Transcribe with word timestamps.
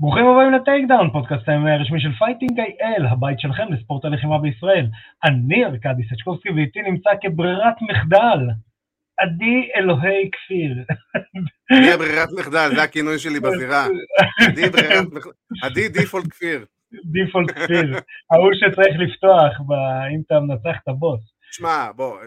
ברוכים 0.00 0.26
הבאים 0.26 0.52
ל 0.52 0.88
Takedown, 0.88 1.10
פודקאסט 1.12 1.48
ה 1.48 1.54
MMA 1.54 1.70
הרשמי 1.70 2.00
של 2.00 2.12
Fighting 2.18 2.60
IL, 2.60 3.06
הבית 3.06 3.40
שלכם 3.40 3.72
לספורט 3.72 4.04
הלחימה 4.04 4.38
בישראל. 4.38 4.86
אני 5.24 5.64
ארכדי 5.64 6.02
סצ'קובסקי 6.08 6.50
ואיתי 6.50 6.82
נמצא 6.82 7.10
כברירת 7.22 7.74
מחדל, 7.90 8.40
עדי 9.18 9.70
אלוהי 9.76 10.30
כפיר. 10.32 10.72
אני 11.70 11.96
ברירת 11.98 12.28
מחדל, 12.38 12.68
זה 12.74 12.82
הכינוי 12.82 13.18
שלי 13.18 13.40
בזירה. 13.40 13.86
עדי 14.48 14.68
ברירת 14.68 15.06
מחדל, 15.12 15.30
עדי 15.62 15.88
default 15.88 16.26
כפיר. 16.30 16.64
default 17.12 17.50
כפיר, 17.50 17.98
ההוא 18.30 18.50
שצריך 18.54 18.96
לפתוח 18.98 19.52
אם 20.14 20.20
אתה 20.26 20.40
מנצח 20.40 20.78
את 20.82 20.88
הבוס. 20.88 21.20
שמע, 21.52 21.92
בוא, 21.96 22.18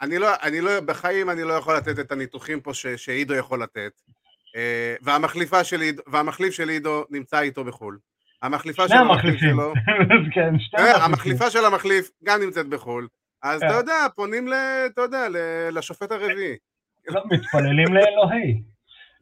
אני 0.00 0.18
לא, 0.18 0.28
אני 0.42 0.60
לא, 0.60 0.80
בחיים 0.80 1.30
אני 1.30 1.42
לא 1.42 1.52
יכול 1.52 1.76
לתת 1.76 1.98
את 1.98 2.12
הניתוחים 2.12 2.60
פה 2.60 2.74
שעידו 2.96 3.34
יכול 3.34 3.62
לתת. 3.62 3.92
אה, 4.56 4.94
והמחליפה 5.02 5.64
של 5.64 5.80
עידו, 5.80 6.02
והמחליף 6.06 6.54
של 6.54 6.68
עידו 6.68 7.04
נמצא 7.10 7.40
איתו 7.40 7.64
בחו"ל. 7.64 7.98
המחליפה 8.42 8.88
של 8.88 8.94
המחליף 8.94 9.40
שלו, 9.40 9.72
כן, 10.34 10.54
אה, 10.78 11.04
המחליפה 11.04 11.50
של 11.50 11.64
המחליף 11.64 12.10
גם 12.24 12.40
נמצאת 12.40 12.68
בחו"ל. 12.68 13.08
אז 13.42 13.62
אתה 13.62 13.72
אה. 13.72 13.76
יודע, 13.76 14.06
פונים, 14.16 14.48
אתה 14.86 15.00
יודע, 15.00 15.26
לשופט 15.72 16.12
הרביעי. 16.12 16.56
לא, 17.08 17.22
מתפללים 17.30 17.94
לאלוהי. 17.94 18.62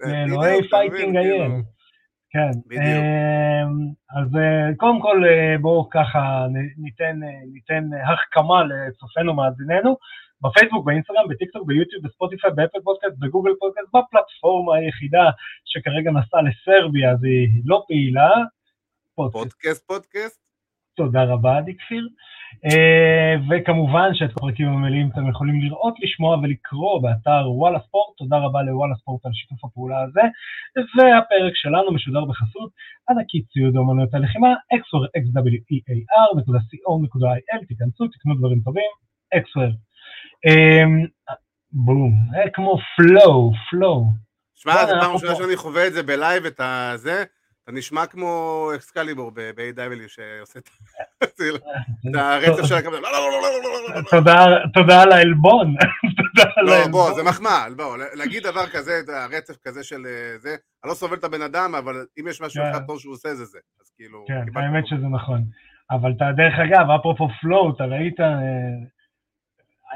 לאלוהי 0.00 0.68
Fighting 0.68 1.16
IL. 1.16 1.52
כן. 2.30 2.74
אז 4.16 4.28
קודם 4.76 5.00
כל 5.00 5.22
בואו 5.60 5.90
ככה 5.90 6.46
ניתן 7.52 7.90
החכמה 8.12 8.64
לצופינו 8.64 9.34
מאזיננו. 9.34 9.96
בפייסבוק, 10.42 10.84
באינסטגרם, 10.86 11.28
בטיקטוק, 11.28 11.66
ביוטיוב, 11.66 12.02
בספוטיפיי, 12.04 12.50
באפל 12.50 12.78
פודקאסט, 12.84 13.14
בגוגל 13.18 13.50
פודקאסט, 13.60 13.88
בפלטפורמה 13.94 14.76
היחידה 14.76 15.30
שכרגע 15.64 16.10
נסעה 16.10 16.40
לסרביה, 16.42 17.10
אז 17.12 17.24
היא 17.24 17.62
לא 17.64 17.84
פעילה. 17.88 18.30
פודקאסט, 19.14 19.86
פודקאסט. 19.86 20.40
תודה 20.96 21.24
רבה, 21.24 21.58
עדי 21.58 21.76
כפיר. 21.76 22.08
Uh, 22.66 23.38
וכמובן 23.48 24.10
שאת 24.14 24.30
הפרקים 24.30 24.68
המלאים 24.68 25.10
אתם 25.12 25.28
יכולים 25.30 25.60
לראות, 25.60 25.94
לשמוע 26.02 26.36
ולקרוא 26.36 27.02
באתר 27.02 27.50
וואלה 27.50 27.78
ספורט, 27.86 28.16
תודה 28.16 28.36
רבה 28.36 28.62
לוואלה 28.62 28.94
ספורט 28.94 29.26
על 29.26 29.32
שיתוף 29.34 29.64
הפעולה 29.64 30.02
הזה, 30.02 30.20
והפרק 30.76 31.52
שלנו 31.54 31.92
משודר 31.92 32.24
בחסות 32.24 32.70
ענקית 33.10 33.44
ציוד 33.52 33.76
אומנויות 33.76 34.14
הלחימה, 34.14 34.48
xwer.co.il, 34.80 35.66
תיכנסו, 37.68 38.08
תקנו 38.08 38.34
דברים 38.34 38.60
טובים, 38.64 38.90
xwer 39.34 39.72
אמ, 39.72 39.87
בום, 41.72 42.12
זה 42.30 42.50
כמו 42.54 42.78
flow, 42.96 43.52
flow. 43.70 44.04
שמע, 44.54 44.86
זו 44.86 44.92
פעם 45.00 45.12
ראשונה 45.12 45.34
שאני 45.34 45.56
חווה 45.56 45.86
את 45.86 45.92
זה 45.92 46.02
ב 46.02 46.09
live, 46.09 46.44
את 46.44 46.60
הזה, 46.60 47.24
אתה 47.64 47.72
נשמע 47.72 48.06
כמו 48.06 48.70
אקסקליבור 48.74 49.30
ב-AEW 49.34 50.08
שעושה 50.08 50.58
את 51.24 51.40
הרצף 52.14 52.64
של 52.64 52.74
הקבלה. 52.74 53.08
תודה 54.74 55.02
על 55.02 55.12
העלבון. 55.12 55.74
לא, 56.62 56.88
בוא, 56.90 57.12
זה 57.12 57.22
מחמאה, 57.22 57.66
בוא, 57.76 57.96
להגיד 58.14 58.42
דבר 58.42 58.66
כזה, 58.66 59.00
הרצף 59.08 59.56
כזה 59.64 59.84
של 59.84 60.06
זה, 60.38 60.56
אני 60.84 60.90
לא 60.90 60.94
סובל 60.94 61.16
את 61.16 61.24
הבן 61.24 61.42
אדם, 61.42 61.74
אבל 61.74 62.06
אם 62.20 62.28
יש 62.28 62.40
משהו 62.40 62.62
אחד 62.70 62.86
טוב 62.86 63.00
שהוא 63.00 63.14
עושה 63.14 63.34
זה 63.34 63.44
זה. 63.44 63.58
אז 63.80 63.90
כאילו... 63.96 64.24
כן, 64.28 64.58
האמת 64.60 64.86
שזה 64.86 65.06
נכון. 65.06 65.44
אבל 65.90 66.12
אתה, 66.16 66.24
דרך 66.36 66.54
אגב, 66.58 66.90
אפרופו 66.90 67.28
פלואו, 67.40 67.74
אתה 67.76 67.84
ראית... 67.84 68.20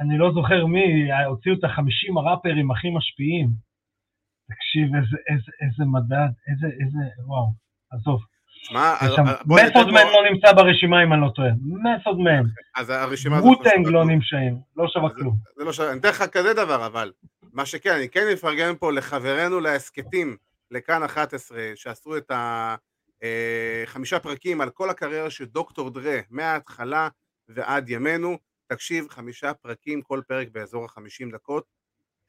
אני 0.01 0.19
לא 0.19 0.33
זוכר 0.35 0.67
מי, 0.67 1.12
הוציאו 1.27 1.55
את 1.55 1.65
החמישים 1.65 2.19
הראפרים 2.19 2.71
הכי 2.71 2.91
משפיעים. 2.91 3.48
תקשיב, 4.51 4.95
איזה, 4.95 5.17
איזה, 5.31 5.53
איזה 5.62 5.85
מדד, 5.85 6.31
איזה, 6.48 6.67
איזה, 6.67 6.98
וואו, 7.27 7.53
עזוב. 7.91 8.20
שמע, 8.63 8.95
מתוד 9.47 9.86
מן 9.86 10.07
לא 10.13 10.31
נמצא 10.31 10.52
ברשימה 10.52 11.02
אם 11.02 11.13
אני 11.13 11.20
לא 11.20 11.29
טועה, 11.35 11.48
מתוד 11.63 12.19
מן. 12.19 12.42
אז 12.77 12.91
הרשימה 12.91 13.36
הזאת... 13.36 13.48
ווטנג 13.48 13.86
לא 13.86 14.05
נמשאים, 14.05 14.58
לא 14.77 14.89
שווה 14.89 15.11
כלום. 15.11 15.36
זה 15.57 15.64
לא 15.64 15.73
שווה, 15.73 15.91
אני 15.92 16.01
אתן 16.01 16.08
לך 16.08 16.23
כזה 16.23 16.55
דבר 16.55 16.86
אבל, 16.86 17.13
מה 17.52 17.67
שכן, 17.67 17.91
אני 17.91 18.08
כן 18.08 18.27
אפרגן 18.33 18.75
פה 18.81 18.92
לחברינו 18.92 19.61
להסכתים, 19.61 20.36
לכאן 20.70 21.02
11, 21.02 21.58
שעשו 21.75 22.17
את 22.17 22.33
החמישה 22.33 24.17
אה, 24.17 24.20
פרקים 24.20 24.61
על 24.61 24.70
כל 24.70 24.91
הקריירה 24.91 25.31
של 25.31 25.45
דוקטור 25.45 25.91
דרה, 25.91 26.19
מההתחלה 26.31 27.08
ועד 27.48 27.89
ימינו. 27.89 28.39
תקשיב, 28.72 29.08
חמישה 29.08 29.55
פרקים, 29.55 30.02
כל 30.02 30.20
פרק 30.28 30.48
באזור 30.48 30.84
החמישים 30.84 31.30
דקות, 31.30 31.66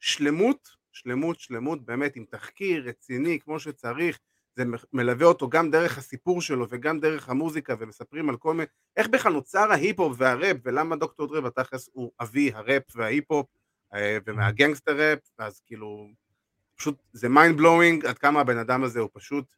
שלמות, 0.00 0.68
שלמות, 0.92 1.40
שלמות, 1.40 1.84
באמת 1.84 2.16
עם 2.16 2.24
תחקיר 2.24 2.88
רציני 2.88 3.40
כמו 3.40 3.60
שצריך, 3.60 4.18
זה 4.56 4.64
מלווה 4.92 5.26
אותו 5.26 5.48
גם 5.48 5.70
דרך 5.70 5.98
הסיפור 5.98 6.42
שלו 6.42 6.66
וגם 6.70 7.00
דרך 7.00 7.28
המוזיקה 7.28 7.74
ומספרים 7.78 8.28
על 8.28 8.36
כל 8.36 8.54
מיני, 8.54 8.66
איך 8.96 9.08
בכלל 9.08 9.32
נוצר 9.32 9.72
ההיפ-הופ 9.72 10.16
והראפ 10.18 10.56
ולמה 10.64 10.96
דוקטור 10.96 11.26
דרה 11.26 11.40
בתכלס 11.40 11.88
הוא 11.92 12.12
אבי 12.20 12.52
הראפ 12.54 12.82
וההיפ-הופ 12.94 13.46
אה, 13.94 14.18
ומה 14.26 14.45
gangster 14.45 14.96
rap, 14.96 15.18
אז 15.38 15.60
כאילו, 15.60 16.08
פשוט 16.76 17.02
זה 17.12 17.28
mind 17.28 17.56
blowing 17.56 18.06
עד 18.06 18.18
כמה 18.18 18.40
הבן 18.40 18.58
אדם 18.58 18.84
הזה 18.84 19.00
הוא 19.00 19.10
פשוט 19.12 19.54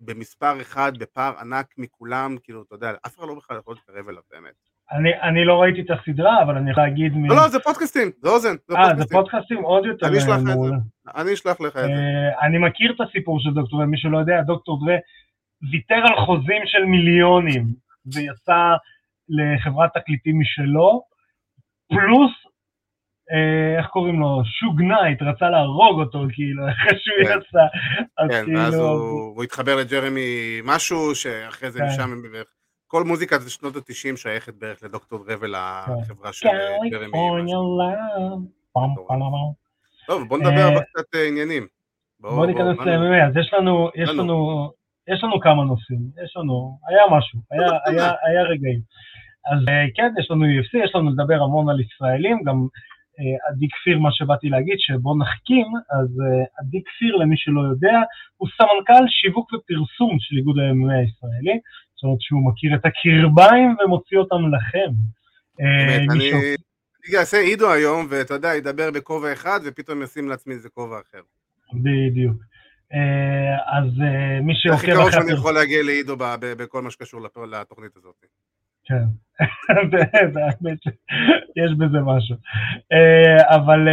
במספר 0.00 0.60
אחד, 0.60 0.98
בפער 0.98 1.38
ענק 1.38 1.74
מכולם, 1.78 2.36
כאילו, 2.42 2.62
אתה 2.62 2.74
יודע, 2.74 2.92
אף 3.06 3.18
אחד 3.18 3.26
לא 3.28 3.34
בכלל 3.34 3.58
יכול 3.58 3.74
להתקרב 3.74 4.08
אליו 4.08 4.22
באמת. 4.30 4.71
אני, 4.90 5.20
אני 5.22 5.44
לא 5.44 5.62
ראיתי 5.62 5.80
את 5.80 5.90
הסדרה, 5.90 6.42
אבל 6.42 6.56
אני 6.56 6.70
יכול 6.70 6.82
להגיד... 6.82 7.12
לא, 7.28 7.36
לא, 7.36 7.48
זה 7.48 7.58
פודקאסטים, 7.58 8.10
זה 8.22 8.28
אוזן. 8.28 8.54
אה, 8.76 8.96
זה 8.96 9.04
פודקאסטים 9.12 9.62
עוד 9.62 9.86
יותר 9.86 10.06
אני 10.06 10.18
אשלח 10.18 10.38
לך 10.38 10.50
את 10.50 10.60
זה. 10.62 10.76
אני 11.20 11.34
אשלח 11.34 11.60
לך 11.60 11.76
את 11.76 11.82
זה. 11.82 11.92
אה, 11.92 12.46
אני 12.46 12.58
מכיר 12.58 12.92
את 12.96 13.08
הסיפור 13.08 13.40
של 13.40 13.50
דוקטור 13.50 13.78
דרה, 13.78 13.86
מי 13.86 13.98
שלא 13.98 14.18
יודע, 14.18 14.42
דוקטור 14.42 14.86
דרה 14.86 14.96
ויתר 15.70 16.02
על 16.08 16.26
חוזים 16.26 16.62
של 16.66 16.84
מיליונים, 16.84 17.66
ויצא 18.06 18.74
לחברת 19.28 19.90
תקליטים 19.94 20.40
משלו, 20.40 21.02
פלוס, 21.88 22.32
אה, 23.32 23.78
איך 23.78 23.86
קוראים 23.86 24.20
לו, 24.20 24.42
שוג 24.44 24.82
נייט, 24.82 25.22
רצה 25.22 25.50
להרוג 25.50 26.00
אותו, 26.00 26.24
כאילו, 26.32 26.62
אחרי 26.70 26.98
שהוא 26.98 27.28
כן. 27.28 27.38
יצא. 27.38 27.66
כן, 28.28 28.56
ואז 28.56 28.74
כאילו- 28.74 29.32
הוא 29.36 29.44
התחבר 29.44 29.76
לג'ימי 29.76 30.60
משהו, 30.64 31.14
שאחרי 31.14 31.70
זה 31.70 31.78
כן. 31.78 31.84
משם 31.86 32.12
הם. 32.12 32.22
כל 32.92 33.04
מוזיקה 33.04 33.38
זה 33.38 33.50
שנות 33.50 33.76
התשעים 33.76 34.16
שייכת 34.16 34.54
בערך 34.54 34.82
לדוקטור 34.82 35.24
דרה 35.28 35.54
והחברה 35.56 36.32
של 36.32 36.48
ג'ימי. 36.90 37.10
טוב 40.06 40.28
בוא 40.28 40.38
נדבר 40.38 40.62
על 40.62 40.78
קצת 40.80 41.14
אה, 41.14 41.28
עניינים. 41.28 41.66
בוא 42.20 42.46
ניכנס 42.46 42.78
ל-MMA, 42.78 43.28
אז 43.28 43.36
יש 43.36 43.52
לנו, 43.52 43.90
יש 43.94 44.08
לנו, 44.08 44.70
יש 45.08 45.24
לנו 45.24 45.40
כמה 45.40 45.64
נושאים, 45.64 45.98
יש 46.24 46.36
לנו, 46.36 46.78
היה 46.88 47.02
משהו, 47.10 47.38
היה 48.26 48.42
רגעים. 48.52 48.80
אז 49.52 49.58
אה, 49.68 49.84
כן, 49.94 50.10
יש 50.20 50.30
לנו 50.30 50.44
UFC, 50.44 50.84
יש 50.84 50.94
לנו 50.94 51.10
לדבר 51.10 51.42
המון 51.42 51.68
על 51.68 51.80
ישראלים, 51.80 52.42
גם 52.44 52.66
אה, 53.20 53.50
עדי 53.50 53.68
כפיר, 53.68 53.98
מה 53.98 54.12
שבאתי 54.12 54.48
להגיד, 54.48 54.76
שבוא 54.78 55.16
נחכים, 55.18 55.66
אז 55.90 56.08
עדי 56.58 56.82
כפיר, 56.86 57.16
למי 57.16 57.36
שלא 57.36 57.60
יודע, 57.60 58.00
הוא 58.36 58.48
סמנכ"ל 58.56 59.04
שיווק 59.08 59.52
ופרסום 59.52 60.16
של 60.20 60.36
איגוד 60.36 60.58
ה-MMA 60.58 60.92
הישראלי, 60.92 61.58
זאת 62.02 62.06
אומרת 62.06 62.20
שהוא 62.20 62.46
מכיר 62.50 62.74
את 62.74 62.86
הקרביים 62.86 63.76
ומוציא 63.84 64.18
אותם 64.18 64.36
לכם. 64.54 64.90
אה, 65.60 65.96
אני 65.96 67.18
אעשה 67.18 67.38
עידו 67.38 67.72
היום, 67.72 68.06
ואתה 68.10 68.34
יודע, 68.34 68.54
ידבר 68.54 68.90
בכובע 68.90 69.32
אחד, 69.32 69.60
ופתאום 69.64 70.02
ישים 70.02 70.28
לעצמי 70.28 70.54
איזה 70.54 70.68
כובע 70.68 71.00
אחר. 71.00 71.20
בדיוק. 71.72 72.36
אה, 72.92 73.78
אז 73.78 73.84
אה, 74.02 74.40
מי 74.40 74.52
שעוקב 74.54 74.78
אחרי... 74.78 74.92
הכי 74.92 75.00
קרוב 75.00 75.10
שאני 75.10 75.32
יכול 75.32 75.54
להגיע 75.54 75.82
לעידו 75.82 76.16
בכל 76.40 76.82
מה 76.82 76.90
שקשור 76.90 77.20
לתוכנית 77.50 77.96
הזאת. 77.96 78.14
כן, 78.84 79.04
באמת 79.90 80.78
שיש 80.82 81.72
בזה 81.78 81.98
משהו. 82.00 82.36
אבל 83.48 83.88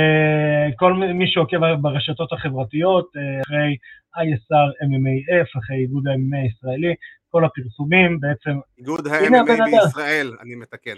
כל 0.76 0.94
מי 0.94 1.28
שעוקב 1.28 1.76
ברשתות 1.82 2.34
החברתיות, 2.34 3.12
אחרי 3.46 3.78
ISR 4.16 4.70
MMAF, 4.86 5.60
אחרי 5.60 5.78
איגוד 5.78 6.08
ה-MMA 6.08 6.38
הישראלי, 6.38 6.94
כל 7.30 7.46
הפרסומים 7.46 8.20
בעצם... 8.20 8.60
איגוד 8.78 9.08
ה-MMA 9.08 9.66
בישראל, 9.66 10.36
אני 10.42 10.56
מתקן. 10.56 10.96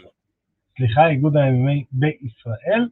סליחה, 0.78 1.08
איגוד 1.08 1.38
ה-MMA 1.38 1.86
בישראל. 1.92 2.88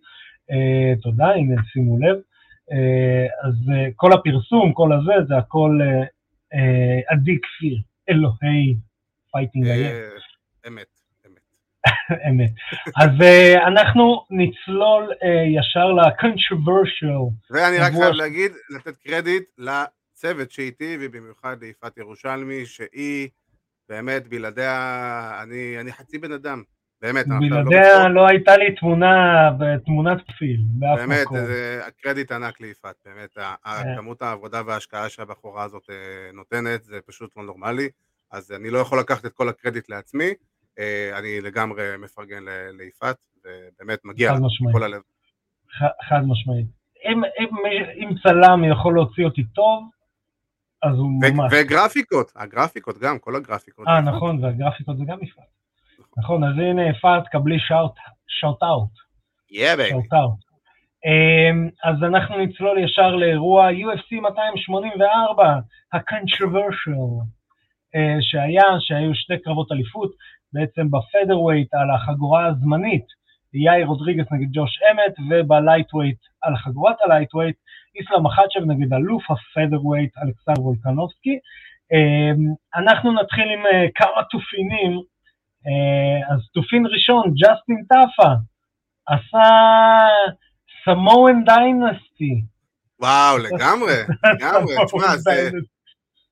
אה, 0.51 1.01
תודה, 1.01 1.27
הנה 1.31 1.61
שימו 1.73 1.97
לב. 1.99 2.15
אה, 2.15 3.47
אז 3.47 3.53
אה, 3.53 3.93
כל 3.95 4.13
הפרסום, 4.13 4.73
כל 4.73 4.93
הזה, 4.93 5.13
זה 5.27 5.37
הכל 5.37 5.79
עדי 7.07 7.35
אה, 7.35 7.39
כפיר, 7.41 7.77
אלוהי 8.09 8.75
פייטינג 9.31 9.67
אייל. 9.67 9.95
אמת. 10.67 10.87
אמת. 12.29 12.51
אז 13.01 13.09
אה, 13.19 13.67
אנחנו 13.67 14.25
נצלול 14.29 15.11
אה, 15.11 15.25
ישר 15.59 15.85
ל-controversial. 15.85 17.51
ואני 17.51 17.77
רק 17.77 17.91
חייב 17.91 18.13
להגיד, 18.13 18.51
לתת 18.69 18.97
קרדיט 18.97 19.43
צוות 20.19 20.51
שאיתי, 20.51 20.97
ובמיוחד 21.01 21.63
ליפעת 21.63 21.97
ירושלמי, 21.97 22.65
שהיא 22.65 23.29
באמת 23.89 24.27
בלעדיה, 24.27 25.39
אני, 25.43 25.79
אני 25.79 25.91
חצי 25.91 26.17
בן 26.17 26.31
אדם. 26.31 26.63
באמת. 27.01 27.25
בלעדיה 27.27 28.07
לא, 28.07 28.13
לא 28.13 28.27
הייתה 28.27 28.57
לי 28.57 28.75
תמונה, 28.75 29.49
תמונת 29.85 30.25
פרופיל, 30.25 30.61
באף 30.69 30.99
באמת, 30.99 31.25
מקום. 31.25 31.37
באמת, 31.37 31.93
קרדיט 32.01 32.31
ענק 32.31 32.61
ליפעת, 32.61 32.95
באמת, 33.05 33.33
כן. 33.33 33.95
כמות 33.95 34.21
העבודה 34.21 34.61
וההשקעה 34.65 35.09
שהבחורה 35.09 35.63
הזאת 35.63 35.89
אה, 35.89 35.95
נותנת, 36.33 36.83
זה 36.83 36.99
פשוט 37.05 37.37
לא 37.37 37.43
נורמלי, 37.43 37.89
אז 38.31 38.51
אני 38.51 38.69
לא 38.69 38.79
יכול 38.79 38.99
לקחת 38.99 39.25
את 39.25 39.33
כל 39.33 39.49
הקרדיט 39.49 39.89
לעצמי, 39.89 40.29
אה, 40.79 41.19
אני 41.19 41.41
לגמרי 41.41 41.83
מפרגן 41.99 42.43
ליפעת, 42.77 43.17
ובאמת 43.45 43.99
מגיע 44.05 44.33
כל 44.71 44.83
הלב. 44.83 45.01
חד 46.09 46.21
משמעית. 46.27 46.65
אם, 47.05 47.23
אם, 47.23 47.49
אם 47.95 48.09
צלם 48.23 48.63
יכול 48.71 48.95
להוציא 48.95 49.25
אותי 49.25 49.43
טוב, 49.43 49.83
אז 50.83 50.95
הוא 50.95 51.11
ממש... 51.21 51.53
וגרפיקות, 51.53 52.31
הגרפיקות 52.35 52.97
גם, 52.97 53.19
כל 53.19 53.35
הגרפיקות. 53.35 53.87
אה, 53.87 54.01
נכון, 54.01 54.43
והגרפיקות 54.43 54.97
זה 54.97 55.03
גם 55.07 55.17
יפעת. 55.21 55.45
נכון, 56.17 56.43
אז 56.43 56.53
הנה 56.57 56.89
יפעת, 56.89 57.27
קבלי 57.27 57.57
shout 58.27 58.63
out. 58.63 58.89
Yeah, 59.51 59.77
baby. 59.77 59.89
Shout 59.89 60.13
out. 60.13 60.39
אז 61.83 62.03
אנחנו 62.03 62.37
נצלול 62.37 62.77
ישר 62.77 63.15
לאירוע 63.15 63.69
UFC 63.69 64.21
284, 64.21 65.59
ה-controversial, 65.93 67.23
אה, 67.95 68.17
שהיה, 68.21 68.63
שהיו 68.79 69.15
שתי 69.15 69.37
קרבות 69.43 69.71
אליפות, 69.71 70.11
בעצם 70.53 70.87
ב 70.91 70.97
featherweight 70.97 71.73
על 71.73 71.91
החגורה 71.91 72.45
הזמנית, 72.45 73.05
יאיר 73.53 73.85
רודריגס 73.85 74.25
נגד 74.31 74.47
ג'וש 74.53 74.79
אמת, 74.91 75.13
וב 75.29 75.43
lightweight 75.43 76.17
על 76.41 76.57
חגורת 76.57 76.95
ה 77.03 77.07
lightweight, 77.07 77.55
איסלאם 77.99 78.23
מחאצ'ב 78.23 78.71
נגד 78.71 78.93
אלוף 78.93 79.23
ה 79.31 79.37
featherweight 79.37 80.17
אלכסנדר 80.17 80.61
וולקנובסקי. 80.61 81.39
אמ, 81.91 82.53
אנחנו 82.75 83.13
נתחיל 83.21 83.47
עם 83.53 83.65
אה, 83.65 83.87
כמה 83.95 84.23
תופינים, 84.29 84.91
אה, 85.67 86.33
אז 86.33 86.39
תופין 86.53 86.85
ראשון, 86.85 87.23
ג'סטין 87.33 87.83
טאפה, 87.89 88.31
עשה 89.07 89.49
סמואן 90.85 91.43
דיינסטי. 91.45 92.41
וואו, 92.99 93.37
לגמרי, 93.37 93.93
לגמרי, 94.33 94.75
תשמע, 94.85 95.17
זה... 95.17 95.49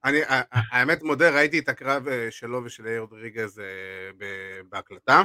אני 0.05 0.17
האמת 0.51 1.03
מודה, 1.03 1.29
ראיתי 1.29 1.59
את 1.59 1.69
הקרב 1.69 2.07
אה, 2.07 2.27
שלו 2.31 2.63
ושל 2.63 2.85
יאיר 2.85 3.01
רודריגז 3.01 3.61
בהקלטה. 4.69 5.23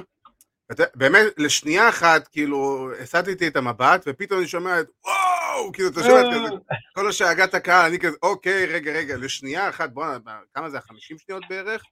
באמת, 0.94 1.26
לשנייה 1.38 1.88
אחת, 1.88 2.28
כאילו, 2.28 2.90
הסטתי 3.00 3.48
את 3.48 3.56
המבט, 3.56 4.04
ופתאום 4.06 4.40
אני 4.40 4.48
שומע 4.48 4.80
את 4.80 4.86
וואו, 5.04 5.72
כאילו, 5.72 5.88
אתה 5.88 6.02
שומע 6.02 6.20
כזה, 6.34 6.56
כל 6.94 7.08
השאגת 7.08 7.54
הקהל, 7.54 7.86
אני 7.86 7.98
כזה, 7.98 8.16
אוקיי, 8.22 8.66
רגע, 8.66 8.92
רגע, 8.92 9.16
לשנייה 9.16 9.69
אחת, 9.69 9.90
בוא, 9.90 10.04
כמה 10.54 10.70
זה, 10.70 10.80
50 10.80 11.19
שניות 11.19 11.42
בערך? 11.48 11.82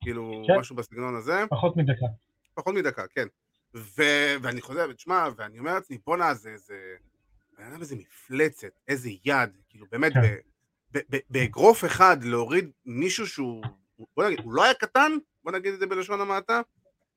כאילו, 0.00 0.42
כן. 0.46 0.58
משהו 0.58 0.76
בסגנון 0.76 1.16
הזה? 1.16 1.44
פחות 1.50 1.76
מדקה. 1.76 2.06
פחות 2.54 2.74
מדקה, 2.74 3.02
כן. 3.14 3.26
ו- 3.74 4.34
ואני 4.42 4.60
חוזר, 4.60 4.86
ותשמע, 4.90 5.28
ואני 5.36 5.58
אומר 5.58 5.74
לעצמי, 5.74 5.98
בואנה, 6.06 6.34
זה, 6.34 6.56
זה, 6.56 6.74
בן 7.58 7.64
אדם 7.64 7.80
איזה 7.80 7.96
מפלצת, 7.96 8.72
איזה 8.88 9.10
יד, 9.24 9.50
כאילו, 9.68 9.86
באמת, 9.92 10.12
כן. 10.12 10.36
באגרוף 11.30 11.84
אחד 11.84 12.24
להוריד 12.24 12.70
מישהו 12.86 13.26
שהוא, 13.26 13.64
בוא 14.16 14.24
נגיד, 14.24 14.40
הוא 14.44 14.52
לא 14.52 14.64
היה 14.64 14.74
קטן, 14.74 15.12
בוא 15.44 15.52
נגיד 15.52 15.72
את 15.72 15.78
זה 15.78 15.86
בלשון 15.86 16.20
המעטה, 16.20 16.60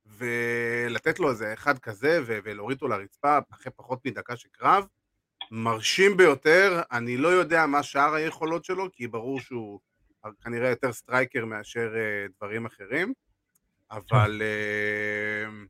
ולתת 0.06 1.20
לו 1.20 1.30
איזה 1.30 1.54
אחד 1.54 1.80
כזה 1.80 2.20
ולהוריד 2.26 2.76
אותו 2.76 2.88
לרצפה 2.88 3.38
אחרי 3.52 3.72
פחות 3.76 4.06
מדקה 4.06 4.36
של 4.36 4.50
קרב, 4.52 4.86
מרשים 5.52 6.18
ביותר, 6.18 6.82
אני 6.92 7.18
לא 7.18 7.28
יודע 7.28 7.66
מה 7.66 7.84
שאר 7.84 8.14
היכולות 8.14 8.66
שלו, 8.66 8.92
כי 8.92 9.08
ברור 9.08 9.40
שהוא 9.40 9.80
כנראה 10.44 10.70
יותר 10.70 10.94
striker 10.94 11.46
מאשר 11.46 11.94
אה, 11.94 12.32
דברים 12.38 12.66
אחרים, 12.66 13.14
אבל 13.92 14.42
אה, 14.42 15.68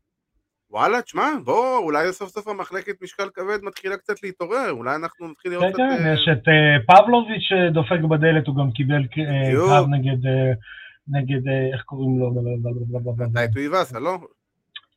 וואלה, 0.70 1.02
תשמע, 1.02 1.30
בוא, 1.44 1.78
אולי 1.78 2.14
סוף 2.14 2.30
סוף 2.30 2.48
המחלקת 2.48 3.02
משקל 3.02 3.30
כבד 3.34 3.60
מתחילה 3.64 3.98
קצת 3.98 4.24
להתעורר, 4.24 4.72
אולי 4.72 4.96
אנחנו 4.96 5.28
נתחיל 5.28 5.52
לראות 5.52 5.74
קצת... 5.74 5.78
כן, 5.78 5.98
כן, 5.98 6.14
יש 6.14 6.30
את 6.32 6.44
פבלוביץ' 6.88 7.42
שדופק 7.42 8.00
בדלת, 8.10 8.48
הוא 8.48 8.56
גם 8.56 8.72
קיבל 8.72 9.08
קרב 9.52 9.86
נגד... 9.90 10.30
נגד, 11.08 11.48
אה, 11.48 11.74
איך 11.74 11.82
קוראים 11.82 12.20
לו? 12.20 12.34
אתה 13.32 13.44
את 13.46 13.52
טויבאסה, 13.54 14.00
לא? 14.00 14.18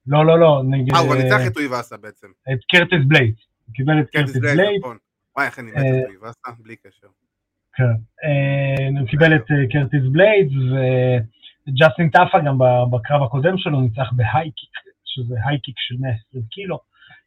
לא, 0.06 0.26
לא, 0.26 0.40
לא, 0.40 0.62
נגד... 0.70 0.94
אה, 0.94 1.00
הוא 1.00 1.14
ניצח 1.14 1.46
את 1.46 1.54
טויבאסה 1.54 1.96
בעצם. 1.96 2.26
את 2.52 2.58
קרטיס 2.68 3.06
בלייד. 3.08 3.34
הוא 3.66 3.74
קיבל 3.74 4.00
את 4.00 4.10
קרטיס 4.10 4.36
בלייד. 4.36 4.80
נכון. 4.80 4.96
וואי, 5.36 5.46
איך 5.46 5.58
אני 5.58 5.70
מת 5.70 5.76
את 5.76 6.06
טויבאסה, 6.06 6.50
בלי 6.58 6.76
קשר. 6.76 7.08
כן. 7.74 7.84
אה, 8.24 9.00
הוא 9.00 9.08
קיבל 9.08 9.36
את 9.36 9.50
אה, 9.50 9.56
קרטיס 9.72 10.02
בלייד, 10.12 10.48
וג'סטין 10.48 12.10
טאפה 12.10 12.38
גם 12.46 12.58
בקרב 12.90 13.22
הקודם 13.22 13.58
שלו 13.58 13.80
ניצח 13.80 14.12
ב 14.12 14.18
high 14.18 14.41
kick, 14.41 14.70
שזה 15.04 15.34
high 15.44 15.59
kick 15.59 15.74
של 15.78 15.94
120 16.00 16.42
קילו, 16.50 16.78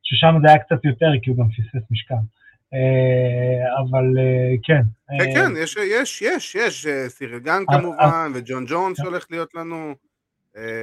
ששם 0.03 0.35
זה 0.41 0.49
היה 0.49 0.59
קצת 0.59 0.85
יותר, 0.85 1.11
כי 1.21 1.29
הוא 1.29 1.37
גם 1.37 1.49
פספס 1.49 1.91
משקל. 1.91 2.23
אה, 2.73 3.81
אבל 3.81 4.19
אה, 4.19 4.55
כן. 4.63 4.81
כן, 5.19 5.29
אה, 5.29 5.35
כן, 5.35 5.51
יש, 5.57 5.75
יש, 5.75 6.21
יש, 6.21 6.55
יש, 6.55 6.87
סירגן 7.07 7.63
כמובן, 7.71 8.31
וג'ון 8.35 8.65
ג'ונס 8.67 8.99
הולך 8.99 9.25
להיות 9.29 9.55
לנו. 9.55 9.95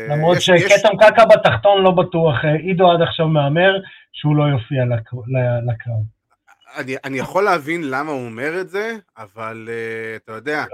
למרות 0.08 0.40
שקטם 0.40 0.96
קקע 1.00 1.24
בתחתון 1.24 1.82
לא 1.82 1.90
בטוח, 1.90 2.34
עידו 2.44 2.90
עד 2.90 3.02
עכשיו 3.02 3.28
מהמר 3.28 3.72
שהוא 4.12 4.36
לא 4.36 4.44
יופיע 4.44 4.84
לקרב. 5.66 6.18
אני, 6.76 6.96
אני 7.04 7.18
יכול 7.18 7.44
להבין 7.44 7.80
למה 7.90 8.12
הוא 8.12 8.26
אומר 8.26 8.60
את 8.60 8.68
זה, 8.68 8.96
אבל 9.18 9.68
uh, 9.68 10.16
אתה 10.24 10.32
יודע... 10.32 10.64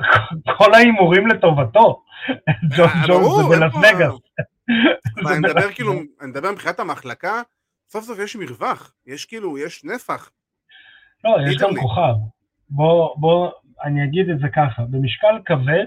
כל 0.58 0.75
ההימורים 0.75 1.26
לטובתו, 1.26 2.02
ג'ון 2.76 2.88
ג'ונס 3.06 3.28
זה 3.37 3.56
בלאס 3.56 3.75
וגאס. 3.75 4.14
אני 5.31 5.38
מדבר 5.38 5.72
כאילו, 5.72 5.93
אני 5.93 6.31
מדבר 6.31 6.52
מבחינת 6.52 6.81
המחלקה, 6.81 7.43
סוף 7.88 8.05
סוף 8.05 8.19
יש 8.19 8.37
מרווח, 8.37 8.94
יש 9.06 9.25
כאילו, 9.25 9.58
יש 9.58 9.84
נפח. 9.84 10.31
לא, 11.25 11.37
יש 11.49 11.56
גם 11.56 11.71
כוכב. 11.81 12.15
בוא, 12.71 13.17
בוא, 13.17 13.50
אני 13.85 14.05
אגיד 14.05 14.31
את 14.31 14.38
זה 14.38 14.49
ככה, 14.49 14.82
במשקל 14.91 15.38
כבד, 15.44 15.87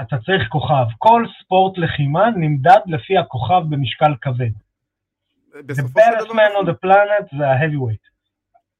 אתה 0.00 0.16
צריך 0.24 0.48
כוכב. 0.48 0.86
כל 0.98 1.26
ספורט 1.40 1.78
לחימה 1.78 2.30
נמדד 2.30 2.80
לפי 2.86 3.18
הכוכב 3.18 3.62
במשקל 3.70 4.14
כבד. 4.20 4.50
The 5.52 5.84
best 5.98 6.28
man 6.28 6.52
on 6.60 6.66
the 6.66 6.86
planet 6.86 7.36
זה 7.38 7.46
ה-heavyweight. 7.48 8.12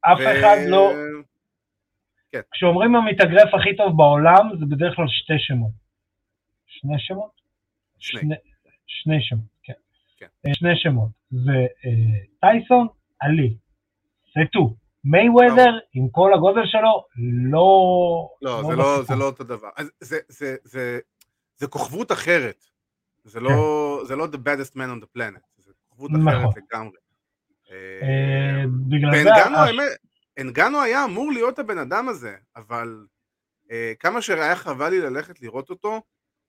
אף. 0.01 0.19
אחד 0.21 0.57
לא... 0.69 0.93
כן. 2.33 2.41
כשאומרים 2.53 2.97
המתאגרף 2.97 3.55
הכי 3.55 3.77
טוב 3.77 3.97
בעולם, 3.97 4.51
זה 4.59 4.67
בדרך 4.67 4.97
כלל 4.97 5.09
שתי 5.09 5.39
שמות. 5.39 5.71
שני 6.67 6.99
שמות? 6.99 7.31
שני. 7.99 8.21
שני, 8.21 8.35
שני 8.87 9.23
שמות, 9.23 9.45
כן. 9.63 9.73
כן. 10.19 10.27
אה, 10.47 10.55
שני 10.55 10.77
שמות. 10.77 11.09
זה 11.31 11.67
אה, 11.85 12.19
טייסון, 12.41 12.87
עלי. 13.21 13.55
זה 14.35 14.41
טו. 14.53 14.75
מייוודר, 15.05 15.79
עם 15.95 16.09
כל 16.09 16.35
הגודל 16.35 16.63
שלו, 16.65 17.05
לא... 17.51 18.29
לא, 18.43 18.63
לא 18.63 18.69
זה, 18.69 18.77
לא 18.77 19.03
זה 19.03 19.15
לא 19.15 19.25
אותו 19.25 19.45
דבר. 19.45 19.69
זה, 19.79 19.89
זה, 20.01 20.19
זה, 20.29 20.57
זה, 20.65 20.99
זה 21.57 21.67
כוכבות 21.67 22.13
אחרת. 22.13 22.65
זה 23.25 23.41
לא, 23.41 23.51
כן. 24.01 24.07
זה 24.07 24.17
לא 24.17 24.25
the 24.25 24.37
baddest 24.37 24.73
man 24.75 25.01
on 25.01 25.05
the 25.05 25.19
planet, 25.19 25.41
זה 25.57 25.73
כוכבות 25.89 26.11
נכון. 26.11 26.29
אחרת 26.29 26.55
לגמרי. 26.57 26.97
אה, 27.71 28.65
בגלל 28.89 29.23
זה... 29.23 29.95
אנגנו 30.39 30.83
היה 30.83 31.05
אמור 31.05 31.33
להיות 31.33 31.59
הבן 31.59 31.79
אדם 31.79 32.09
הזה, 32.09 32.37
אבל 32.57 33.07
אה, 33.71 33.93
כמה 34.01 34.23
שהיה 34.23 34.57
חבל 34.57 34.89
לי 34.89 35.01
ללכת 35.01 35.41
לראות 35.41 35.71
אותו, 35.71 36.03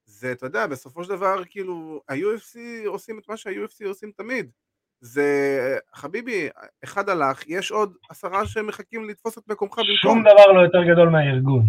זה, 0.05 0.31
אתה 0.31 0.45
יודע, 0.45 0.67
בסופו 0.67 1.03
של 1.03 1.09
דבר, 1.09 1.43
כאילו, 1.49 2.01
ה-UFC 2.09 2.59
עושים 2.87 3.19
את 3.19 3.29
מה 3.29 3.37
שה-UFC 3.37 3.87
עושים 3.87 4.11
תמיד. 4.17 4.51
זה, 5.05 5.77
חביבי, 5.93 6.49
אחד 6.83 7.09
הלך, 7.09 7.47
יש 7.47 7.71
עוד 7.71 7.93
עשרה 8.09 8.45
שמחכים 8.45 9.09
לתפוס 9.09 9.37
את 9.37 9.43
מקומך 9.47 9.73
במקום. 9.77 9.95
שום 9.95 10.21
דבר 10.21 10.51
לא 10.51 10.61
יותר 10.61 10.83
גדול 10.91 11.09
מהארגון. 11.09 11.65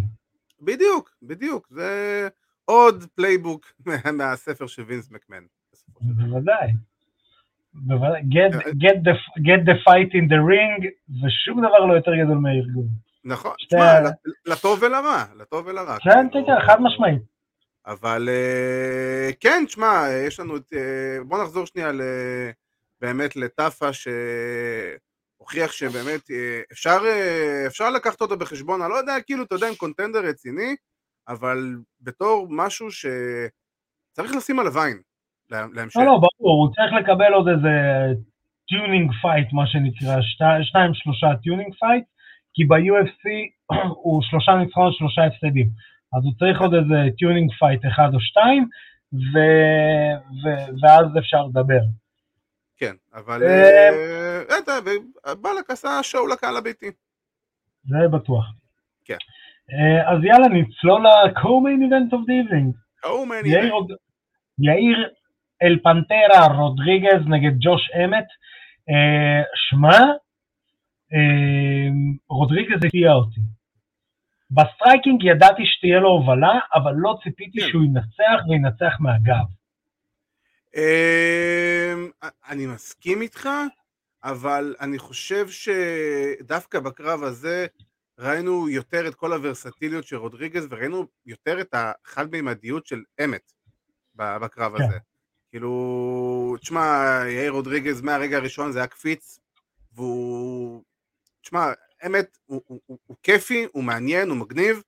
בדיוק, 0.60 1.10
בדיוק, 1.22 1.68
זה 1.70 2.28
עוד 2.64 3.04
playbook 3.14 3.72
מהספר 4.18 4.66
של 4.66 4.82
וינס 4.82 5.10
מקמן. 5.10 5.44
בוודאי. 6.00 6.72
Get, 7.74 8.54
אה, 8.54 8.70
get, 8.70 8.98
the, 9.06 9.14
get 9.42 9.60
the 9.68 9.76
fight 9.84 10.10
in 10.12 10.28
the 10.32 10.40
ring, 10.50 10.86
ושום 11.26 11.66
דבר 11.66 11.86
לא 11.86 11.94
יותר 11.94 12.12
גדול 12.24 12.38
מהארגון. 12.38 12.86
נכון, 13.24 13.52
תשמע, 13.68 14.10
לטוב 14.46 14.82
ולרע, 14.82 15.24
לטוב 15.36 15.66
ולרע. 15.66 15.96
כן, 15.98 16.26
כן, 16.32 16.42
כן, 16.46 16.66
חד 16.66 16.80
משמעית. 16.80 17.22
אבל 17.86 18.28
אה, 18.28 19.30
כן, 19.40 19.64
תשמע, 19.66 20.02
יש 20.26 20.40
לנו 20.40 20.56
את... 20.56 20.72
אה, 20.72 21.24
בוא 21.24 21.42
נחזור 21.42 21.66
שנייה 21.66 21.92
ל... 21.92 22.00
באמת 23.04 23.36
לטאפה 23.36 23.88
שהוכיח 23.92 25.72
שבאמת 25.72 26.30
אה, 26.30 26.60
אפשר, 26.72 26.98
אה, 27.06 27.66
אפשר 27.66 27.90
לקחת 27.90 28.20
אותו 28.20 28.38
בחשבון, 28.38 28.82
אני 28.82 28.90
לא 28.90 28.94
יודע, 28.94 29.12
כאילו, 29.26 29.44
אתה 29.44 29.54
יודע, 29.54 29.68
אם 29.68 29.74
contender 29.74 30.18
רציני, 30.28 30.76
אבל 31.28 31.58
בתור 32.00 32.46
משהו 32.50 32.86
שצריך 32.90 34.36
לשים 34.36 34.58
עליו 34.58 34.78
עין 34.80 34.96
להמשך. 35.50 35.96
לא, 35.96 36.04
לא, 36.04 36.20
ברור, 36.24 36.64
הוא 36.64 36.74
צריך 36.74 36.92
לקבל 37.00 37.32
עוד 37.32 37.48
איזה 37.48 37.74
tuning 38.68 39.10
fight, 39.22 39.52
מה 39.52 39.66
שנקרא, 39.66 40.16
שניים 40.62 40.94
שלושה 40.94 41.26
tuning 41.42 41.74
fight, 41.80 42.04
כי 42.54 42.64
ב-UFC 42.64 43.24
הוא 44.02 44.22
שלושה 44.22 44.52
ניצחונות, 44.54 44.94
שלושה 44.94 45.22
הפסדים. 45.24 45.68
אז 46.14 46.24
הוא 46.24 46.32
צריך 46.38 46.60
עוד 46.60 46.74
איזה 46.74 46.98
tuning 47.18 47.50
fight 47.58 47.82
אחד 47.86 48.14
או 48.14 48.20
שתיים, 48.20 48.68
ו... 49.12 49.34
ו... 50.40 50.44
ואז 50.82 51.06
אפשר 51.18 51.42
לדבר. 51.46 51.80
כן, 52.76 52.94
אבל 53.14 53.42
בלק 55.42 55.70
עשה 55.70 56.02
שואו 56.02 56.26
לקהל 56.26 56.56
הביתי. 56.56 56.90
זה 57.84 58.08
בטוח. 58.12 58.44
כן. 59.04 59.16
אז 60.06 60.24
יאללה, 60.24 60.48
נצלול 60.48 61.06
ל-co-main 61.06 61.80
event 61.88 62.12
of 62.12 62.22
the 62.28 62.34
evening. 62.42 62.72
co-main 63.04 63.46
event. 63.46 63.94
יאיר 64.58 65.08
אל 65.62 65.78
פנטרה 65.82 66.46
רודריגז 66.56 67.26
נגד 67.26 67.52
ג'וש 67.60 67.90
אמת. 68.04 68.26
שמע, 69.54 69.98
רודריגז 72.28 72.84
הפתיע 72.84 73.12
אותי. 73.12 73.40
ב 74.50 74.58
striking 74.58 75.24
ידעתי 75.24 75.62
שתהיה 75.66 76.00
לו 76.00 76.08
הובלה, 76.08 76.58
אבל 76.74 76.92
לא 76.96 77.18
ציפיתי 77.22 77.60
כן. 77.60 77.66
שהוא 77.68 77.84
ינצח 77.84 78.44
וינצח 78.48 79.00
מהגב. 79.00 79.44
אמ, 80.74 82.10
אני 82.48 82.66
מסכים 82.66 83.22
איתך, 83.22 83.48
אבל 84.24 84.76
אני 84.80 84.98
חושב 84.98 85.46
שדווקא 85.48 86.80
בקרב 86.80 87.22
הזה 87.22 87.66
ראינו 88.18 88.68
יותר 88.68 89.08
את 89.08 89.14
כל 89.14 89.32
הוורסטיליות 89.32 90.06
של 90.06 90.16
רודריגז 90.16 90.66
וראינו 90.70 91.06
יותר 91.26 91.60
את 91.60 91.74
החד-מימדיות 91.74 92.86
של 92.86 93.02
אמת 93.24 93.52
בקרב 94.16 94.78
כן. 94.78 94.84
הזה. 94.84 94.98
כאילו, 95.50 96.56
תשמע, 96.60 97.22
יאיר 97.26 97.52
רודריגז 97.52 98.00
מהרגע 98.00 98.36
הראשון 98.36 98.72
זה 98.72 98.78
היה 98.78 98.86
קפיץ, 98.86 99.38
והוא... 99.92 100.82
תשמע, 101.42 101.72
אמת, 102.06 102.38
הוא, 102.46 102.62
הוא, 102.66 102.80
הוא, 102.86 102.98
הוא 103.06 103.16
כיפי, 103.22 103.66
הוא 103.72 103.84
מעניין, 103.84 104.28
הוא 104.28 104.36
מגניב, 104.36 104.82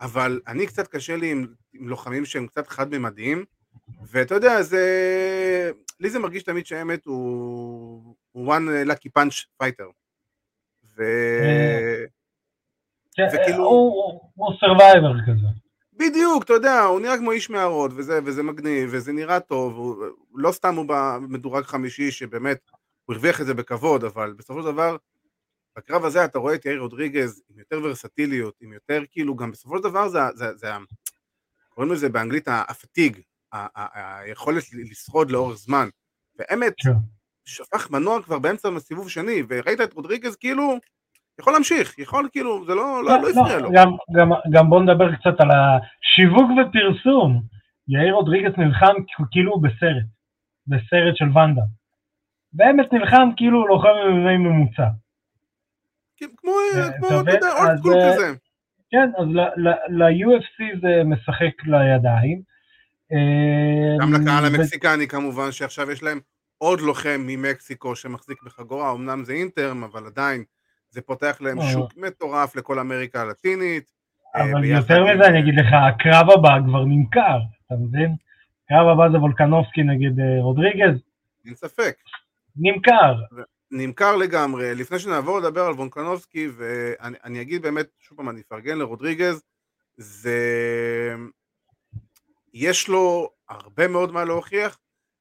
אבל 0.00 0.40
אני 0.46 0.66
קצת 0.66 0.88
קשה 0.88 1.16
לי 1.16 1.30
עם, 1.30 1.46
עם 1.72 1.88
לוחמים 1.88 2.24
שהם 2.24 2.46
קצת 2.46 2.68
חד-ממדיים, 2.68 3.44
ואתה 4.06 4.34
יודע, 4.34 4.62
זה... 4.62 5.72
לי 6.00 6.10
זה 6.10 6.18
מרגיש 6.18 6.42
תמיד 6.42 6.66
שאמת 6.66 7.06
הוא... 7.06 8.14
הוא 8.32 8.54
one 8.54 8.90
lucky 8.90 9.08
punch 9.18 9.44
fighter. 9.62 9.86
ו... 10.96 11.02
כן, 13.14 13.26
וכאילו... 13.32 13.64
הוא 14.34 14.52
survivor 14.60 15.12
כזה. 15.26 15.46
בדיוק, 15.92 16.44
אתה 16.44 16.52
יודע, 16.52 16.80
הוא 16.80 17.00
נראה 17.00 17.18
כמו 17.18 17.32
איש 17.32 17.50
מערות, 17.50 17.90
וזה, 17.94 18.20
וזה 18.24 18.42
מגניב, 18.42 18.90
וזה 18.92 19.12
נראה 19.12 19.40
טוב, 19.40 19.76
הוא, 19.76 20.06
לא 20.34 20.52
סתם 20.52 20.74
הוא 20.74 20.86
במדורג 20.88 21.64
חמישי, 21.64 22.10
שבאמת, 22.10 22.70
הוא 23.04 23.14
הרוויח 23.14 23.40
את 23.40 23.46
זה 23.46 23.54
בכבוד, 23.54 24.04
אבל 24.04 24.32
בסופו 24.32 24.62
של 24.62 24.66
דבר, 24.66 24.96
בקרב 25.76 26.04
הזה 26.04 26.24
אתה 26.24 26.38
רואה 26.38 26.54
את 26.54 26.64
יאיר 26.64 26.80
רודריגז 26.80 27.42
עם 27.50 27.58
יותר 27.58 27.80
ורסטיליות, 27.84 28.54
עם 28.60 28.72
יותר 28.72 29.02
כאילו, 29.10 29.36
גם 29.36 29.50
בסופו 29.50 29.76
של 29.76 29.82
דבר 29.82 30.08
זה, 30.08 30.18
זה, 30.34 30.54
זה 30.54 30.68
קוראים 31.68 31.92
לזה 31.92 32.08
באנגלית 32.08 32.48
הפתיג, 32.48 33.20
היכולת 33.94 34.62
לשרוד 34.90 35.30
לאורך 35.30 35.56
זמן, 35.56 35.88
באמת, 36.36 36.72
כן. 36.78 36.90
שפך 37.44 37.90
מנוע 37.90 38.22
כבר 38.22 38.38
באמצע 38.38 38.68
הסיבוב 38.76 39.10
שני, 39.10 39.42
וראית 39.48 39.80
את 39.80 39.92
רודריגז 39.92 40.36
כאילו, 40.36 40.78
יכול 41.40 41.52
להמשיך, 41.52 41.98
יכול 41.98 42.28
כאילו, 42.32 42.64
זה 42.66 42.74
לא, 42.74 43.04
לא, 43.04 43.18
לא 43.22 43.30
הפריע 43.30 43.58
לו. 43.58 43.70
גם, 43.72 43.88
גם, 44.16 44.30
גם 44.52 44.70
בוא 44.70 44.82
נדבר 44.82 45.14
קצת 45.14 45.40
על 45.40 45.48
השיווק 45.50 46.50
ופרסום. 46.50 47.42
יאיר 47.88 48.14
רודריגז 48.14 48.52
נלחם 48.58 48.94
כאילו 49.30 49.52
הוא 49.52 49.62
בסרט, 49.62 50.04
בסרט 50.66 51.16
של 51.16 51.38
ונדה. 51.38 51.62
באמת 52.52 52.92
נלחם 52.92 53.28
כאילו 53.36 53.58
הוא 53.58 53.68
לוחם 53.68 53.88
MMA 53.88 54.38
ממוצע. 54.38 54.88
כן, 56.16 56.26
כמו, 56.36 56.52
כמו, 56.98 57.08
אתה 57.20 57.30
יודע, 57.30 57.76
סקול 57.78 57.94
אה, 57.94 58.12
כזה. 58.12 58.32
כן, 58.90 59.10
אז 59.18 59.26
ל-UFC 59.88 60.80
זה 60.80 61.02
משחק 61.04 61.66
לידיים. 61.66 62.51
גם 64.00 64.12
לקהל 64.14 64.44
המקסיקני 64.44 65.08
כמובן, 65.08 65.52
שעכשיו 65.52 65.90
יש 65.90 66.02
להם 66.02 66.20
עוד 66.58 66.80
לוחם 66.80 67.24
ממקסיקו 67.26 67.96
שמחזיק 67.96 68.42
בחגורה, 68.42 68.92
אמנם 68.92 69.24
זה 69.24 69.32
אינטרם, 69.32 69.84
אבל 69.84 70.06
עדיין 70.06 70.44
זה 70.90 71.00
פותח 71.00 71.38
להם. 71.40 71.58
שוק 71.72 71.92
מטורף 71.96 72.56
לכל 72.56 72.78
אמריקה 72.78 73.20
הלטינית. 73.20 73.90
אה, 74.36 74.44
אבל 74.52 74.64
יותר 74.64 75.04
מזה 75.04 75.26
אני 75.26 75.40
אגיד 75.40 75.54
לך, 75.54 75.66
הקרב 75.88 76.30
הבא 76.30 76.58
כבר 76.66 76.84
נמכר, 76.84 77.38
אתה 77.66 77.74
מבין? 77.74 78.14
הקרב 78.64 78.88
הבא 78.88 79.12
זה 79.12 79.18
וולקנובסקי 79.18 79.82
נגד 79.82 80.20
אה, 80.20 80.42
רודריגז. 80.42 81.00
אין 81.46 81.54
ספק. 81.54 81.96
נמכר. 82.56 83.14
נמכר 83.70 84.16
לגמרי. 84.16 84.74
לפני 84.74 84.98
שנעבור 84.98 85.38
לדבר 85.38 85.60
על 85.60 85.72
וולקנובסקי, 85.72 86.48
ואני 86.56 87.40
אגיד 87.40 87.62
באמת, 87.62 87.86
שוב 88.00 88.16
פעם, 88.16 88.28
אני 88.28 88.40
אפרגן 88.40 88.78
לרודריגז, 88.78 89.42
זה... 89.96 90.38
יש 92.54 92.88
לו 92.88 93.30
הרבה 93.48 93.88
מאוד 93.88 94.12
מה 94.12 94.24
להוכיח. 94.24 94.78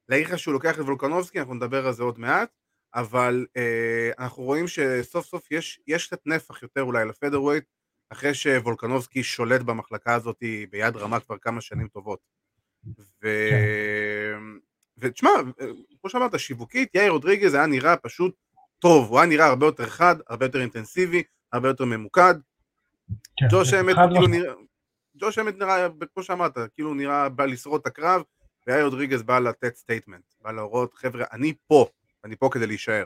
להגיד 0.10 0.28
לך 0.28 0.40
שהוא 0.40 0.54
לוקח 0.54 0.80
את 0.80 0.84
וולקנובסקי, 0.84 1.40
אנחנו 1.40 1.54
נדבר 1.54 1.88
על 1.88 1.94
זה 1.94 2.04
עוד 2.04 2.20
מעט. 2.20 2.50
אבל 2.96 3.46
אה, 3.58 4.12
אנחנו 4.20 4.44
רואים 4.44 4.68
שסוף 4.68 5.26
סוף 5.26 5.52
יש, 5.52 5.80
יש 5.88 6.08
קצת 6.08 6.20
נפח 6.26 6.64
יותר 6.64 6.82
אולי 6.82 7.06
לפדרווייט, 7.06 7.64
אחרי 8.10 8.34
שוולקנובסקי 8.34 9.24
שולט 9.24 9.62
במחלקה 9.62 10.14
הזאת 10.14 10.44
ביד 10.70 10.96
רמה 10.96 11.20
כבר 11.20 11.38
כמה 11.38 11.62
שנים 11.62 11.88
טובות. 11.88 12.20
ו... 13.00 13.50
כן. 13.50 14.42
ותשמע, 14.98 15.30
כמו 16.02 16.10
שאמרת, 16.10 16.40
שיווקית, 16.40 16.96
יאיר 16.96 17.12
רודריגז 17.12 17.54
היה 17.54 17.66
נראה 17.66 17.98
פשוט 17.98 18.36
טוב, 18.80 19.10
הוא 19.10 19.20
היה 19.20 19.28
נראה 19.28 19.46
הרבה 19.46 19.66
יותר 19.66 19.90
חד, 19.90 20.16
הרבה 20.28 20.46
יותר 20.46 20.62
אינטנסיבי, 20.62 21.24
הרבה 21.54 21.68
יותר 21.68 21.86
ממוקד. 21.86 22.36
כן, 23.38 23.46
ג'וש 23.52 23.74
אמת 23.74 23.96
כאילו 23.96 24.28
נראה, 24.28 24.54
ג'וש 25.18 25.40
אמת 25.40 25.60
נראה, 25.60 25.88
כמו 26.14 26.24
שאמרת, 26.24 26.58
כאילו 26.74 26.94
נראה 26.94 27.30
בא 27.30 27.46
לשרוד 27.46 27.82
את 27.82 27.88
הקרב, 27.88 28.22
ויאיר 28.68 28.84
רודריגז 28.84 29.24
בא 29.24 29.40
לתת 29.40 29.76
statement, 29.76 30.24
בא 30.42 30.52
להראות, 30.52 30.94
חבר'ה, 30.94 31.26
אני 31.34 31.54
פה, 31.68 31.86
אני 32.26 32.36
פה 32.36 32.50
כדי 32.52 32.68
להישאר. 32.68 33.04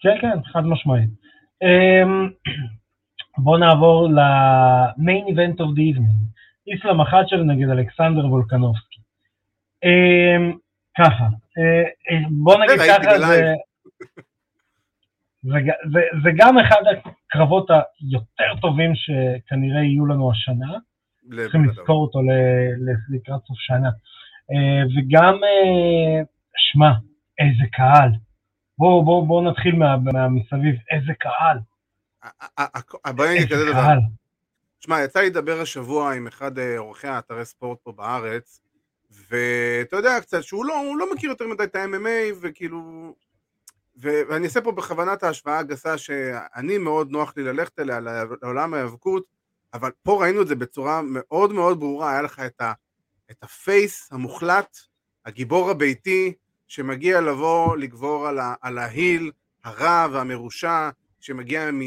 כן, 0.00 0.16
כן, 0.20 0.52
חד 0.52 0.60
משמעית. 0.64 1.10
Um, 1.64 2.48
בואו 3.38 3.58
נעבור 3.58 4.08
ל-main 4.08 5.32
event 5.32 5.56
of 5.58 5.76
the 5.76 5.96
evening, 5.96 6.26
איסלאם 6.66 7.00
אחצ'ב 7.00 7.36
נגד 7.46 7.68
אלכסנדר 7.68 8.26
וולקנובסקי. 8.26 9.00
Um, 9.84 10.56
ככה, 10.98 11.24
uh, 11.24 12.28
בוא 12.30 12.54
נגיד 12.64 12.80
ככה, 12.88 13.12
זה, 15.46 15.58
זה, 16.22 16.30
גם 16.36 16.58
אחד 16.58 16.82
הקרבות 16.90 17.70
היותר 17.70 18.60
טובים 18.60 18.92
שכנראה 18.94 19.82
יהיו 19.82 20.06
לנו 20.06 20.32
השנה, 20.32 20.72
צריכים 21.36 21.64
לזכור 21.64 22.02
אותו 22.02 22.18
לקראת 23.14 23.40
סוף 23.46 23.58
שנה. 23.58 23.88
Uh, 24.52 24.98
וגם, 24.98 25.34
uh, 25.34 26.26
שמע, 26.56 26.90
איזה 27.38 27.64
קהל. 27.72 28.10
בואו 28.78 29.04
בוא, 29.04 29.26
בוא 29.26 29.42
נתחיל 29.42 29.76
מה, 29.76 29.96
מהמסביב, 29.96 30.74
איזה 30.90 31.12
קהל. 31.18 31.58
בואי 33.16 33.34
נגיד 33.34 33.52
כזה 33.52 33.72
דבר. 33.72 33.98
תשמע, 34.78 35.02
יצא 35.04 35.20
לי 35.20 35.26
לדבר 35.26 35.60
השבוע 35.60 36.14
עם 36.14 36.26
אחד 36.26 36.58
אה, 36.58 36.78
עורכי 36.78 37.06
האתרי 37.06 37.44
ספורט 37.44 37.78
פה 37.82 37.92
בארץ, 37.92 38.60
ואתה 39.30 39.96
יודע 39.96 40.20
קצת 40.20 40.42
שהוא 40.42 40.64
לא, 40.64 40.74
לא 40.98 41.14
מכיר 41.14 41.30
יותר 41.30 41.46
מדי 41.46 41.64
את 41.64 41.76
ה-MMA, 41.76 42.34
וכאילו... 42.42 43.14
ואני 43.96 44.44
אעשה 44.44 44.60
פה 44.60 44.72
בכוונת 44.72 45.22
ההשוואה 45.22 45.58
הגסה 45.58 45.98
שאני 45.98 46.78
מאוד 46.78 47.10
נוח 47.10 47.32
לי 47.36 47.42
ללכת 47.42 47.78
אליה, 47.78 48.00
לעולם 48.42 48.74
ההיאבקות, 48.74 49.24
אבל 49.74 49.90
פה 50.02 50.22
ראינו 50.22 50.42
את 50.42 50.48
זה 50.48 50.54
בצורה 50.54 51.00
מאוד 51.04 51.52
מאוד 51.52 51.80
ברורה, 51.80 52.10
היה 52.10 52.22
לך 52.22 52.40
את, 52.40 52.60
ה, 52.60 52.72
את 53.30 53.42
ה 53.42 53.55
face 53.55 54.08
המוחלט, 54.12 54.76
הגיבור 55.26 55.70
הביתי, 55.70 56.32
שמגיע 56.68 57.20
לבוא 57.20 57.76
לגבור 57.76 58.26
על, 58.28 58.38
ה, 58.38 58.54
על 58.60 58.78
ה 58.78 58.88
heel 58.88 59.30
הרע 59.64 60.06
והמרושע, 60.12 60.90
שמגיע 61.20 61.70
מ... 61.72 61.80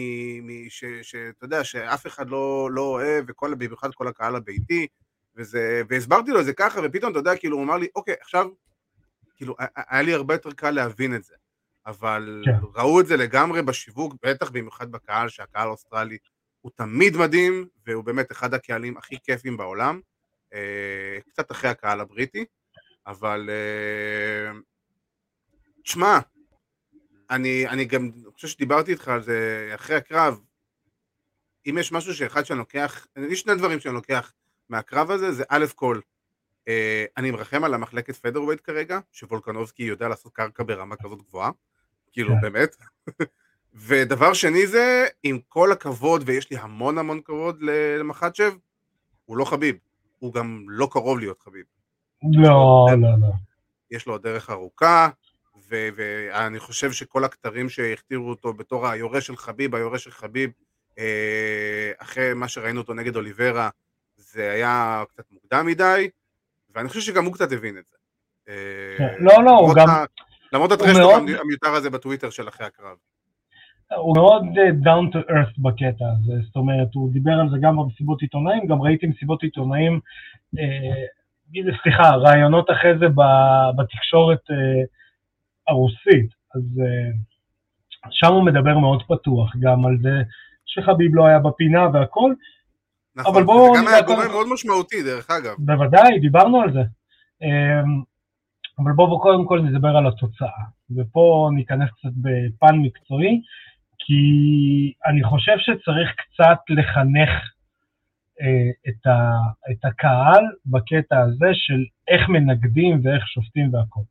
מ 0.48 0.70
שאתה 1.02 1.46
יודע, 1.46 1.64
שאף 1.64 2.08
אחד 2.08 2.30
לא, 2.30 2.70
לא 2.72 2.82
אוהב, 2.82 3.26
וכל, 3.28 3.54
במיוחד 3.54 3.94
כל 3.94 4.08
הקהל 4.08 4.36
הביתי, 4.36 4.88
וזה, 5.36 5.82
והסברתי 5.90 6.32
לו 6.32 6.40
את 6.40 6.46
זה 6.46 6.54
ככה, 6.54 6.80
ופתאום, 6.84 7.12
אתה 7.12 7.20
יודע, 7.20 7.36
כאילו, 7.36 7.58
הוא 7.58 7.64
אמר 7.64 7.78
לי, 7.78 7.88
אוקיי, 7.96 8.16
עכשיו, 8.22 8.48
כאילו, 9.36 9.56
היה 9.76 10.02
לי 10.02 10.14
הרבה 10.14 10.34
יותר 10.34 10.52
קל 10.52 10.72
להבין 10.72 11.16
את 11.16 11.24
זה, 11.24 11.36
אבל 11.90 12.42
כן. 12.46 12.52
ראו 12.76 13.02
את 13.02 13.08
זה 13.08 13.18
לגמרי 13.18 13.62
בשיווק, 13.62 14.14
בטח 14.24 14.50
במיוחד 14.50 14.92
בקהל, 14.92 15.30
שהקהל 15.30 15.68
האוסטרלי 15.68 16.18
הוא 16.62 16.72
תמיד 16.76 17.18
מדהים, 17.18 17.68
והוא 17.86 18.04
באמת 18.04 18.32
אחד 18.32 18.54
הקהלים 18.54 18.98
הכי 18.98 19.18
כיפים 19.24 19.58
בעולם, 19.58 20.00
אה, 20.54 21.18
קצת 21.30 21.52
אחרי 21.52 21.70
הקהל 21.70 22.00
הבריטי, 22.00 22.46
אבל 23.08 23.50
אה, 23.50 24.60
תשמע, 25.84 26.20
אני, 27.30 27.68
אני 27.68 27.86
גם 27.86 28.12
חושב 28.34 28.48
שדיברתי 28.48 28.92
איתך 28.92 29.08
על 29.08 29.22
זה 29.22 29.72
אחרי 29.76 29.96
הקרב, 29.96 30.40
אם 31.70 31.78
יש 31.80 31.92
משהו 31.92 32.14
שאחד 32.16 32.46
שאני 32.46 32.60
לוקח, 32.60 33.08
יש 33.30 33.40
שני 33.40 33.56
דברים 33.56 33.80
שאני 33.80 33.94
לוקח 33.94 34.34
מהקרב 34.70 35.12
הזה, 35.12 35.32
זה 35.32 35.44
א' 35.50 35.66
כל, 35.76 36.00
אה, 36.68 37.06
אני 37.18 37.32
מרחם 37.32 37.64
על 37.64 37.74
המחלקת 37.74 38.16
פדרווייט 38.16 38.62
כרגע, 38.64 39.00
שוולקנובסקי 39.12 39.84
יודע 39.84 40.08
לעשות 40.08 40.34
קרקע 40.34 40.64
ברמה 40.64 40.96
כזאת 40.96 41.22
גבוהה, 41.22 41.52
כאילו 42.12 42.36
כן. 42.36 42.42
באמת, 42.42 42.76
ודבר 43.88 44.34
שני 44.34 44.68
זה, 44.68 45.08
עם 45.24 45.40
כל 45.48 45.72
הכבוד, 45.72 46.24
ויש 46.26 46.52
לי 46.52 46.58
המון 46.58 46.98
המון 46.98 47.22
כבוד 47.26 47.62
למחצ'ב, 47.62 48.54
הוא 49.26 49.38
לא 49.38 49.46
חביב, 49.46 49.76
הוא 50.20 50.34
גם 50.34 50.66
לא 50.68 50.88
קרוב 50.92 51.20
להיות 51.20 51.40
חביב. 51.40 51.66
לא, 52.24 52.88
לא, 53.02 53.10
לא. 53.22 53.28
יש 53.92 54.06
לו 54.06 54.18
דרך 54.18 54.50
ארוכה, 54.50 55.10
ואני 55.70 56.60
חושב 56.60 56.92
שכל 56.92 57.24
הכתרים 57.24 57.70
שהכתירו 57.70 58.30
אותו 58.30 58.54
בתור 58.54 58.88
היורש 58.88 59.28
של 59.28 59.38
חביב, 59.38 59.76
היורש 59.76 60.04
של 60.04 60.12
חביב, 60.12 60.52
אה, 60.98 61.92
אחרי 61.98 62.34
מה 62.34 62.48
שראינו 62.48 62.82
אותו 62.82 62.94
נגד 62.94 63.16
אוליברה, 63.16 63.70
זה 64.18 64.52
היה 64.52 65.04
קצת 65.10 65.32
מוקדם 65.32 65.66
מדי, 65.66 66.10
ואני 66.76 66.90
חושב 66.90 67.02
שגם 67.02 67.26
הוא 67.26 67.34
קצת 67.34 67.52
הבין 67.52 67.78
את 67.78 67.84
זה. 67.88 67.98
כן. 68.98 69.16
לא, 69.20 69.44
לא, 69.44 69.52
הוא 69.52 69.74
גם... 69.76 69.88
למרות 70.54 70.72
הטרשטוק 70.72 71.14
המיותר 71.42 71.70
הזה 71.70 71.90
בטוויטר 71.90 72.30
של 72.30 72.48
אחרי 72.48 72.68
הקרב. 72.68 72.98
הוא 73.96 74.16
מאוד 74.16 74.44
אה, 74.58 74.70
down 74.70 75.14
to 75.14 75.30
earth 75.30 75.62
בקטע 75.62 76.06
הזה, 76.06 76.34
זאת 76.46 76.56
אומרת, 76.56 76.88
הוא 76.94 77.14
דיבר 77.14 77.32
על 77.32 77.50
זה 77.50 77.58
גם 77.62 77.78
במסיבות 77.78 78.22
עיתונאים, 78.22 78.68
גם 78.68 78.82
ראיתי 78.82 79.08
מסיבות 79.08 79.44
עיתונאים, 79.44 80.00
אה, 80.60 81.74
סליחה, 81.84 82.16
רעיונות 82.16 82.70
אחרי 82.70 82.98
זה 83.00 83.06
בתקשורת 83.78 84.52
אה, 84.52 84.84
הרוסית, 85.68 86.30
אז 86.56 86.62
אה, 86.82 87.12
שם 88.12 88.34
הוא 88.34 88.44
מדבר 88.44 88.78
מאוד 88.78 89.04
פתוח 89.08 89.56
גם 89.60 89.86
על 89.86 89.98
זה 90.02 90.22
שחביב 90.66 91.16
לא 91.16 91.28
היה 91.28 91.40
בפינה 91.40 91.88
והכל, 91.94 92.34
נכון, 93.16 93.36
אבל 93.36 93.44
בואו... 93.44 93.76
זה 93.76 93.82
גם 93.82 93.88
היה 93.88 94.02
גורם 94.02 94.28
מאוד 94.28 94.48
משמעותי 94.54 95.04
דרך 95.04 95.30
אגב. 95.30 95.56
בוודאי, 95.60 96.20
דיברנו 96.20 96.62
על 96.62 96.74
זה. 96.74 96.82
אבל 98.80 98.92
בואו 98.92 99.20
קודם 99.20 99.46
כל 99.46 99.62
נדבר 99.62 99.98
על 99.98 100.08
התוצאה, 100.08 100.64
ופה 100.96 101.50
ניכנס 101.56 101.90
קצת 101.90 102.14
בפן 102.16 102.76
מקצועי. 102.76 103.42
כי 104.00 104.94
אני 105.06 105.24
חושב 105.24 105.56
שצריך 105.58 106.16
קצת 106.16 106.60
לחנך 106.70 107.30
אה, 108.42 108.70
את, 108.90 109.08
ה, 109.08 109.32
את 109.72 109.86
הקהל 109.86 110.44
בקטע 110.66 111.20
הזה 111.20 111.50
של 111.54 111.84
איך 112.08 112.30
מנגדים 112.30 113.02
ואיך 113.04 113.28
שופטים 113.28 113.74
והכל. 113.74 114.02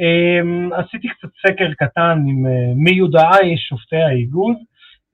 אה, 0.00 0.78
עשיתי 0.78 1.08
קצת 1.08 1.28
סקר 1.46 1.74
קטן 1.74 2.24
עם 2.28 2.46
אה, 2.46 2.72
מי 2.76 2.90
יודעי 2.90 3.56
שופטי 3.56 3.96
האיגוד, 3.96 4.56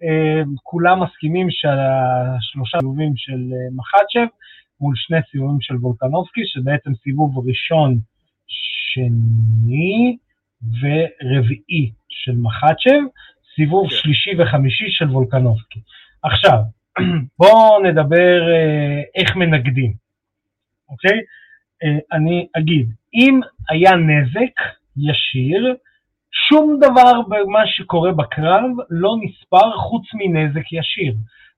אה, 0.02 0.42
כולם 0.62 1.02
מסכימים 1.02 1.46
שהשלושה 1.50 2.78
סיבובים 2.78 3.12
של 3.16 3.52
אה, 3.52 3.68
מחצ'ב 3.76 4.28
מול 4.80 4.94
שני 4.96 5.18
סיבובים 5.30 5.60
של 5.60 5.76
וולקנובסקי, 5.76 6.40
שבעצם 6.44 6.94
סיבוב 6.94 7.48
ראשון, 7.48 7.98
שני 8.92 10.16
ורביעי 10.80 11.92
של 12.08 12.32
מחצ'ב, 12.36 13.00
סיבוב 13.54 13.88
כן. 13.88 13.96
שלישי 13.96 14.30
וחמישי 14.38 14.84
של 14.88 15.04
וולקנובסקי. 15.04 15.80
עכשיו, 16.22 16.58
בואו 17.38 17.82
נדבר 17.82 18.40
אה, 18.52 19.02
איך 19.14 19.36
מנגדים, 19.36 19.92
אוקיי? 20.88 21.20
אה, 21.82 21.98
אני 22.12 22.46
אגיד, 22.56 22.90
אם 23.14 23.40
היה 23.70 23.90
נזק 23.96 24.60
ישיר, 24.96 25.74
שום 26.48 26.78
דבר 26.80 27.20
במה 27.28 27.66
שקורה 27.66 28.12
בקרב 28.12 28.70
לא 28.90 29.16
נספר 29.22 29.76
חוץ 29.76 30.04
מנזק 30.14 30.72
ישיר. 30.72 31.14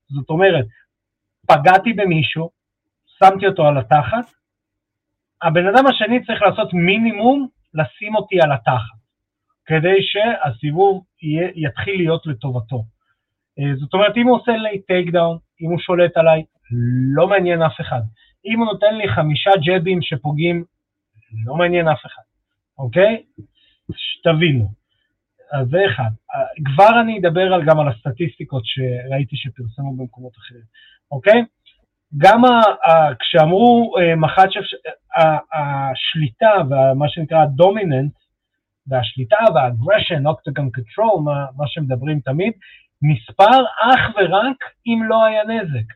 זאת 0.09 0.29
אומרת, 0.29 0.65
פגעתי 1.47 1.93
במישהו, 1.93 2.49
שמתי 3.19 3.47
אותו 3.47 3.67
על 3.67 3.77
התחת, 3.77 4.31
הבן 5.43 5.67
אדם 5.67 5.87
השני 5.87 6.25
צריך 6.25 6.41
לעשות 6.41 6.73
מינימום 6.73 7.47
לשים 7.73 8.15
אותי 8.15 8.41
על 8.41 8.51
התחת. 8.51 9.03
כדי 9.65 9.97
שהסיבוב 10.01 11.03
יהיה, 11.21 11.49
יתחיל 11.55 11.95
להיות 11.97 12.25
לטובתו. 12.25 12.83
אה, 13.59 13.75
זאת 13.75 13.93
אומרת, 13.93 14.17
אם 14.17 14.27
הוא 14.27 14.37
עושה 14.37 14.51
לי 14.51 14.81
takedown, 14.81 15.37
אם 15.61 15.69
הוא 15.69 15.79
שולט 15.79 16.17
עליי, 16.17 16.43
לא 17.15 17.27
מעניין 17.27 17.61
אף 17.61 17.81
אחד. 17.81 18.01
אם 18.45 18.59
הוא 18.59 18.65
נותן 18.65 18.95
לי 18.95 19.07
חמישה 19.07 19.51
ג'בים 19.65 20.01
שפוגעים, 20.01 20.63
לא 21.45 21.55
מעניין 21.55 21.87
אף 21.87 22.05
אחד, 22.05 22.21
אוקיי? 22.77 23.23
שתבינו. 23.95 24.67
אז 25.51 25.67
זה 25.67 25.77
אחד. 25.85 26.11
אה, 26.35 26.39
כבר 26.65 27.01
אני 27.01 27.19
אדבר 27.19 27.53
על, 27.53 27.65
גם 27.65 27.79
על 27.79 27.87
הסטטיסטיקות 27.87 28.63
שראיתי 28.65 29.35
שפרסמו 29.35 29.97
במקומות 29.97 30.37
אחרים, 30.37 30.63
אוקיי? 31.11 31.43
גם 32.17 32.45
ה, 32.45 32.49
ה, 32.89 33.15
כשאמרו 33.19 33.95
אה, 33.99 34.15
מח"ט 34.15 34.49
השליטה 35.53 36.51
ומה 36.69 37.09
שנקרא 37.09 37.37
הדומיננט, 37.37 38.13
והשליטה 38.87 39.37
והאגרשן, 39.55 40.27
אוקטגון 40.27 40.69
קטרול, 40.69 41.23
מה, 41.23 41.45
מה 41.57 41.67
שמדברים 41.67 42.19
תמיד, 42.19 42.53
נספר 43.01 43.63
אך 43.81 43.99
ורק 44.15 44.57
אם 44.85 45.03
לא 45.03 45.25
היה 45.25 45.43
נזק. 45.43 45.93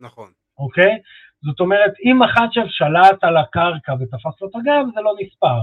נכון. 0.00 0.30
אוקיי? 0.58 0.98
זאת 1.42 1.60
אומרת, 1.60 1.92
אם 2.04 2.18
מחצ'ב 2.22 2.66
שלט 2.68 3.24
על 3.24 3.36
הקרקע 3.36 3.92
ותפס 4.00 4.40
לו 4.40 4.48
את 4.48 4.54
הגב, 4.54 4.86
זה 4.94 5.00
לא 5.00 5.14
נספר. 5.20 5.60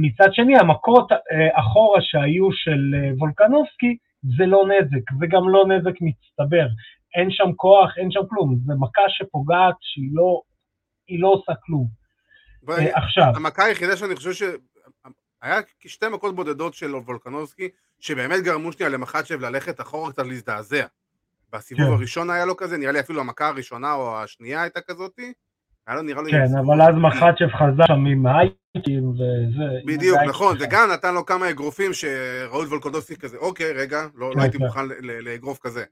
מצד 0.00 0.34
שני, 0.34 0.58
המכות 0.58 1.12
אה, 1.12 1.60
אחורה 1.60 2.00
שהיו 2.02 2.52
של 2.52 2.94
אה, 2.94 3.10
וולקנובסקי, 3.18 3.96
זה 4.36 4.46
לא 4.46 4.62
נזק, 4.66 5.12
זה 5.20 5.26
גם 5.26 5.48
לא 5.48 5.66
נזק 5.68 5.94
מצטבר. 6.00 6.66
אין 7.14 7.30
שם 7.30 7.52
כוח, 7.56 7.98
אין 7.98 8.10
שם 8.10 8.20
כלום. 8.28 8.56
זו 8.64 8.72
מכה 8.80 9.02
שפוגעת 9.08 9.74
שהיא 9.80 10.10
לא, 10.12 10.40
לא 11.18 11.28
עושה 11.28 11.52
כלום. 11.66 11.86
אה, 12.68 12.98
עכשיו. 12.98 13.32
המכה 13.36 13.64
היחידה 13.64 13.96
שאני 13.96 14.16
חושב 14.16 14.32
היה 15.42 15.60
שתי 15.86 16.06
מכות 16.08 16.34
בודדות 16.36 16.74
של 16.74 16.94
וולקנובסקי, 16.94 17.68
שבאמת 18.00 18.44
גרמו 18.44 18.72
שנייה 18.72 18.90
למחצ'ב 18.90 19.40
ללכת 19.40 19.80
אחורה 19.80 20.12
קצת 20.12 20.26
להזדעזע. 20.26 20.86
בסיבוב 21.52 21.86
כן. 21.86 21.92
הראשון 21.92 22.30
היה 22.30 22.44
לו 22.44 22.56
כזה, 22.56 22.78
נראה 22.78 22.92
לי 22.92 23.00
אפילו 23.00 23.20
המכה 23.20 23.48
הראשונה 23.48 23.92
או 23.92 24.22
השנייה 24.22 24.62
הייתה 24.62 24.80
כזאתי. 24.80 25.32
היה 25.86 25.96
לו 25.96 26.02
נראה 26.02 26.22
לי... 26.22 26.30
כן, 26.30 26.58
אבל 26.66 26.82
אז 26.82 26.94
מחצ'ב 26.94 27.48
חזר 27.48 27.86
שם 27.86 28.06
עם 28.06 28.26
הייקים 28.26 29.08
וזה... 29.08 29.80
בדיוק, 29.86 30.18
נכון, 30.28 30.58
זה 30.58 30.66
גם 30.70 30.88
נתן 30.94 31.14
לו 31.14 31.26
כמה 31.26 31.50
אגרופים 31.50 31.92
שראו 31.92 32.62
את 32.62 32.68
וולקנובסקי 32.68 33.16
כזה, 33.16 33.36
אוקיי, 33.36 33.72
רגע, 33.72 33.98
לא, 34.14 34.28
לא 34.28 34.34
כן, 34.34 34.40
הייתי 34.40 34.58
כן. 34.58 34.64
מוכן 34.64 34.80
לאגרוף 35.24 35.58
כזה. 35.62 35.84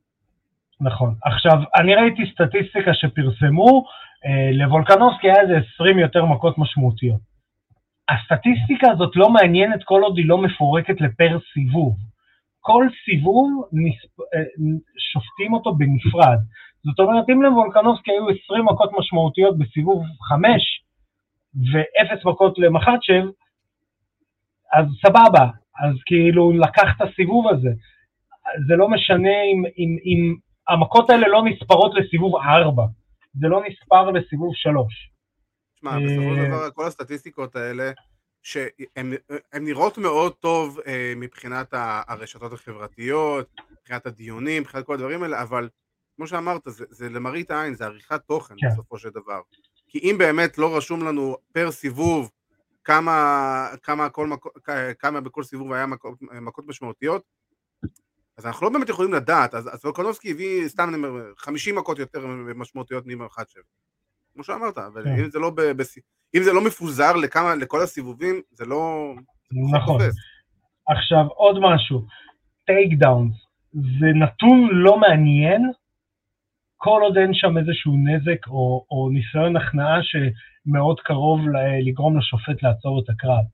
נכון. 0.81 1.15
עכשיו, 1.25 1.53
אני 1.77 1.95
ראיתי 1.95 2.23
סטטיסטיקה 2.35 2.91
שפרסמו, 2.95 3.85
לוולקנובסקי 4.53 5.31
היה 5.31 5.41
איזה 5.41 5.55
20 5.75 5.99
יותר 5.99 6.25
מכות 6.25 6.59
משמעותיות. 6.59 7.21
הסטטיסטיקה 8.09 8.91
הזאת 8.91 9.17
לא 9.17 9.31
מעניינת 9.31 9.85
כל 9.85 10.03
עוד 10.03 10.19
היא 10.19 10.29
לא 10.29 10.39
מפורקת 10.39 11.01
לפר 11.01 11.39
סיבוב. 11.53 11.97
כל 12.61 12.87
סיבוב 13.05 13.51
נספ... 13.73 14.21
אה, 14.21 14.41
שופטים 15.13 15.55
אותו 15.55 15.75
בנפרד. 15.75 16.39
זאת 16.85 16.99
אומרת, 16.99 17.25
אם 17.31 17.43
לוולקנובסקי 17.43 18.11
היו 18.11 18.29
20 18.45 18.65
מכות 18.65 18.91
משמעותיות 18.99 19.59
בסיבוב 19.59 20.05
5 20.29 20.63
ואפס 21.73 22.25
מכות 22.25 22.59
למחצ'ב, 22.59 23.25
אז 24.73 24.87
סבבה, 25.07 25.47
אז 25.81 25.95
כאילו 26.07 26.53
לקח 26.53 26.89
את 26.97 27.03
הסיבוב 27.03 27.49
הזה. 27.49 27.71
זה 28.69 28.77
לא 28.77 28.89
משנה 28.89 29.43
אם, 29.43 29.65
אם, 29.79 29.97
אם 30.05 30.35
המכות 30.69 31.11
האלה 31.11 31.29
לא 31.29 31.43
נספרות 31.45 31.95
לסיבוב 31.95 32.37
4, 32.37 32.85
זה 33.35 33.49
לא 33.49 33.63
נספר 33.69 34.11
לסיבוב 34.11 34.53
3. 34.55 35.11
תשמע, 35.75 35.97
בסופו 35.97 36.37
של 36.37 36.47
דבר 36.49 36.71
כל 36.71 36.87
הסטטיסטיקות 36.87 37.57
האלה, 37.57 37.93
שהן 38.43 39.15
נראות 39.61 39.99
מאוד 39.99 40.33
טוב 40.33 40.79
אה, 40.87 41.13
מבחינת 41.17 41.69
הרשתות 42.09 42.53
החברתיות, 42.53 43.49
מבחינת 43.81 44.07
הדיונים, 44.07 44.63
מבחינת 44.63 44.87
כל 44.87 44.95
הדברים 44.95 45.23
האלה, 45.23 45.43
אבל 45.43 45.69
כמו 46.17 46.27
שאמרת, 46.27 46.61
זה, 46.67 46.85
זה 46.91 47.09
למראית 47.09 47.51
העין, 47.51 47.75
זה 47.75 47.85
עריכת 47.85 48.21
תוכן 48.27 48.55
כן. 48.59 48.67
בסופו 48.73 48.99
של 48.99 49.11
דבר. 49.11 49.41
כי 49.89 49.99
אם 49.99 50.17
באמת 50.19 50.59
לא 50.59 50.77
רשום 50.77 51.05
לנו 51.05 51.37
פר 51.53 51.71
סיבוב 51.71 52.31
כמה, 52.85 53.69
כמה, 53.83 54.09
כל. 54.09 54.29
כמה 54.99 55.21
בכל 55.21 55.43
סיבוב 55.43 55.73
היה 55.73 55.87
מכות, 55.87 56.23
מכות 56.23 56.67
משמעותיות, 56.67 57.23
אז 58.41 58.47
אנחנו 58.47 58.67
לא 58.67 58.73
באמת 58.73 58.89
יכולים 58.89 59.13
לדעת, 59.13 59.55
אז, 59.55 59.75
אז 59.75 59.85
וולקנובסקי 59.85 60.31
הביא 60.31 60.69
סתם 60.69 60.93
50 61.37 61.77
מכות 61.77 61.99
יותר 61.99 62.27
משמעותיות 62.55 63.05
ממחצ'ב. 63.07 63.61
כמו 64.35 64.45
שאמרת, 64.45 64.79
אבל 64.79 65.05
כן. 65.05 65.19
אם 65.19 65.31
זה 65.31 65.39
לא, 65.39 65.51
ב, 65.51 65.61
ב, 65.61 65.83
אם 66.37 66.43
זה 66.43 66.53
לא 66.53 66.65
מפוזר 66.65 67.17
לכמה, 67.17 67.55
לכל 67.55 67.83
הסיבובים, 67.83 68.43
זה 68.51 68.65
לא... 68.67 69.15
נכון. 69.73 70.01
עכשיו, 70.89 71.27
עוד 71.27 71.59
משהו, 71.61 72.05
takedowns, 72.67 73.35
זה 73.73 74.07
נתון 74.15 74.69
לא 74.73 75.01
מעניין, 75.01 75.73
כל 76.77 77.01
עוד 77.03 77.19
אין 77.19 77.35
שם 77.35 77.59
איזשהו 77.59 77.93
נזק 77.97 78.47
או, 78.49 78.87
או 78.91 79.09
ניסיון 79.13 79.57
הכנעה 79.57 79.99
שמאוד 80.03 81.01
קרוב 81.01 81.41
לגרום 81.87 82.19
לשופט 82.19 82.63
לעצור 82.63 83.01
את 83.01 83.11
הקרב. 83.11 83.45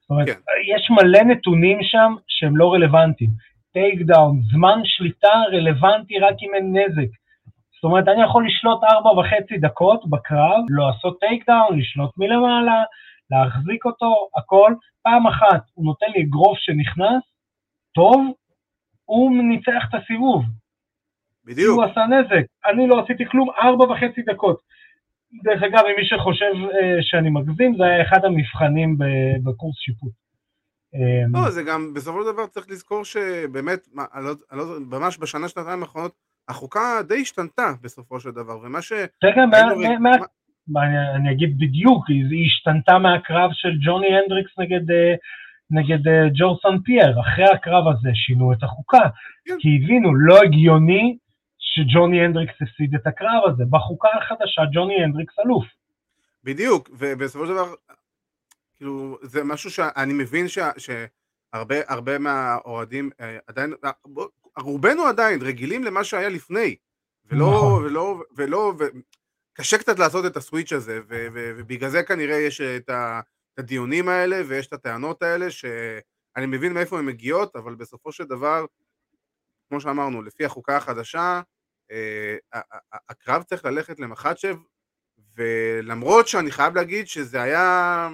זאת 0.00 0.10
אומרת, 0.10 0.26
כן. 0.26 0.40
יש 0.76 0.90
מלא 0.90 1.22
נתונים 1.22 1.78
שם 1.82 2.14
שהם 2.28 2.56
לא 2.56 2.72
רלוונטיים. 2.72 3.30
takedown, 3.72 4.40
זמן 4.52 4.80
שליטה 4.84 5.42
רלוונטי 5.52 6.18
רק 6.18 6.34
אם 6.42 6.54
אין 6.54 6.76
נזק. 6.76 7.10
זאת 7.74 7.84
אומרת, 7.84 8.08
אני 8.08 8.22
יכול 8.22 8.46
לשלוט 8.46 8.84
ארבע 8.84 9.10
וחצי 9.10 9.58
דקות 9.58 10.10
בקרב, 10.10 10.64
לעשות 10.70 11.20
takedown, 11.20 11.78
לשלוט 11.78 12.10
מלמעלה, 12.16 12.82
להחזיק 13.30 13.84
אותו, 13.84 14.28
הכל. 14.36 14.74
פעם 15.02 15.26
אחת 15.26 15.62
הוא 15.74 15.84
נותן 15.84 16.06
לי 16.14 16.22
אגרוף 16.22 16.58
שנכנס, 16.58 17.22
טוב, 17.94 18.26
הוא 19.04 19.42
ניצח 19.42 19.84
את 19.88 19.94
הסיבוב. 19.94 20.44
בדיוק. 21.44 21.76
הוא 21.76 21.84
עשה 21.84 22.06
נזק, 22.06 22.46
אני 22.66 22.86
לא 22.86 23.00
עשיתי 23.00 23.26
כלום 23.26 23.50
ארבע 23.62 23.84
וחצי 23.84 24.22
דקות. 24.22 24.60
דרך 25.44 25.62
אגב, 25.62 25.82
אם 25.84 25.94
מי 25.98 26.04
שחושב 26.04 26.52
אה, 26.74 26.98
שאני 27.00 27.30
מגזים, 27.30 27.76
זה 27.76 27.84
היה 27.84 28.02
אחד 28.02 28.24
המבחנים 28.24 28.96
בקורס 29.44 29.76
שיפוט. 29.78 30.12
לא, 31.32 31.50
זה 31.50 31.62
גם, 31.62 31.94
בסופו 31.94 32.22
של 32.22 32.32
דבר 32.32 32.46
צריך 32.46 32.66
לזכור 32.70 33.04
שבאמת, 33.04 33.88
לא, 34.14 34.32
לא, 34.52 34.64
ממש 34.80 35.18
בשנה, 35.18 35.48
שנתיים 35.48 35.82
האחרונות, 35.82 36.12
החוקה 36.48 37.02
די 37.08 37.20
השתנתה 37.20 37.72
בסופו 37.82 38.20
של 38.20 38.30
דבר, 38.30 38.58
ומה 38.62 38.82
ש... 38.82 38.92
כן, 39.20 39.50
אני 41.16 41.32
אגיד 41.32 41.58
בדיוק, 41.58 42.08
היא 42.08 42.46
השתנתה 42.46 42.98
מהקרב 42.98 43.50
של 43.52 43.68
ג'וני 43.86 44.06
הנדריקס 44.18 44.50
נגד, 44.58 44.90
אה, 44.90 45.14
נגד 45.70 46.08
אה, 46.08 46.28
ג'ור 46.34 46.58
סן 46.62 46.78
פייר, 46.84 47.20
אחרי 47.20 47.44
הקרב 47.44 47.84
הזה 47.88 48.10
שינו 48.14 48.52
את 48.52 48.62
החוקה, 48.62 49.08
כן. 49.44 49.54
כי 49.58 49.68
הבינו, 49.82 50.14
לא 50.14 50.42
הגיוני 50.42 51.16
שג'וני 51.58 52.24
הנדריקס 52.24 52.54
הפסיד 52.62 52.94
את 52.94 53.06
הקרב 53.06 53.42
הזה, 53.46 53.64
בחוקה 53.70 54.08
החדשה 54.08 54.62
ג'וני 54.72 55.04
הנדריקס 55.04 55.38
אלוף. 55.38 55.64
בדיוק, 56.44 56.90
ובסופו 56.98 57.46
של 57.46 57.52
דבר, 57.52 57.74
כאילו, 58.78 59.18
זה 59.22 59.44
משהו 59.44 59.70
שאני 59.70 60.12
מבין 60.12 60.46
שהרבה 60.78 62.18
מהאוהדים 62.18 63.10
אה, 63.20 63.38
עדיין, 63.46 63.74
רובנו 64.58 65.04
עדיין 65.04 65.42
רגילים 65.42 65.84
למה 65.84 66.04
שהיה 66.04 66.28
לפני, 66.28 66.76
ולא, 67.24 67.46
נכון. 67.46 67.84
ולא, 67.84 68.22
ולא, 68.36 68.74
ו... 68.78 68.84
קשה 69.52 69.78
קצת 69.78 69.98
לעשות 69.98 70.26
את 70.26 70.36
הסוויץ' 70.36 70.72
הזה, 70.72 71.00
ו- 71.08 71.26
ו- 71.32 71.52
ובגלל 71.56 71.90
זה 71.90 72.02
כנראה 72.02 72.36
יש 72.36 72.60
את 72.60 72.90
הדיונים 73.58 74.08
האלה 74.08 74.42
ויש 74.48 74.66
את 74.66 74.72
הטענות 74.72 75.22
האלה, 75.22 75.50
שאני 75.50 76.46
מבין 76.46 76.72
מאיפה 76.72 76.98
הן 76.98 77.06
מגיעות, 77.06 77.56
אבל 77.56 77.74
בסופו 77.74 78.12
של 78.12 78.24
דבר, 78.24 78.64
כמו 79.68 79.80
שאמרנו, 79.80 80.22
לפי 80.22 80.44
החוקה 80.44 80.76
החדשה, 80.76 81.40
אה, 81.90 82.36
הקרב 83.08 83.42
צריך 83.42 83.64
ללכת 83.64 84.00
למחצ'ב, 84.00 84.56
ולמרות 85.36 86.28
שאני 86.28 86.50
חייב 86.50 86.74
להגיד 86.74 87.06
שזה 87.06 87.42
היה, 87.42 88.08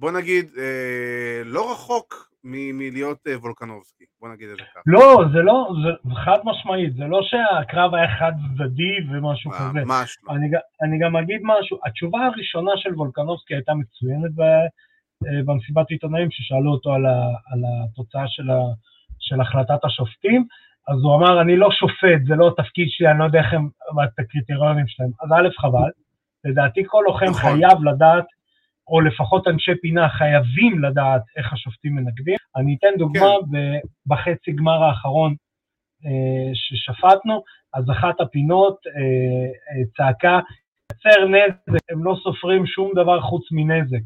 בוא 0.00 0.10
נגיד, 0.10 0.46
אה, 0.58 1.42
לא 1.44 1.72
רחוק 1.72 2.30
מלהיות 2.44 3.18
אה, 3.26 3.38
וולקנובסקי, 3.38 4.04
בוא 4.20 4.28
נגיד 4.28 4.48
את 4.48 4.56
זה 4.56 4.62
ככה. 4.62 4.80
לא, 4.86 5.24
זה 5.32 5.38
לא, 5.38 5.70
זה 5.82 6.14
חד 6.24 6.38
משמעית, 6.44 6.94
זה 6.94 7.04
לא 7.04 7.20
שהקרב 7.22 7.94
היה 7.94 8.08
חד 8.18 8.32
צדדי 8.56 8.94
ומשהו 9.10 9.50
כזה. 9.50 9.84
ממש 9.84 10.16
לא. 10.22 10.32
אני, 10.34 10.46
אני 10.82 10.98
גם 10.98 11.16
אגיד 11.16 11.40
משהו, 11.42 11.78
התשובה 11.86 12.18
הראשונה 12.26 12.72
של 12.76 12.94
וולקנובסקי 12.94 13.54
הייתה 13.54 13.72
מצוינת 13.74 14.30
ב, 14.34 14.40
אה, 15.26 15.42
במסיבת 15.44 15.90
עיתונאים, 15.90 16.30
ששאלו 16.30 16.70
אותו 16.72 16.92
על, 16.92 17.06
ה, 17.06 17.16
על 17.52 17.60
התוצאה 17.84 18.24
של, 18.28 18.50
ה, 18.50 18.60
של 19.18 19.40
החלטת 19.40 19.84
השופטים, 19.84 20.46
אז 20.88 20.96
הוא 21.02 21.16
אמר, 21.16 21.40
אני 21.42 21.56
לא 21.56 21.68
שופט, 21.70 22.20
זה 22.28 22.34
לא 22.34 22.48
התפקיד 22.48 22.86
שלי, 22.88 23.10
אני 23.10 23.18
לא 23.18 23.24
יודע 23.24 23.38
איך 23.38 23.52
הם, 23.52 23.68
את 24.04 24.18
הקריטריונים 24.18 24.88
שלהם. 24.88 25.10
אז 25.22 25.28
א', 25.32 25.48
חבל, 25.60 25.90
לדעתי 26.44 26.82
כל 26.86 27.02
לוחם 27.06 27.26
נכון. 27.26 27.40
חייב 27.40 27.84
לדעת 27.84 28.39
או 28.90 29.00
לפחות 29.00 29.48
אנשי 29.48 29.72
פינה 29.82 30.08
חייבים 30.08 30.84
לדעת 30.84 31.22
איך 31.36 31.52
השופטים 31.52 31.94
מנגדים. 31.94 32.36
אני 32.56 32.76
אתן 32.78 32.98
דוגמה, 32.98 33.30
כן. 33.52 33.78
בחצי 34.06 34.52
גמר 34.52 34.84
האחרון 34.84 35.34
אה, 36.06 36.50
ששפטנו, 36.54 37.42
אז 37.74 37.90
אחת 37.90 38.20
הפינות 38.20 38.76
אה, 38.86 38.92
אה, 39.00 39.84
צעקה, 39.96 40.40
יצר 40.92 41.28
נזק, 41.28 41.82
הם 41.90 42.04
לא 42.04 42.16
סופרים 42.22 42.66
שום 42.66 42.90
דבר 42.94 43.20
חוץ 43.20 43.52
מנזק. 43.52 44.02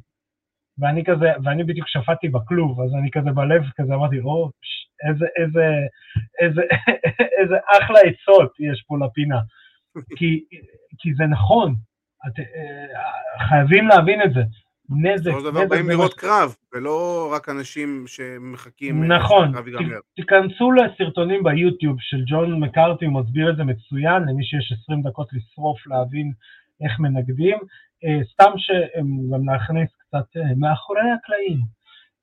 ואני 0.78 1.04
כזה, 1.04 1.26
ואני 1.44 1.64
בדיוק 1.64 1.88
שפטתי 1.88 2.28
בכלוב, 2.28 2.80
אז 2.80 2.90
אני 2.94 3.10
כזה 3.10 3.30
בלב 3.30 3.62
כזה 3.76 3.94
אמרתי, 3.94 4.20
או, 4.20 4.50
איזה, 5.08 5.26
איזה, 5.36 5.66
איזה, 6.40 6.62
איזה 7.40 7.56
אחלה 7.78 7.98
עצות 8.00 8.52
יש 8.60 8.84
פה 8.86 8.96
לפינה. 8.98 9.40
כי, 10.18 10.44
כי 10.98 11.14
זה 11.14 11.24
נכון, 11.24 11.74
את, 12.26 12.38
אה, 12.38 13.46
חייבים 13.48 13.88
להבין 13.88 14.22
את 14.22 14.34
זה. 14.34 14.40
נזק. 14.90 15.24
בסופו 15.24 15.40
של 15.40 15.50
דבר 15.50 15.66
באים 15.66 15.90
לראות 15.90 16.14
קרב, 16.14 16.54
ולא 16.74 17.28
רק 17.32 17.48
אנשים 17.48 18.04
שמחכים 18.06 19.04
נכון, 19.04 19.52
תיכנסו 20.16 20.72
לסרטונים 20.72 21.42
ביוטיוב 21.42 21.96
של 22.00 22.24
ג'ון 22.26 22.60
מקארטי, 22.60 23.04
הוא 23.04 23.14
מסביר 23.14 23.50
את 23.50 23.56
זה 23.56 23.64
מצוין, 23.64 24.22
למי 24.22 24.44
שיש 24.44 24.72
20 24.82 25.02
דקות 25.02 25.28
לשרוף 25.32 25.86
להבין 25.86 26.32
איך 26.80 27.00
מנגדים, 27.00 27.58
אה, 28.04 28.20
סתם 28.32 28.50
שגם 28.56 29.48
להכניס 29.48 29.90
קצת 29.98 30.36
אה, 30.36 30.54
מאחורי 30.56 31.00
הקלעים. 31.00 31.60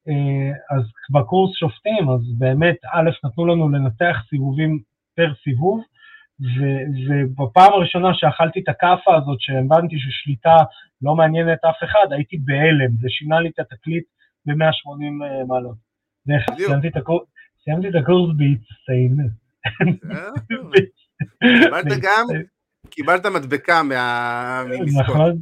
אה, 0.08 0.78
אז 0.78 0.84
בקורס 1.10 1.52
שופטים, 1.60 2.10
אז 2.10 2.22
באמת, 2.38 2.78
א', 2.94 3.10
נתנו 3.24 3.46
לנו 3.46 3.70
לנתח 3.70 4.18
סיבובים 4.30 4.80
פר 5.16 5.34
סיבוב, 5.44 5.82
ובפעם 7.08 7.74
הראשונה 7.74 8.10
שאכלתי 8.14 8.60
את 8.60 8.70
הכאפה 8.70 9.16
הזאת, 9.16 9.42
שהבנתי 9.42 9.96
ששליטה 10.00 10.56
לא 11.02 11.16
מעניינת 11.16 11.60
אף 11.66 11.84
אחד, 11.84 12.08
הייתי 12.12 12.38
בהלם, 12.38 12.92
זה 13.02 13.10
שינה 13.10 13.40
לי 13.40 13.50
את 13.50 13.60
התקליט 13.60 14.04
ב-180 14.46 14.54
אה, 15.24 15.46
מעלות. 15.48 15.76
סיימתי 17.64 17.90
את 17.90 17.96
הקורס 17.96 18.32
בהצטיינות. 18.38 19.32
קיבלת 21.44 22.02
גם, 22.02 22.26
קיבלת 22.90 23.26
מדבקה 23.26 23.84
מהמסקות. 23.84 25.04
נכון, 25.04 25.38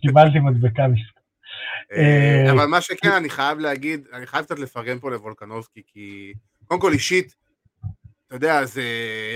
קיבלתי 0.00 0.38
מדבקה 0.38 0.88
מסקות. 0.88 1.16
אה, 1.92 2.52
אבל 2.52 2.66
מה 2.66 2.80
שכן, 2.80 3.12
אני 3.16 3.30
חייב 3.30 3.58
להגיד, 3.58 4.06
אני 4.12 4.26
חייב 4.26 4.44
קצת 4.44 4.58
לפרגן 4.58 4.98
פה 4.98 5.10
לוולקנובסקי, 5.10 5.82
כי 5.86 6.32
קודם 6.66 6.80
כל 6.80 6.92
אישית, 6.92 7.34
אתה 8.26 8.36
יודע, 8.36 8.64
זה 8.64 8.82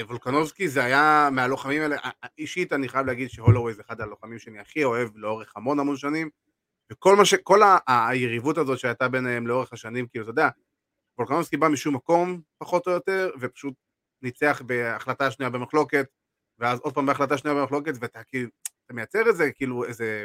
וולקנובסקי 0.06 0.68
זה 0.68 0.84
היה 0.84 1.28
מהלוחמים 1.32 1.82
האלה, 1.82 1.96
אישית 2.38 2.72
אני 2.72 2.88
חייב 2.88 3.06
להגיד 3.06 3.30
שהולווי 3.30 3.74
זה 3.74 3.82
אחד 3.86 4.00
הלוחמים 4.00 4.38
שאני 4.38 4.58
הכי 4.58 4.84
אוהב 4.84 5.08
לאורך 5.14 5.52
המון 5.56 5.80
המון 5.80 5.96
שנים, 5.96 6.30
וכל 6.92 7.16
מה 7.16 7.24
ש... 7.24 7.34
כל 7.34 7.62
ה... 7.62 7.78
היריבות 7.86 8.58
הזאת 8.58 8.78
שהייתה 8.78 9.08
ביניהם 9.08 9.46
לאורך 9.46 9.72
השנים, 9.72 10.06
כאילו, 10.06 10.24
אתה 10.24 10.30
יודע, 10.30 10.48
וולקנובסקי 11.18 11.56
בא 11.56 11.68
משום 11.68 11.94
מקום, 11.94 12.40
פחות 12.58 12.86
או 12.86 12.92
יותר, 12.92 13.30
ופשוט 13.40 13.74
ניצח 14.22 14.62
בהחלטה 14.66 15.30
שנייה 15.30 15.50
במחלוקת, 15.50 16.06
ואז 16.58 16.80
עוד 16.80 16.94
פעם 16.94 17.06
בהחלטה 17.06 17.38
שנייה 17.38 17.56
במחלוקת, 17.56 17.92
ואתה 18.00 18.24
כאילו, 18.24 18.50
אתה 18.86 18.94
מייצר 18.94 19.26
איזה, 19.26 19.52
כאילו, 19.52 19.84
איזה 19.84 20.24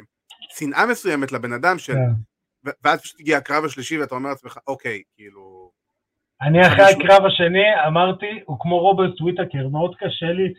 שנאה 0.50 0.86
מסוימת 0.86 1.32
לבן 1.32 1.54
אדם, 1.54 1.80
של... 1.80 1.94
Yeah. 1.94 1.96
כן. 2.66 2.72
ואז 2.84 3.02
פשוט 3.02 3.20
הגיע 3.20 3.38
הקרב 3.38 3.66
השלישי, 3.66 3.98
ואתה 3.98 4.16
אומר 4.16 4.30
לעצמך, 4.30 4.60
אוקיי, 4.68 5.04
כאילו... 5.16 5.72
אני 6.42 6.68
אחרי 6.68 6.84
הקרב 6.84 7.26
השני 7.26 7.86
אמרתי, 7.88 8.40
הוא 8.46 8.58
כמו 8.60 8.80
רוברט 8.80 9.22
וויטקר, 9.22 9.68
מאוד 9.68 9.96
קשה 9.96 10.26
לי 10.26 10.54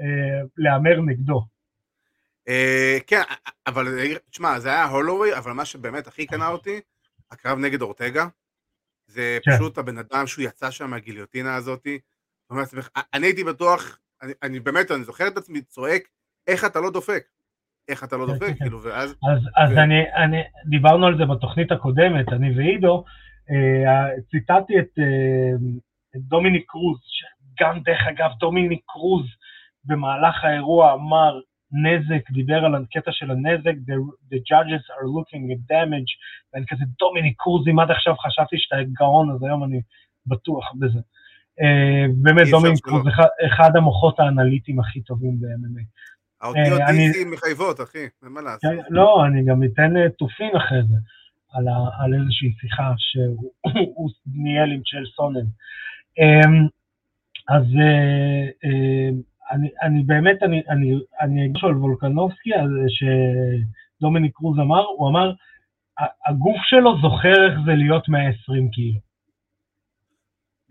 אה, 0.00 0.40
להמר 0.56 1.00
נגדו. 1.00 1.42
אה, 2.48 2.98
כן, 3.06 3.22
אבל 3.66 3.86
תשמע, 4.30 4.58
זה 4.58 4.68
היה 4.68 4.84
הולווי, 4.84 5.38
אבל 5.38 5.52
מה 5.52 5.64
שבאמת 5.64 6.06
הכי 6.06 6.26
קנה 6.26 6.48
אותי, 6.48 6.80
הקרב 7.30 7.58
נגד 7.58 7.82
אורטגה, 7.82 8.26
זה 9.06 9.38
כן. 9.42 9.50
פשוט 9.50 9.78
הבן 9.78 9.98
אדם 9.98 10.26
שהוא 10.26 10.44
יצא 10.44 10.70
שם 10.70 10.90
מהגיליוטינה 10.90 11.54
הזאתי. 11.54 11.98
אני 13.14 13.26
הייתי 13.26 13.44
בטוח, 13.44 13.98
אני, 14.22 14.32
אני 14.42 14.60
באמת, 14.60 14.90
אני 14.90 15.04
זוכר 15.04 15.28
את 15.28 15.36
עצמי 15.36 15.62
צועק, 15.62 16.02
איך 16.46 16.64
אתה 16.64 16.80
לא 16.80 16.90
דופק? 16.90 17.24
איך 17.88 18.04
אתה 18.04 18.16
לא 18.16 18.26
דופק? 18.26 18.54
כאילו, 18.58 18.82
ואז... 18.82 19.10
אז, 19.10 19.40
אז 19.56 19.70
ו... 19.72 19.82
אני, 19.82 20.12
אני, 20.16 20.42
דיברנו 20.70 21.06
על 21.06 21.18
זה 21.18 21.24
בתוכנית 21.24 21.72
הקודמת, 21.72 22.28
אני 22.32 22.56
ועידו, 22.56 22.96
אה, 22.96 23.10
ציטטתי 24.30 24.78
את, 24.78 24.98
אה, 24.98 25.52
את 26.16 26.20
דומיניק 26.20 26.64
קרוז, 26.66 26.98
שגם 27.00 27.80
דרך 27.84 28.00
אגב 28.08 28.30
דומיניק 28.38 28.80
קרוז 28.86 29.26
במהלך 29.84 30.44
האירוע 30.44 30.94
אמר 30.94 31.40
נזק, 31.72 32.30
דיבר 32.30 32.64
על 32.64 32.74
הקטע 32.74 33.12
של 33.12 33.30
הנזק, 33.30 33.74
the, 33.86 33.96
the 34.32 34.38
judges 34.38 34.84
are 34.94 35.06
looking 35.16 35.44
at 35.52 35.72
damage, 35.72 36.12
ואני 36.54 36.66
כזה 36.68 36.84
דומיניק 36.98 37.34
קרוז, 37.38 37.68
אם 37.68 37.78
עד 37.78 37.90
עכשיו 37.90 38.14
חשבתי 38.16 38.56
שאתה 38.58 38.76
גאון, 38.92 39.30
אז 39.30 39.42
היום 39.42 39.64
אני 39.64 39.80
בטוח 40.26 40.72
בזה. 40.78 40.98
Uh, 41.60 42.12
באמת 42.22 42.46
דומיניק 42.50 42.84
קרוז, 42.84 43.02
אחד, 43.46 43.76
המוחות 43.76 44.20
האנליטיים 44.20 44.80
הכי 44.80 45.00
טובים 45.00 45.40
ב-MMA. 45.40 45.84
האותיות 46.40 46.80
DC 46.80 47.28
מחייבות, 47.32 47.80
אחי, 47.80 47.98
אין 47.98 48.32
מה 48.32 48.40
לעשות. 48.40 48.70
לא, 48.90 49.24
אני 49.26 49.44
גם 49.44 49.62
אתן 49.64 50.08
תופין 50.18 50.56
אחרי 50.56 50.82
זה. 50.82 50.94
על, 51.54 51.68
ה, 51.68 52.04
על 52.04 52.14
איזושהי 52.14 52.52
שיחה 52.60 52.92
שהוא 52.96 54.10
ניהל 54.44 54.72
עם 54.72 54.80
צ'ל 54.80 55.04
סונן. 55.16 55.46
אמ, 56.18 56.68
אז 57.48 57.62
אה, 57.80 58.48
אה, 58.64 59.08
אני, 59.50 59.68
אני 59.82 60.02
באמת, 60.02 60.42
אני, 60.42 60.62
אני, 60.68 60.94
אני 61.20 61.44
אגיד 61.44 61.64
על 61.64 61.76
וולקנובסקי, 61.76 62.50
שדומיניק 62.88 64.34
קרוז 64.34 64.58
אמר, 64.58 64.84
הוא 64.84 65.08
אמר, 65.08 65.32
הגוף 66.26 66.56
שלו 66.62 67.00
זוכר 67.02 67.50
איך 67.50 67.54
זה 67.66 67.74
להיות 67.74 68.08
120 68.08 68.70
קילו. 68.70 68.98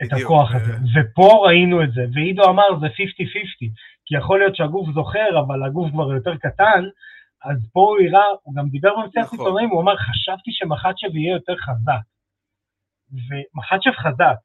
את 0.04 0.14
הכוח 0.14 0.56
הזה. 0.56 0.74
ופה 0.96 1.44
ראינו 1.46 1.84
את 1.84 1.92
זה, 1.94 2.06
ועידו 2.14 2.50
אמר 2.50 2.80
זה 2.80 2.88
50-50, 2.88 2.90
כי 4.06 4.16
יכול 4.18 4.40
להיות 4.40 4.56
שהגוף 4.56 4.90
זוכר, 4.94 5.40
אבל 5.40 5.64
הגוף 5.64 5.92
כבר 5.92 6.14
יותר 6.14 6.36
קטן, 6.38 6.84
אז 7.46 7.58
פה 7.74 7.80
הוא 7.80 7.98
הראה, 8.08 8.28
הוא 8.44 8.56
גם 8.56 8.70
דיבר 8.70 8.90
במציאת 8.98 9.26
נכון. 9.26 9.40
עיתונאים, 9.40 9.70
הוא 9.70 9.82
אמר, 9.82 9.98
חשבתי 9.98 10.52
שמחצ'ב 10.52 11.16
יהיה 11.16 11.34
יותר 11.34 11.56
חזק. 11.58 12.04
ומחצ'ב 13.12 13.92
חזק, 14.04 14.38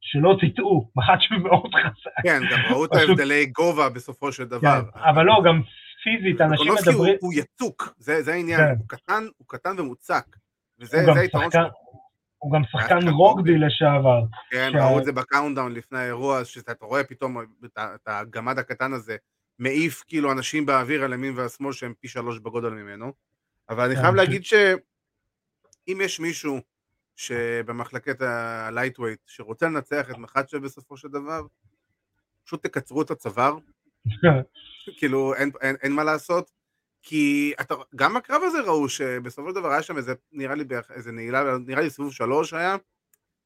שלא 0.00 0.36
תטעו, 0.40 0.90
מחצ'ב 0.96 1.42
מאוד 1.42 1.74
חזק. 1.74 2.22
כן, 2.22 2.40
גם 2.52 2.72
ראו 2.72 2.84
את 2.84 2.94
ההבדלי 2.94 3.46
גובה 3.46 3.88
בסופו 3.88 4.32
של 4.32 4.44
דבר. 4.44 4.80
כן, 4.94 4.98
אבל 5.10 5.24
לא, 5.24 5.42
גם 5.44 5.62
פיזית, 6.04 6.40
אנשים 6.40 6.72
מדברים... 6.82 7.16
הוא 7.20 7.32
יצוק, 7.32 7.94
זה 7.98 8.32
העניין, 8.32 8.60
כן. 9.06 9.24
הוא 9.38 9.46
קטן 9.46 9.80
ומוצק. 9.80 10.36
וזה 10.80 11.12
היתרון 11.20 11.50
שלו. 11.50 11.68
הוא 12.38 12.52
גם 12.52 12.62
שחקן 12.64 13.08
רוגבי 13.08 13.58
לשעבר. 13.58 14.22
כן, 14.50 14.70
ראו 14.74 14.98
את 14.98 15.04
זה 15.04 15.12
ב 15.12 15.18
countdown 15.18 15.72
לפני 15.72 15.98
האירוע, 15.98 16.44
שאתה 16.44 16.72
רואה 16.80 17.04
פתאום 17.04 17.36
את 17.64 18.02
הגמד 18.06 18.58
הקטן 18.58 18.92
הזה 18.92 19.16
מעיף 19.58 20.04
כאילו 20.06 20.32
אנשים 20.32 20.66
באוויר 20.66 21.04
על 21.04 21.12
ימין 21.12 21.36
ועל 21.36 21.48
שמאל 21.48 21.72
שהם 21.72 21.94
פי 22.00 22.08
שלוש 22.08 22.38
בגודל 22.38 22.70
ממנו. 22.70 23.12
אבל 23.68 23.84
אני 23.84 23.94
כן, 23.94 24.00
חייב 24.00 24.14
להגיד 24.14 24.44
שאם 24.44 26.00
יש 26.00 26.20
מישהו 26.20 26.60
שבמחלקת 27.16 28.22
ה 28.22 28.30
lightweight 28.30 29.20
שרוצה 29.26 29.66
לנצח 29.66 30.10
את 30.10 30.16
מחצ'ב 30.16 30.58
בסופו 30.58 30.96
של 30.96 31.08
דבר, 31.08 31.46
פשוט 32.44 32.62
תקצרו 32.62 33.02
את 33.02 33.10
הצוואר. 33.10 33.56
כאילו, 34.98 35.34
אין, 35.34 35.50
אין, 35.60 35.76
אין 35.82 35.92
מה 35.92 36.04
לעשות. 36.04 36.50
כי 37.02 37.52
אתה, 37.60 37.74
גם 37.96 38.16
הקרב 38.16 38.42
הזה 38.42 38.60
ראו 38.60 38.88
שבסופו 38.88 39.48
של 39.48 39.54
דבר 39.54 39.70
היה 39.70 39.82
שם 39.82 39.96
איזה, 39.96 40.14
נראה 40.32 40.54
לי, 40.54 40.64
איזה 40.90 41.12
נעילה, 41.12 41.58
נראה 41.66 41.82
לי 41.82 41.90
סיבוב 41.90 42.12
שלוש 42.12 42.52
היה, 42.52 42.76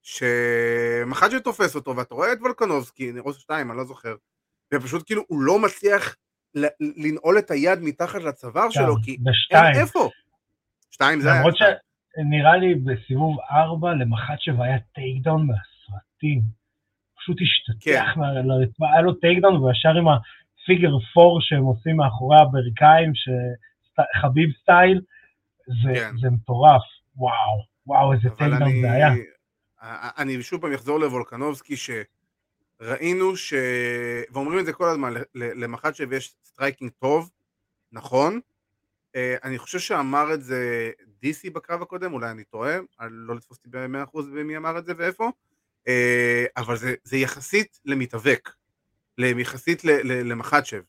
שמחצ'ב 0.03 1.41
תופס 1.40 1.75
אותו, 1.75 1.96
ואתה 1.96 2.14
רואה 2.14 2.33
את 2.33 2.38
וולקנובסקי, 2.40 3.12
או 3.18 3.35
שתיים, 3.35 3.70
אני 3.70 3.79
לא 3.79 3.85
זוכר, 3.85 4.16
ופשוט 4.75 5.07
כאילו 5.07 5.23
הוא 5.29 5.43
לא 5.43 5.59
מצליח 5.59 6.17
לנעול 6.81 7.39
את 7.39 7.51
היד 7.51 7.79
מתחת 7.83 8.23
לצוואר 8.23 8.71
שלו, 8.71 8.95
כי 9.05 9.17
אין 9.51 9.81
איפה. 9.81 10.11
שתיים 10.91 11.21
זה 11.21 11.33
היה... 11.33 11.41
למרות 11.41 11.55
שנראה 11.57 12.57
לי 12.57 12.75
בסיבוב 12.75 13.37
ארבע 13.51 13.95
למחצ'ב 13.95 14.61
היה 14.61 14.79
takedown 14.95 15.47
מהסרטים. 15.47 16.43
פשוט 17.19 17.37
השתטח 17.43 18.15
כן. 18.15 18.21
לרצפה, 18.49 18.87
היה 18.93 19.03
לו 19.03 19.15
takedown, 19.15 19.57
והוא 19.57 19.71
ישר 19.71 19.89
עם 19.89 20.07
figure 20.67 20.99
four 21.15 21.38
שהם 21.41 21.63
עושים 21.63 21.97
מאחורי 21.97 22.37
הברכיים, 22.41 23.13
חביב 24.21 24.51
style, 24.62 25.01
זה, 25.67 25.95
כן. 25.95 26.17
זה 26.21 26.31
מטורף, 26.31 26.83
וואו, 27.17 27.65
וואו, 27.87 28.13
איזה 28.13 28.31
takedown 28.31 28.81
זה 28.81 28.93
היה. 28.93 29.09
אני 30.19 30.43
שוב 30.43 30.61
פעם 30.61 30.73
אחזור 30.73 31.01
לוולקנובסקי, 31.01 31.75
שראינו 32.83 33.37
ש... 33.37 33.55
ואומרים 34.31 34.59
את 34.59 34.66
זה 34.66 34.73
כל 34.73 34.88
הזמן, 34.88 35.14
למחצ'ב 35.35 36.12
יש 36.12 36.35
striking 36.45 36.91
טוב, 36.99 37.31
נכון, 37.92 38.40
אה, 39.16 39.37
אני 39.45 39.59
חושב 39.59 39.79
שאמר 39.79 40.35
את 40.35 40.45
זה 40.45 40.90
DC 41.21 41.51
בקרב 41.51 41.83
הקודם, 41.83 42.12
אולי 42.12 42.31
אני 42.31 42.45
טועה, 42.45 42.79
לא 43.01 43.37
לתפוס 43.37 43.59
אותי 43.59 43.68
במאה 43.73 44.03
אחוז 44.05 44.29
במי 44.29 44.57
אמר 44.57 44.79
את 44.79 44.85
זה 44.85 44.92
ואיפה, 44.97 45.31
אה, 45.88 46.45
אבל 46.57 46.77
זה, 46.77 46.95
זה 47.05 47.16
יחסית 47.16 47.81
למתאבק. 47.85 48.51
יחסית 49.18 49.85
למחצ'ב. 50.05 50.81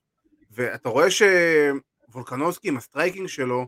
ואתה 0.52 0.90
רואה 0.90 1.08
שוולקנובסקי 1.12 2.68
עם 2.68 2.78
ה 2.78 2.83
striking 2.83 3.28
שלו 3.28 3.68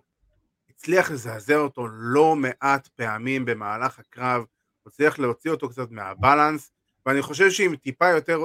הצליח 0.69 1.11
לזעזע 1.11 1.55
אותו 1.55 1.87
לא 1.87 2.35
מעט 2.35 2.87
פעמים 2.87 3.45
במהלך 3.45 3.99
הקרב, 3.99 4.41
הוא 4.83 4.91
הצליח 4.91 5.19
להוציא 5.19 5.51
אותו 5.51 5.69
קצת 5.69 5.91
מה 5.91 6.07
balance, 6.07 6.71
ואני 7.05 7.21
חושב 7.21 7.51
שעם 7.51 7.75
טיפה 7.75 8.07
יותר 8.09 8.39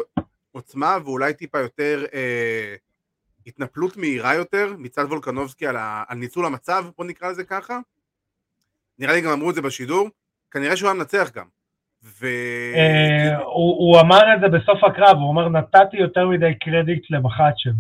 עוצמה 0.53 0.97
ואולי 1.05 1.35
טיפה 1.35 1.59
יותר 1.59 2.05
אה, 2.15 2.75
התנפלות 3.47 3.97
מהירה 3.97 4.35
יותר 4.35 4.75
מצד 4.79 5.05
וולקנובסקי 5.05 5.67
על, 5.67 5.77
ה, 5.77 6.05
על 6.09 6.19
ניצול 6.19 6.47
המצב, 6.47 6.85
בוא 6.99 7.05
נקרא 7.05 7.31
לזה 7.31 7.45
ככה, 7.45 7.79
נראה 8.99 9.13
לי 9.13 9.21
גם 9.21 9.31
אמרו 9.31 9.51
את 9.51 9.55
זה 9.55 9.63
בשידור, 9.63 10.09
כנראה 10.51 10.77
שהוא 10.77 10.89
היה 10.89 10.99
מנצח 10.99 11.31
גם. 11.35 11.47
ו... 12.05 12.27
אה, 12.75 13.39
הוא 13.39 14.01
אמר 14.01 14.35
את 14.35 14.41
זה 14.41 14.59
בסוף 14.59 14.85
הקרב, 14.85 15.17
הוא 15.17 15.33
אמר 15.33 15.49
נתתי 15.49 15.97
יותר 15.97 16.29
מדי 16.29 16.55
קרדיט 16.61 17.11
למחצ'ב. 17.11 17.71
הוא 17.71 17.75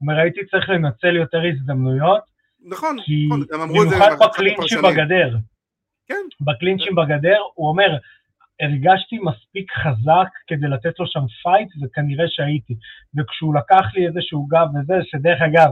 אומר 0.00 0.20
הייתי 0.20 0.40
צריך 0.50 0.68
לנצל 0.68 1.16
יותר 1.16 1.38
הזדמנויות. 1.52 2.22
נכון, 2.64 2.96
נכון, 3.26 3.44
הם 3.52 3.60
אמרו 3.60 3.82
את 3.82 3.88
זה. 3.88 3.96
במיוחד 3.96 4.16
בקלינצ'ים 4.24 4.82
בגדר. 4.82 5.36
כן. 6.06 6.14
בקלינצ'ים 6.40 6.94
בגדר, 6.94 7.38
הוא 7.54 7.68
אומר, 7.68 7.96
הרגשתי 8.60 9.18
מספיק 9.18 9.72
חזק 9.72 10.28
כדי 10.46 10.68
לתת 10.68 10.98
לו 10.98 11.06
שם 11.06 11.26
fight, 11.42 11.68
וכנראה 11.82 12.24
שהייתי. 12.28 12.74
וכשהוא 13.16 13.54
לקח 13.54 13.94
לי 13.94 14.06
איזשהו 14.06 14.46
גב 14.46 14.66
וזה, 14.74 14.94
שדרך 15.02 15.40
אגב, 15.42 15.70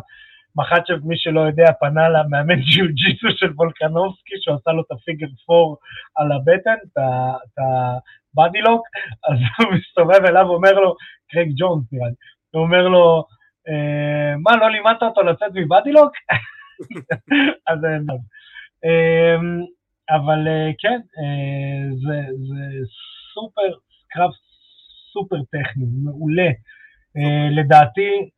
מחצ'ב, 0.57 1.05
מי 1.05 1.17
שלא 1.19 1.41
יודע, 1.41 1.73
פנה 1.81 2.09
למאמן 2.09 2.61
ג'יו 2.61 2.87
ג'יטסו 2.89 3.29
של 3.37 3.53
וולקנובסקי, 3.57 4.35
שעשה 4.41 4.71
לו 4.71 4.83
את 4.83 4.91
ה 4.91 4.96
figure 4.96 5.27
four 5.47 5.77
על 6.17 6.33
הבטן, 6.33 6.77
את 6.85 7.59
ה 7.59 7.79
body 7.79 8.61
lock, 8.61 8.87
אז 9.29 9.39
הוא 9.59 9.75
מסתובב 9.75 10.25
אליו 10.25 10.47
ואומר 10.47 10.73
לו, 10.73 10.95
קרייג 11.31 11.53
ג'ונס 11.57 11.85
נראה 11.93 12.09
לי, 12.09 12.15
הוא 12.51 12.63
אומר 12.63 12.89
לו, 12.89 13.25
אה, 13.69 14.37
מה, 14.37 14.57
לא 14.57 14.71
לימדת 14.71 15.03
אותו 15.03 15.23
לצאת 15.23 15.51
מ 15.55 15.62
body 15.62 15.93
lock? 15.93 16.13
אז 17.69 17.85
אין. 17.85 18.07
אמ, 18.85 19.61
אבל 20.11 20.49
אה, 20.49 20.71
כן, 20.79 21.01
אה, 21.19 21.95
זה, 21.95 22.33
זה 22.33 22.87
סופר, 23.35 23.79
קרב 24.09 24.31
סופר 25.13 25.37
טכני, 25.43 25.85
מעולה. 26.05 26.51
לדעתי, 27.51 28.31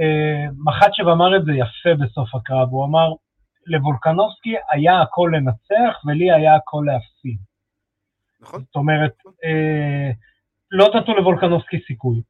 אה, 0.00 0.46
מחצ'ב 0.64 1.08
אמר 1.08 1.36
את 1.36 1.44
זה 1.44 1.52
יפה 1.52 2.04
בסוף 2.04 2.34
הקרב, 2.34 2.68
הוא 2.70 2.84
אמר, 2.84 3.12
לוולקנובסקי 3.66 4.54
היה 4.70 5.00
הכל 5.00 5.30
לנצח 5.34 6.04
ולי 6.04 6.32
היה 6.32 6.54
הכל 6.54 6.84
להפסיד. 6.86 7.38
נכון. 8.40 8.60
זאת 8.60 8.76
אומרת, 8.76 9.12
אה, 9.44 10.10
לא 10.70 10.88
נתנו 10.94 11.16
לוולקנובסקי 11.16 11.80
סיכוי. 11.86 12.22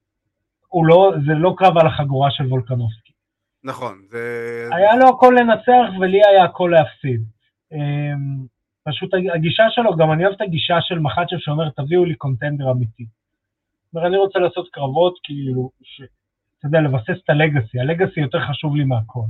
הוא 0.68 0.86
לא, 0.86 1.12
זה 1.26 1.32
לא 1.32 1.54
קרב 1.58 1.78
על 1.78 1.86
החגורה 1.86 2.30
של 2.30 2.46
וולקנובסקי. 2.46 3.12
נכון, 3.64 4.02
זה... 4.10 4.68
היה 4.72 4.96
לו 4.96 5.08
הכל 5.08 5.34
לנצח 5.38 6.00
ולי 6.00 6.20
היה 6.26 6.44
הכל 6.44 6.72
להפסיד. 6.72 7.22
פשוט 8.84 9.10
הגישה 9.34 9.62
שלו, 9.70 9.96
גם 9.96 10.12
אני 10.12 10.24
אוהב 10.24 10.34
את 10.34 10.40
הגישה 10.40 10.74
של 10.80 10.98
מחצ'ב 10.98 11.38
שאומר, 11.38 11.70
תביאו 11.70 12.04
לי 12.04 12.14
קונטנדר 12.14 12.70
אמיתי. 12.70 13.06
זאת 13.84 13.94
אומרת, 13.94 14.08
אני 14.08 14.16
רוצה 14.16 14.38
לעשות 14.38 14.68
קרבות 14.72 15.18
כאילו, 15.22 15.70
ש... 15.82 16.02
אתה 16.58 16.68
יודע, 16.68 16.80
לבסס 16.80 17.22
את 17.24 17.30
הלגאסי, 17.30 17.80
הלגאסי 17.80 18.20
יותר 18.20 18.38
חשוב 18.50 18.76
לי 18.76 18.84
מהכל. 18.84 19.20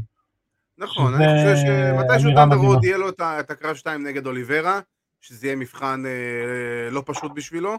נכון, 0.79 1.15
אני 1.15 1.25
חושב 1.25 1.67
שמתישהו 1.67 2.35
דנדרוד 2.35 2.85
יהיה 2.85 2.97
לו 2.97 3.09
את 3.41 3.51
הקרב 3.51 3.77
2 3.77 4.07
נגד 4.07 4.27
אוליברה, 4.27 4.81
שזה 5.21 5.47
יהיה 5.47 5.57
מבחן 5.57 6.03
אה, 6.07 6.91
לא 6.91 7.03
פשוט 7.07 7.33
בשבילו, 7.35 7.79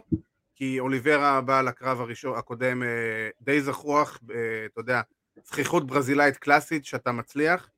כי 0.54 0.80
אוליברה 0.80 1.40
בא 1.40 1.60
לקרב 1.60 2.00
הראשון, 2.00 2.38
הקודם 2.38 2.82
אה, 2.82 3.28
די 3.40 3.60
זכוח, 3.60 4.18
אה, 4.30 4.66
אתה 4.66 4.80
יודע, 4.80 5.00
זכיחות 5.44 5.86
ברזילאית 5.86 6.36
קלאסית 6.36 6.84
שאתה 6.84 7.12
מצליח, 7.12 7.68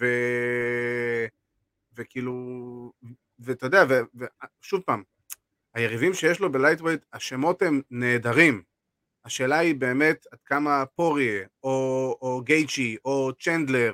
ו... 0.00 0.06
וכאילו, 1.96 2.92
ואתה 3.38 3.66
יודע, 3.66 3.84
ושוב 4.62 4.80
פעם, 4.80 5.02
היריבים 5.74 6.14
שיש 6.14 6.40
לו 6.40 6.52
ב 6.52 6.56
lightweight, 6.56 7.04
השמות 7.12 7.62
הם 7.62 7.80
נהדרים, 7.90 8.62
השאלה 9.24 9.58
היא 9.58 9.74
באמת 9.74 10.26
עד 10.32 10.38
כמה 10.44 10.84
פורייה, 10.96 11.46
או, 11.62 12.16
או 12.22 12.42
גייצ'י, 12.44 12.96
או 13.04 13.30
צ'נדלר, 13.40 13.92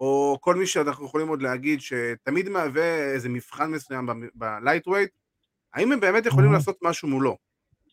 או 0.00 0.38
כל 0.40 0.54
מי 0.54 0.66
שאנחנו 0.66 1.06
יכולים 1.06 1.28
עוד 1.28 1.42
להגיד 1.42 1.80
שתמיד 1.80 2.48
מהווה 2.48 3.12
איזה 3.12 3.28
מבחן 3.28 3.70
מסוים 3.70 4.06
ב 4.34 4.40
lightweight, 4.40 5.10
האם 5.74 5.92
הם 5.92 6.00
באמת 6.00 6.26
יכולים 6.26 6.50
mm-hmm. 6.50 6.54
לעשות 6.54 6.78
משהו 6.82 7.08
מולו? 7.08 7.36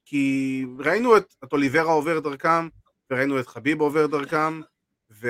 כי 0.06 0.66
ראינו 0.80 1.18
את, 1.18 1.36
את 1.44 1.54
אוליברה 1.54 1.94
עובר 1.94 2.20
דרכם, 2.20 2.68
וראינו 3.12 3.40
את 3.40 3.48
חביב 3.48 3.82
עובר 3.82 4.08
דרכם, 4.08 4.62
ו, 5.12 5.30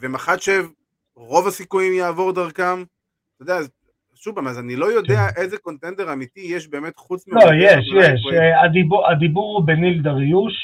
ומחצ'ב, 0.00 0.66
רוב 1.14 1.46
הסיכויים 1.46 1.92
יעבור 1.92 2.32
דרכם. 2.32 2.84
אתה 3.42 3.52
יודע, 3.52 3.66
שוב 4.14 4.34
פעם, 4.34 4.48
אז 4.48 4.58
אני 4.58 4.76
לא 4.76 4.86
יודע 4.86 5.28
כן. 5.34 5.40
איזה 5.40 5.58
contender 5.58 6.12
אמיתי 6.12 6.40
יש 6.40 6.68
באמת 6.68 6.96
חוץ 6.96 7.28
מ... 7.28 7.34
לא, 7.34 7.40
יש, 7.60 7.88
יש. 8.00 8.22
הדיבור, 8.64 9.10
הדיבור 9.10 9.56
הוא 9.56 9.66
בניל 9.66 10.02
דריוש, 10.02 10.54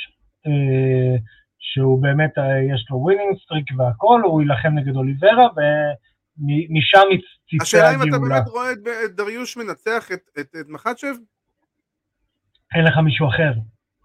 אה, 0.47 1.17
שהוא 1.59 2.03
באמת, 2.03 2.39
אה, 2.39 2.75
יש 2.75 2.87
לו 2.91 2.97
winning 2.97 3.37
streak 3.45 3.67
והכל, 3.79 4.21
הוא 4.25 4.43
יילחם 4.43 4.69
נגד 4.69 4.97
אוליברה, 4.97 5.49
ומשם 5.57 7.01
תצא 7.49 7.53
הגאולה. 7.53 7.63
השאלה 7.63 7.95
אם 7.95 8.09
אתה 8.09 8.19
באמת 8.19 8.49
רואה 8.49 8.73
את 9.05 9.17
דריוש 9.17 9.57
מנצח 9.57 10.13
את, 10.13 10.21
את, 10.41 10.57
את 10.61 10.69
מחצ'ב? 10.69 11.17
אין 12.75 12.85
לך 12.85 12.97
מישהו 13.05 13.29
אחר. 13.29 13.53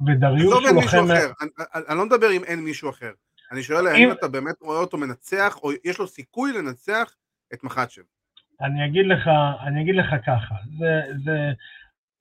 ודריוש 0.07 0.53
הוא 0.53 0.81
לוחם... 0.81 1.11
אני, 1.11 1.65
אני 1.87 1.97
לא 1.97 2.05
מדבר 2.05 2.31
אם 2.31 2.43
אין 2.43 2.59
מישהו 2.59 2.89
אחר. 2.89 3.11
אני 3.51 3.63
שואל 3.63 3.87
אם... 3.87 3.93
האם 3.93 4.11
אתה 4.11 4.27
באמת 4.27 4.55
רואה 4.61 4.79
אותו 4.79 4.97
מנצח, 4.97 5.59
או 5.63 5.71
יש 5.83 5.99
לו 5.99 6.07
סיכוי 6.07 6.53
לנצח 6.53 7.15
את 7.53 7.63
מחצ'ב. 7.63 8.01
אני 8.61 8.85
אגיד 8.85 9.05
לך, 9.05 9.29
אני 9.67 9.81
אגיד 9.81 9.95
לך 9.95 10.25
ככה, 10.25 10.55
זה, 10.79 11.01
זה, 11.23 11.37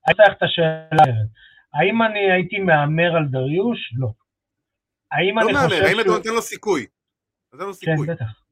אני 0.07 0.15
צריך 0.15 0.37
את 0.37 0.43
השאלה 0.43 1.03
אחרת. 1.03 1.29
האם 1.75 2.03
אני 2.03 2.33
הייתי 2.33 2.59
מהמר 2.59 3.17
על 3.17 3.27
דריוש? 3.29 3.95
לא. 3.97 4.09
האם 5.13 5.39
לא 5.39 5.45
אני 5.45 5.53
מהמר, 5.53 5.69
חושב 5.69 5.83
האם 5.83 6.01
אתה 6.01 6.09
נותן 6.09 6.31
לו 6.31 6.43
סיכוי? 6.43 6.87
נותן 7.53 7.65
לו 7.65 7.75
סיכוי. 7.75 8.07
כן, 8.07 8.13
בטח. 8.13 8.43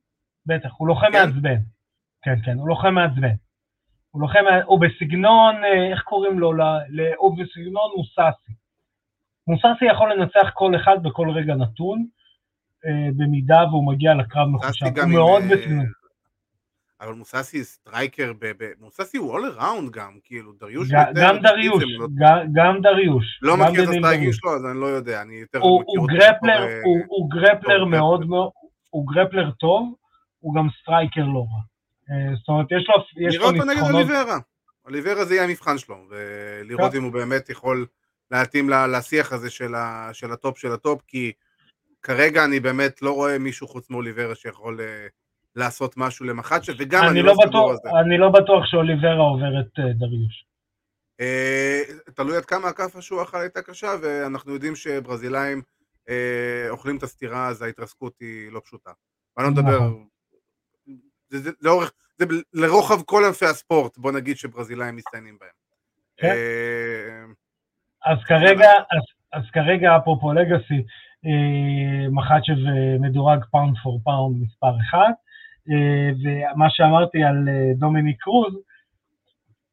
בטח, 0.46 0.70
הוא 0.76 0.88
לוחם 0.88 1.06
כן? 1.12 1.26
מעצבן. 1.26 1.60
כן, 2.22 2.34
כן, 2.44 2.58
הוא 2.58 2.68
לוחם 2.68 2.94
מעצבן. 2.94 3.34
הוא 4.10 4.22
לוחם, 4.22 4.44
הוא 4.66 4.80
בסגנון, 4.80 5.64
אה, 5.64 5.92
איך 5.92 6.02
קוראים 6.02 6.38
לו? 6.38 6.52
הוא 7.16 7.36
בסגנון 7.38 7.90
מוססי. 7.96 8.52
מוססי 9.46 9.84
יכול 9.84 10.12
לנצח 10.12 10.50
כל 10.54 10.76
אחד 10.76 11.02
בכל 11.02 11.30
רגע 11.30 11.54
נתון, 11.54 12.06
אה, 12.86 13.08
במידה 13.16 13.64
והוא 13.70 13.86
מגיע 13.86 14.14
לקרב 14.14 14.48
מחושב. 14.48 14.86
הוא 14.86 15.08
מאוד 15.08 15.42
אה, 15.42 15.56
בסגנון. 15.56 15.86
אבל 17.00 17.12
מוססי 17.14 17.64
striker, 17.64 18.32
מוססי 18.80 19.16
הוא 19.16 19.38
all 19.38 19.42
around 19.42 19.90
גם, 19.90 20.18
כאילו, 20.24 20.52
דריוש... 20.52 20.88
גם 21.14 21.38
דריוש, 21.42 21.84
גם 22.52 22.80
דריוש. 22.80 23.38
לא 23.42 23.56
מכיר 23.56 23.84
את 23.84 23.88
הסטרייקים 23.88 24.32
שלו, 24.32 24.54
אז 24.54 24.66
אני 24.66 24.80
לא 24.80 24.86
יודע, 24.86 25.22
אני 25.22 25.34
יותר 25.34 25.58
מכיר 25.58 25.70
אותו. 25.70 25.92
הוא 27.08 27.30
grappler 27.30 27.84
מאוד 27.84 28.28
מאוד, 28.28 28.50
הוא 28.90 29.06
grappler 29.14 29.50
טוב, 29.50 29.94
הוא 30.38 30.54
גם 30.54 30.68
striker 30.82 31.24
לא 31.24 31.38
רע. 31.38 31.60
אה, 32.10 32.34
זאת 32.36 32.48
אומרת, 32.48 32.66
יש 32.70 32.88
לו 32.88 32.94
ניצחונות... 33.22 33.66
נראה 33.66 33.74
אותו 33.74 33.88
נגד 33.88 33.94
אוליברה. 33.94 34.38
אוליברה 34.84 35.24
זה 35.24 35.34
יהיה 35.34 35.44
המבחן 35.44 35.78
שלו, 35.78 35.96
ולראות 36.08 36.92
כן. 36.92 36.98
אם 36.98 37.02
הוא 37.04 37.12
באמת 37.12 37.50
יכול 37.50 37.86
להתאים 38.30 38.70
לשיח 38.70 39.32
הזה 39.32 39.50
של 40.12 40.32
הטופ 40.32 40.58
של 40.58 40.72
הטופ, 40.72 41.02
כי 41.06 41.32
כרגע 42.02 42.44
אני 42.44 42.60
באמת 42.60 43.02
לא 43.02 43.14
רואה 43.14 43.38
מישהו 43.38 43.68
חוץ 43.68 43.90
מאוליברה 43.90 44.34
שיכול 44.34 44.80
אה, 44.80 45.06
לעשות 45.58 45.96
משהו 45.96 46.26
למחצ'ב, 46.26 46.72
וגם 46.78 47.02
אני, 47.02 47.10
אני 47.10 47.22
לא 47.22 47.34
בטוח, 47.46 47.72
זה. 47.82 47.90
אני 48.00 48.18
לא 48.18 48.28
בטוח 48.28 48.66
שאוליברה 48.66 49.14
עובר 49.14 49.60
את 49.60 49.78
אה, 49.78 49.92
דריוש. 49.92 50.44
תלוי 52.14 52.36
עד 52.36 52.44
כמה 52.44 52.68
הכאפה 52.68 53.02
שהוא 53.02 53.22
אכל 53.22 53.40
הייתה 53.40 53.62
קשה, 53.62 53.94
ואנחנו 54.02 54.52
יודעים 54.52 54.76
שברזילאים 54.76 55.62
אוכלים 56.70 56.96
את 56.96 57.02
הסטירה, 57.02 57.48
אז 57.48 57.62
ההתרסקות 57.62 58.12
היא 58.20 58.52
לא 58.52 58.60
פשוטה. 58.64 58.90
אני 59.38 59.44
לא 59.44 59.50
מדבר 59.50 59.76
נכון. 59.76 60.06
זה, 61.28 61.38
זה, 61.38 61.50
לאורך, 61.60 61.92
זה 62.18 62.24
לרוחב 62.54 63.02
כל 63.02 63.24
ענפי 63.24 63.46
הספורט, 63.46 63.98
בוא 63.98 64.12
נגיד 64.12 64.36
שברזילאים 64.36 64.96
מצטיינים 64.96 65.38
בהם. 65.40 65.50
כן. 66.16 66.26
אה, 66.26 67.24
אז 68.12 68.18
כרגע, 68.24 68.70
אז, 68.70 69.02
אז 69.32 69.42
כרגע 69.52 69.96
אפרופו 69.96 70.32
legacy, 70.32 70.84
אה, 71.26 72.08
מחצ'ב 72.10 72.70
מדורג 73.00 73.44
pound 73.50 73.76
for 73.82 74.00
pound 74.04 74.42
מספר 74.42 74.66
אה, 74.94 75.10
ומה 76.22 76.66
שאמרתי 76.70 77.22
על 77.22 77.48
דומיניק 77.78 78.22
קרוז, 78.22 78.54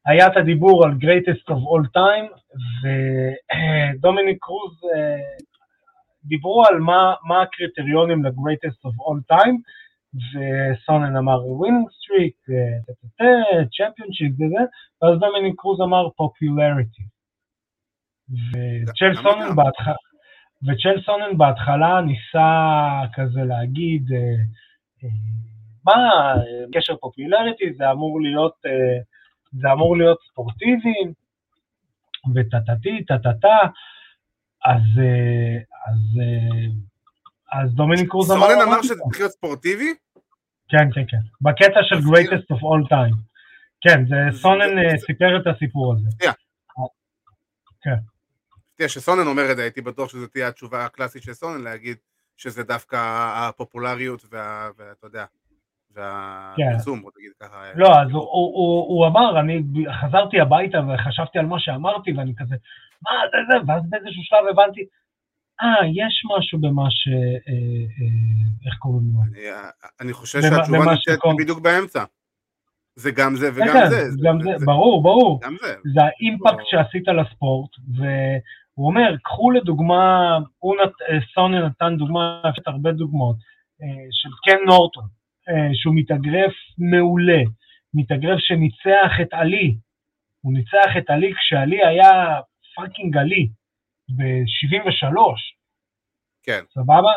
היה 0.06 0.28
את 0.28 0.38
הדיבור 0.38 0.86
על 0.86 0.92
greatest 0.92 1.52
of 1.52 1.60
all 1.72 1.88
time, 1.98 2.40
ודומיניק 2.82 4.38
קרוז 4.42 4.82
דיברו 6.24 6.64
על 6.66 6.80
מה, 6.80 7.14
מה 7.28 7.42
הקריטריונים 7.42 8.26
ל-greatest 8.26 8.80
of 8.88 8.94
all 9.06 9.36
time, 9.36 9.56
וסונן 10.16 11.16
אמר 11.16 11.46
winning 11.46 11.88
streak, 11.90 12.36
championship 13.78 14.32
וזה, 14.32 14.64
ואז 15.02 15.20
דומיניק 15.20 15.56
קרוז 15.58 15.82
אמר 15.82 16.10
popularity. 16.10 17.04
וצ'ל 18.30 19.16
סונן 19.24 19.56
בהתחלה, 19.56 19.96
וצ'ל 20.68 21.02
סונן 21.06 21.38
בהתחלה 21.38 22.02
ניסה 22.02 23.02
כזה 23.14 23.44
להגיד, 23.44 24.12
אה, 24.14 24.18
אה, 25.04 25.10
מה, 25.86 26.34
קשר 26.74 26.96
popularity 26.96 27.74
זה 27.74 27.92
אמור 27.92 28.22
להיות, 28.22 28.56
אה, 28.66 29.00
זה 29.52 29.72
אמור 29.72 29.98
להיות 29.98 30.18
ספורטיבי, 30.32 31.14
וטטטי, 32.36 33.06
טטטה, 33.06 33.58
אז, 34.66 34.82
אז, 35.88 36.22
אז 37.52 37.76
דומיניק 37.76 38.10
קרוז 38.10 38.32
אמר... 38.32 38.48
סונן 38.48 38.62
אמר 38.62 38.82
שזה 38.82 38.96
צריך 39.04 39.20
להיות 39.20 39.32
ספורטיבי? 39.32 39.94
כן, 40.70 40.92
כן, 40.94 41.04
כן. 41.08 41.18
בקטע 41.42 41.80
של 41.84 41.96
greatest 41.96 42.56
of 42.56 42.60
all 42.60 42.90
time. 42.92 43.16
כן, 43.82 44.06
זה 44.08 44.38
סונן 44.38 44.78
אה, 44.78 44.98
סיפר 44.98 45.38
את 45.42 45.48
הסיפור 45.48 45.94
הזה. 45.94 46.10
כן. 47.82 47.96
תראה, 48.76 48.90
שסונן 48.90 49.28
אומר 49.28 49.52
את 49.52 49.58
זה, 49.58 49.62
הייתי 49.62 49.82
בטוח 49.82 50.10
שזו 50.10 50.28
תהיה 50.28 50.48
התשובה 50.48 50.86
הקלאסית 50.86 51.24
של 51.24 51.34
סונן, 51.34 51.62
להגיד 51.62 51.98
שזה 52.38 52.64
דווקא 52.64 52.98
הפופולריות 53.36 54.26
ואתה 54.32 55.08
יודע, 55.08 55.26
והפרסום, 55.96 57.02
בוא 57.02 57.12
נגיד 57.18 57.32
ככה. 57.40 57.64
לא, 57.76 58.02
אז 58.02 58.08
הוא 58.12 59.08
אמר, 59.08 59.40
אני 59.40 59.64
חזרתי 60.02 60.40
הביתה 60.40 60.78
וחשבתי 60.88 61.40
על 61.40 61.46
מה 61.46 61.60
שאמרתי, 61.60 62.14
ואני 62.14 62.34
כזה, 62.38 62.56
מה 63.02 63.12
זה 63.32 63.38
זה, 63.50 63.72
ואז 63.72 63.84
באיזשהו 63.90 64.24
שלב 64.24 64.46
הבנתי, 64.50 64.86
אה, 65.62 65.88
יש 65.88 66.24
משהו 66.38 66.60
במה 66.62 66.92
ש... 66.92 67.08
אה, 67.08 67.14
אה, 67.14 68.66
איך 68.66 68.76
קוראים 68.80 69.04
לו? 69.14 69.20
אני 70.02 70.14
חושב 70.14 70.42
שהתשובה 70.42 70.78
נמצאת 70.78 71.20
בדיוק 71.40 71.60
באמצע. 71.60 72.04
זה 72.96 73.12
גם 73.12 73.36
זה 73.36 73.50
וגם 73.56 73.74
כן, 73.74 73.90
זה. 73.90 74.02
גם 74.24 74.42
זה, 74.42 74.66
ברור, 74.66 75.04
ברור. 75.04 75.40
גם 75.44 75.56
זה. 75.62 75.76
זה 75.94 76.02
האימפקט 76.04 76.64
שעשית 76.64 77.08
לספורט, 77.08 77.70
והוא 77.96 78.88
אומר, 78.88 79.16
קחו 79.24 79.52
לדוגמה, 79.52 80.38
הוא 80.58 80.76
נת, 80.76 80.92
אה, 81.10 81.18
סוני 81.34 81.62
נתן 81.62 81.98
דוגמה, 81.98 82.42
יש 82.52 82.64
הרבה 82.68 82.92
דוגמאות, 82.92 83.36
של 84.12 84.30
קן 84.46 84.58
נורטון, 84.66 85.04
שהוא 85.74 85.96
מתאגרף 85.96 86.54
מעולה, 86.78 87.42
מתאגרף 87.94 88.40
שניצח 88.40 89.12
את 89.22 89.34
עלי, 89.34 89.76
הוא 90.42 90.54
ניצח 90.54 90.98
את 90.98 91.10
עלי 91.10 91.34
כשעלי 91.36 91.86
היה 91.86 92.40
פאקינג 92.76 93.18
עלי, 93.18 93.50
ב-73. 94.10 95.18
כן. 96.44 96.64
סבבה? 96.74 97.12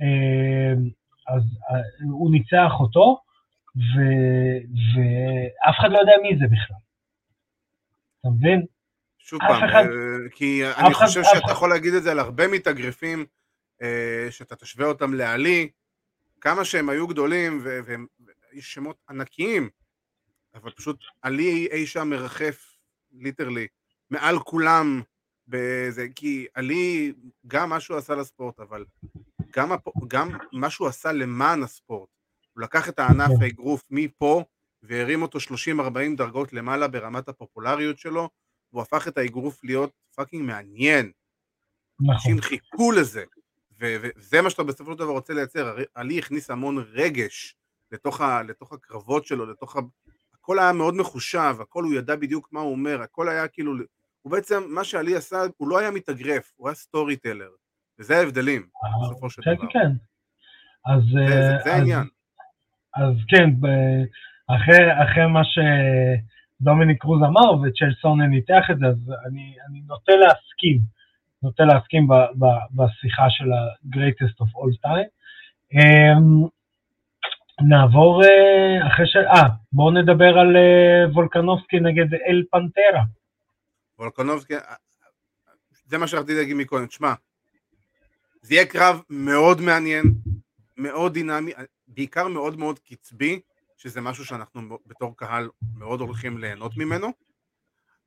אמ, 0.00 0.90
אז 1.28 1.42
אה, 1.70 1.80
הוא 2.10 2.32
ניצח 2.32 2.72
אותו, 2.80 3.20
ו... 3.76 4.00
ואף 4.92 5.74
אחד 5.80 5.90
לא 5.90 5.98
יודע 5.98 6.12
מי 6.22 6.38
זה 6.38 6.44
בכלל. 6.46 6.76
אתה 8.20 8.28
מבין? 8.28 8.66
שוב 9.18 9.40
פעם, 9.40 9.64
אחד... 9.64 9.84
אה, 9.84 10.30
כי 10.34 10.62
אני 10.66 10.94
חושב 10.94 11.20
אחד, 11.20 11.30
שאתה 11.34 11.46
אף... 11.46 11.50
יכול 11.50 11.70
להגיד 11.70 11.94
את 11.94 12.02
זה 12.02 12.10
על 12.10 12.18
הרבה 12.18 12.48
מתאגרפים, 12.48 13.26
אה, 13.82 14.26
שאתה 14.30 14.56
תשווה 14.56 14.86
אותם 14.86 15.14
לעלי, 15.14 15.70
כמה 16.40 16.64
שהם 16.64 16.88
היו 16.88 17.06
גדולים, 17.06 17.60
והם 17.62 18.06
שמות 18.60 18.96
ענקיים, 19.08 19.70
אבל 20.54 20.70
פשוט 20.70 21.04
עלי 21.22 21.68
אי 21.70 21.86
שם 21.86 22.08
מרחף, 22.10 22.76
literally, 23.12 23.66
מעל 24.10 24.38
כולם 24.38 25.02
בזה, 25.48 26.06
כי 26.14 26.46
עלי, 26.54 27.12
גם 27.46 27.68
מה 27.68 27.80
שהוא 27.80 27.96
עשה 27.96 28.14
לספורט, 28.14 28.60
אבל 28.60 28.84
גם, 29.56 29.70
גם 30.08 30.28
מה 30.52 30.70
שהוא 30.70 30.88
עשה 30.88 31.12
למען 31.12 31.62
הספורט, 31.62 32.08
הוא 32.52 32.62
לקח 32.62 32.88
את 32.88 32.98
הענף 32.98 33.28
כן. 33.38 33.42
האגרוף 33.42 33.82
מפה 33.90 34.44
והרים 34.82 35.22
אותו 35.22 35.38
30-40 35.38 36.16
דרגות 36.16 36.52
למעלה 36.52 36.88
ברמת 36.88 37.28
הפופולריות 37.28 37.98
שלו, 37.98 38.28
והוא 38.72 38.82
הפך 38.82 39.08
את 39.08 39.18
האגרוף 39.18 39.64
להיות 39.64 39.90
fucking 40.14 40.46
מעניין. 40.46 41.12
נכון. 42.00 42.14
אנשים 42.14 42.40
חיכו 42.40 42.92
לזה, 42.92 43.24
וזה 43.80 44.42
מה 44.42 44.50
שאתה 44.50 44.62
בסופו 44.62 44.92
של 44.92 44.98
דבר 44.98 45.10
רוצה 45.10 45.34
לייצר. 45.34 45.76
עלי 45.94 46.18
הכניס 46.18 46.50
המון 46.50 46.84
רגש 46.92 47.56
לתוך, 47.92 48.20
ה, 48.20 48.42
לתוך 48.42 48.72
הקרבות 48.72 49.26
שלו, 49.26 49.46
לתוך 49.46 49.76
ה... 49.76 49.80
הכל 50.40 50.58
היה 50.58 50.72
מאוד 50.72 50.94
מחושב, 50.94 51.56
הכל 51.60 51.84
הוא 51.84 51.94
ידע 51.94 52.16
בדיוק 52.16 52.48
מה 52.52 52.60
הוא 52.60 52.72
אומר, 52.72 53.02
הכל 53.02 53.28
היה 53.28 53.48
כאילו 53.48 53.72
הוא 54.22 54.32
בעצם, 54.32 54.62
מה 54.68 54.84
שעלי 54.84 55.16
עשה, 55.16 55.36
הוא 55.56 55.68
לא 55.68 55.78
היה 55.78 55.90
מתאגרף, 55.90 56.52
הוא 56.56 56.68
היה 56.68 56.74
סטורי 56.74 57.16
טלר. 57.16 57.50
וזה 57.98 58.18
ההבדלים, 58.18 58.66
אה, 58.84 58.90
בסופו 59.02 59.30
של 59.30 59.42
כן, 59.42 59.54
דבר. 59.54 59.66
כן, 59.72 59.78
כן. 59.78 59.90
אז... 60.86 61.02
זה, 61.12 61.56
זה 61.64 61.74
העניין. 61.74 62.06
אז 62.96 63.14
כן, 63.28 63.50
אחרי, 64.48 65.02
אחרי 65.04 65.26
מה 65.26 65.42
שדומיניק 65.44 67.00
קרוז 67.00 67.22
אמר 67.22 67.52
וצ'ל 67.52 67.94
סונן 68.02 68.30
ניתח 68.30 68.64
את 68.70 68.78
זה, 68.78 68.86
אז 68.86 69.12
אני, 69.26 69.56
אני 69.68 69.80
נוטה 69.80 70.12
להסכים, 70.12 70.80
נוטה 71.46 71.64
להסכים 71.64 72.08
ב, 72.08 72.12
ב, 72.12 72.44
בשיחה 72.74 73.26
של 73.28 73.52
ה-greatest 73.52 74.36
of 74.42 74.50
all 74.58 74.86
time. 74.86 75.08
Um, 75.74 76.48
נעבור 77.68 78.22
uh, 78.22 78.86
אחרי 78.86 79.06
ש... 79.06 79.16
אה, 79.16 79.48
בואו 79.72 79.90
נדבר 79.90 80.38
על 80.38 80.56
uh, 80.56 81.14
וולקנובסקי 81.14 81.80
נגד 81.80 82.14
אל 82.14 82.42
פנטרה. 82.50 83.04
וולקנובסקי, 83.98 84.54
זה 85.84 85.98
מה 85.98 86.06
שרציתי 86.06 86.34
להגיד 86.34 86.56
מקודם, 86.56 86.86
תשמע, 86.86 87.14
זה 88.42 88.54
יהיה 88.54 88.66
קרב 88.66 89.00
מאוד 89.10 89.60
מעניין, 89.60 90.02
מאוד 90.76 91.14
דינמי, 91.14 91.52
בעיקר 91.88 92.28
מאוד 92.28 92.58
מאוד 92.58 92.78
קצבי, 92.78 93.40
שזה 93.76 94.00
משהו 94.00 94.24
שאנחנו 94.24 94.78
בתור 94.86 95.16
קהל 95.16 95.48
מאוד 95.74 96.00
הולכים 96.00 96.38
ליהנות 96.38 96.76
ממנו, 96.76 97.08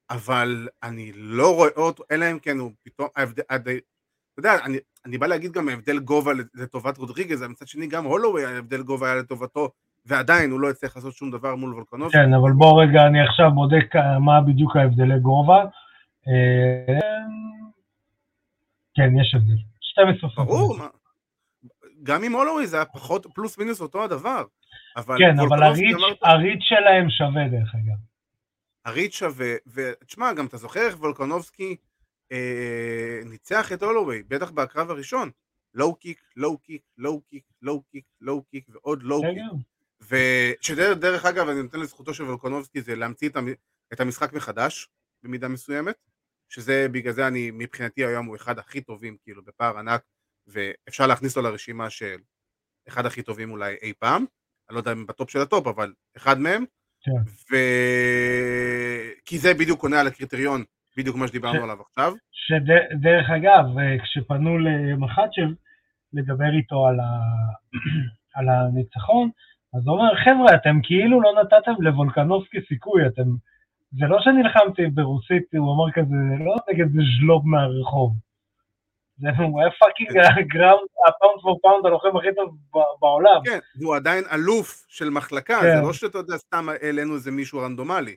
אבל 0.09 0.67
אני 0.83 1.11
לא 1.15 1.55
רואה 1.55 1.69
אותו, 1.75 2.03
אלא 2.11 2.25
אם 2.31 2.39
כן 2.39 2.57
הוא 2.57 2.71
פתאום, 2.83 3.07
ההבדל, 3.15 3.41
אתה 3.51 4.39
יודע, 4.39 4.65
אני, 4.65 4.77
אני 5.05 5.17
בא 5.17 5.27
להגיד 5.27 5.51
גם 5.51 5.69
ההבדל 5.69 5.99
גובה 5.99 6.31
לטובת 6.55 6.97
רודריגז, 6.97 7.43
אבל 7.43 7.51
מצד 7.51 7.67
שני 7.67 7.87
גם 7.87 8.05
הולווי 8.05 8.45
ההבדל 8.45 8.83
גובה 8.83 9.07
היה 9.07 9.15
לטובתו, 9.15 9.69
ועדיין 10.05 10.51
הוא 10.51 10.59
לא 10.59 10.69
הצליח 10.69 10.95
לעשות 10.95 11.13
שום 11.13 11.31
דבר 11.31 11.55
מול 11.55 11.73
וולקנובסקי. 11.73 12.17
כן, 12.17 12.33
אבל 12.33 12.51
בוא 12.51 12.83
רגע, 12.83 13.05
אני 13.07 13.21
עכשיו 13.21 13.51
בודק 13.51 13.95
מה 14.19 14.41
בדיוק 14.41 14.75
ההבדלי 14.75 15.19
גובה. 15.19 15.65
אה, 16.27 16.99
כן, 18.95 19.19
יש 19.19 19.35
הבדל. 19.35 19.57
12 19.81 20.45
ברור, 20.45 20.77
מה... 20.77 20.87
גם 22.03 22.23
עם 22.23 22.33
הולווי 22.33 22.67
זה 22.67 22.75
היה 22.75 22.85
פחות, 22.85 23.25
פלוס 23.35 23.57
מינוס 23.57 23.81
אותו 23.81 24.03
הדבר. 24.03 24.43
אבל 24.97 25.17
כן, 25.17 25.39
אבל 25.39 25.63
הריץ'. 25.63 25.97
הריץ' 26.21 26.61
שלהם 26.61 27.09
שווה 27.09 27.47
דרך 27.47 27.75
אגב. 27.75 28.08
הריץ' 28.85 29.13
שווה, 29.13 29.55
ותשמע, 29.67 30.33
גם 30.33 30.45
אתה 30.45 30.57
זוכר 30.57 30.87
איך 30.87 30.99
וולקנובסקי 30.99 31.75
אה, 32.31 33.19
ניצח 33.25 33.71
את 33.71 33.83
הולווי, 33.83 34.23
בטח 34.23 34.51
בקרב 34.51 34.91
הראשון. 34.91 35.31
לואו 35.73 35.95
קיק, 35.95 36.21
לואו 36.35 36.57
קיק, 36.57 36.81
לואו 36.97 37.21
קיק, 37.21 37.43
לואו 37.61 37.83
קיק, 37.83 38.05
לואו 38.21 38.43
קיק 38.43 38.65
ועוד 38.69 39.03
לואו 39.03 39.21
קיק. 39.21 39.67
ושדרך 40.01 41.25
אגב, 41.25 41.49
אני 41.49 41.61
נותן 41.61 41.79
לזכותו 41.79 42.13
של 42.13 42.23
וולקונובסקי 42.23 42.81
זה 42.81 42.95
להמציא 42.95 43.29
את 43.93 43.99
המשחק 43.99 44.33
מחדש, 44.33 44.89
במידה 45.23 45.47
מסוימת, 45.47 45.95
שזה 46.49 46.87
בגלל 46.91 47.13
זה 47.13 47.27
אני, 47.27 47.51
מבחינתי 47.51 48.05
היום 48.05 48.25
הוא 48.25 48.35
אחד 48.35 48.59
הכי 48.59 48.81
טובים, 48.81 49.17
כאילו, 49.23 49.43
בפער 49.43 49.77
ענק, 49.77 50.01
ואפשר 50.47 51.07
להכניס 51.07 51.37
לו 51.37 51.43
לרשימה 51.43 51.89
של 51.89 52.17
אחד 52.87 53.05
הכי 53.05 53.23
טובים 53.23 53.51
אולי 53.51 53.75
אי 53.81 53.93
פעם, 53.99 54.25
אני 54.69 54.75
לא 54.75 54.79
יודע 54.79 54.91
אם 54.91 55.05
בטופ 55.05 55.29
של 55.29 55.41
הטופ, 55.41 55.67
אבל 55.67 55.93
אחד 56.17 56.39
מהם. 56.39 56.65
ו... 57.51 57.55
כי 59.25 59.37
זה 59.37 59.53
בדיוק 59.53 59.83
עונה 59.83 59.99
על 59.99 60.07
הקריטריון, 60.07 60.63
בדיוק 60.97 61.15
מה 61.15 61.27
שדיברנו 61.27 61.59
ש... 61.59 61.63
עליו 61.63 61.77
עכשיו. 61.81 62.13
שדרך 62.31 63.29
אגב, 63.29 63.65
כשפנו 64.03 64.57
למחצ'ב 64.57 65.49
לדבר 66.13 66.51
איתו 66.57 66.87
על, 66.87 66.99
ה... 66.99 67.09
על 68.35 68.49
הניצחון, 68.49 69.29
אז 69.73 69.87
הוא 69.87 69.97
אומר, 69.97 70.15
חבר'ה, 70.15 70.55
אתם 70.55 70.79
כאילו 70.83 71.21
לא 71.21 71.31
נתתם 71.41 71.81
לוולקנובסקי 71.81 72.57
סיכוי, 72.67 73.07
אתם... 73.07 73.29
זה 73.91 74.05
לא 74.05 74.17
שנלחמתי 74.21 74.87
ברוסית, 74.87 75.43
הוא 75.57 75.75
אמר 75.75 75.91
כזה, 75.91 76.15
לא 76.45 76.55
נגד 76.69 76.91
זה 76.91 77.01
ז'לוב 77.19 77.47
מהרחוב. 77.47 78.13
זה, 79.19 79.29
הוא 79.37 79.61
היה 79.61 79.69
fucking. 79.79 80.09
ground, 80.53 80.87
ה 81.07 81.13
pound 81.13 81.41
for 81.41 81.59
pound 81.61 81.85
הלוחם 81.85 82.17
הכי 82.17 82.27
טוב 82.35 82.57
בעולם. 83.01 83.41
כן, 83.45 83.59
והוא 83.79 83.95
עדיין 83.95 84.23
אלוף 84.33 84.85
של 84.87 85.09
מחלקה, 85.09 85.59
זה 85.61 85.73
כן. 85.79 85.81
לא 85.81 85.93
שאתה 85.93 86.17
יודע, 86.17 86.37
סתם 86.37 86.69
העלינו 86.69 87.13
איזה 87.13 87.31
מישהו 87.31 87.59
רנדומלי. 87.59 88.15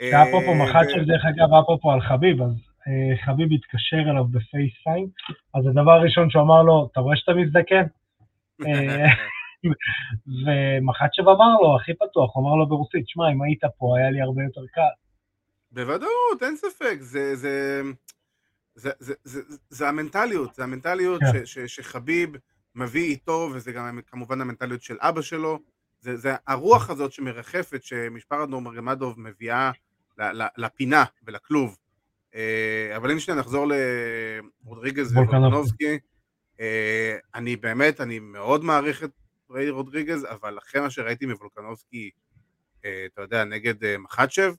אפרופו 0.00 0.50
אה, 0.50 0.64
מחצ'ב, 0.64 1.04
דרך 1.04 1.24
אגב, 1.24 1.54
אפרופו 1.62 1.92
על 1.92 2.00
חביב, 2.00 2.42
אז 2.42 2.50
אה, 2.88 3.24
חביב 3.24 3.48
התקשר 3.52 4.10
אליו 4.10 4.24
ב 4.24 4.32
FaceTime, 4.32 5.08
אז 5.54 5.66
הדבר 5.66 5.90
הראשון 5.92 6.30
שהוא 6.30 6.42
אמר 6.42 6.62
לו, 6.62 6.88
אתה 6.92 7.00
רואה 7.00 7.16
שאתה 7.16 7.32
מזדקן? 7.34 7.84
אה, 8.66 9.06
ומחצ'ב 10.44 11.28
אמר 11.28 11.54
לו, 11.62 11.76
הכי 11.76 11.94
פתוח, 11.94 12.30
הוא 12.34 12.44
אמר 12.44 12.54
לו 12.56 12.68
ברוסית, 12.68 13.08
שמע, 13.08 13.30
אם 13.32 13.42
היית 13.42 13.62
פה, 13.78 13.98
היה 13.98 14.10
לי 14.10 14.20
הרבה 14.20 14.42
יותר 14.42 14.60
קל. 14.74 14.94
בוודאות, 15.72 16.42
אין 16.42 16.56
ספק, 16.56 16.96
זה, 17.00 17.34
זה, 18.78 18.90
זה, 18.98 19.14
זה, 19.24 19.40
זה, 19.48 19.56
זה 19.70 19.88
המנטליות, 19.88 20.54
זה 20.54 20.64
המנטליות 20.64 21.22
yeah. 21.22 21.32
כן. 21.32 21.46
ש, 21.46 21.58
ש, 21.58 21.76
שחביב 21.76 22.30
מביא 22.74 23.04
איתו, 23.04 23.50
וזה 23.54 23.72
גם 23.72 24.00
כמובן 24.06 24.40
המנטליות 24.40 24.82
של 24.82 24.96
אבא 25.00 25.22
שלו, 25.22 25.58
זה, 26.00 26.16
זה 26.16 26.34
הרוח 26.46 26.90
הזאת 26.90 27.12
שמרחפת, 27.12 27.82
שמשפחת 27.82 28.48
נורמגמדוב 28.48 29.20
מביאה 29.20 29.70
לפינה 30.56 31.04
ולכלוב. 31.26 31.76
אה, 32.34 32.92
אבל 32.96 33.10
אם 33.10 33.18
שניה 33.18 33.38
נחזור 33.38 33.66
לרודריגז 34.64 35.12
וולקנובסקי, 35.12 35.98
אה, 36.60 37.16
אני 37.34 37.56
באמת, 37.56 38.00
אני 38.00 38.18
מאוד 38.18 38.64
מעריך 38.64 39.04
את 39.04 39.10
ריי 39.50 39.70
רודריגז, 39.70 40.26
אבל 40.30 40.58
אחרי 40.58 40.80
מה 40.80 40.90
שראיתי 40.90 41.26
מוולקנובסקי, 41.26 42.10
אה, 42.84 43.06
אתה 43.14 43.22
יודע, 43.22 43.44
נגד 43.44 43.96
מחצ'ב, 43.98 44.54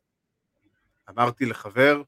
אמרתי 1.10 1.46
לחבר, 1.46 2.02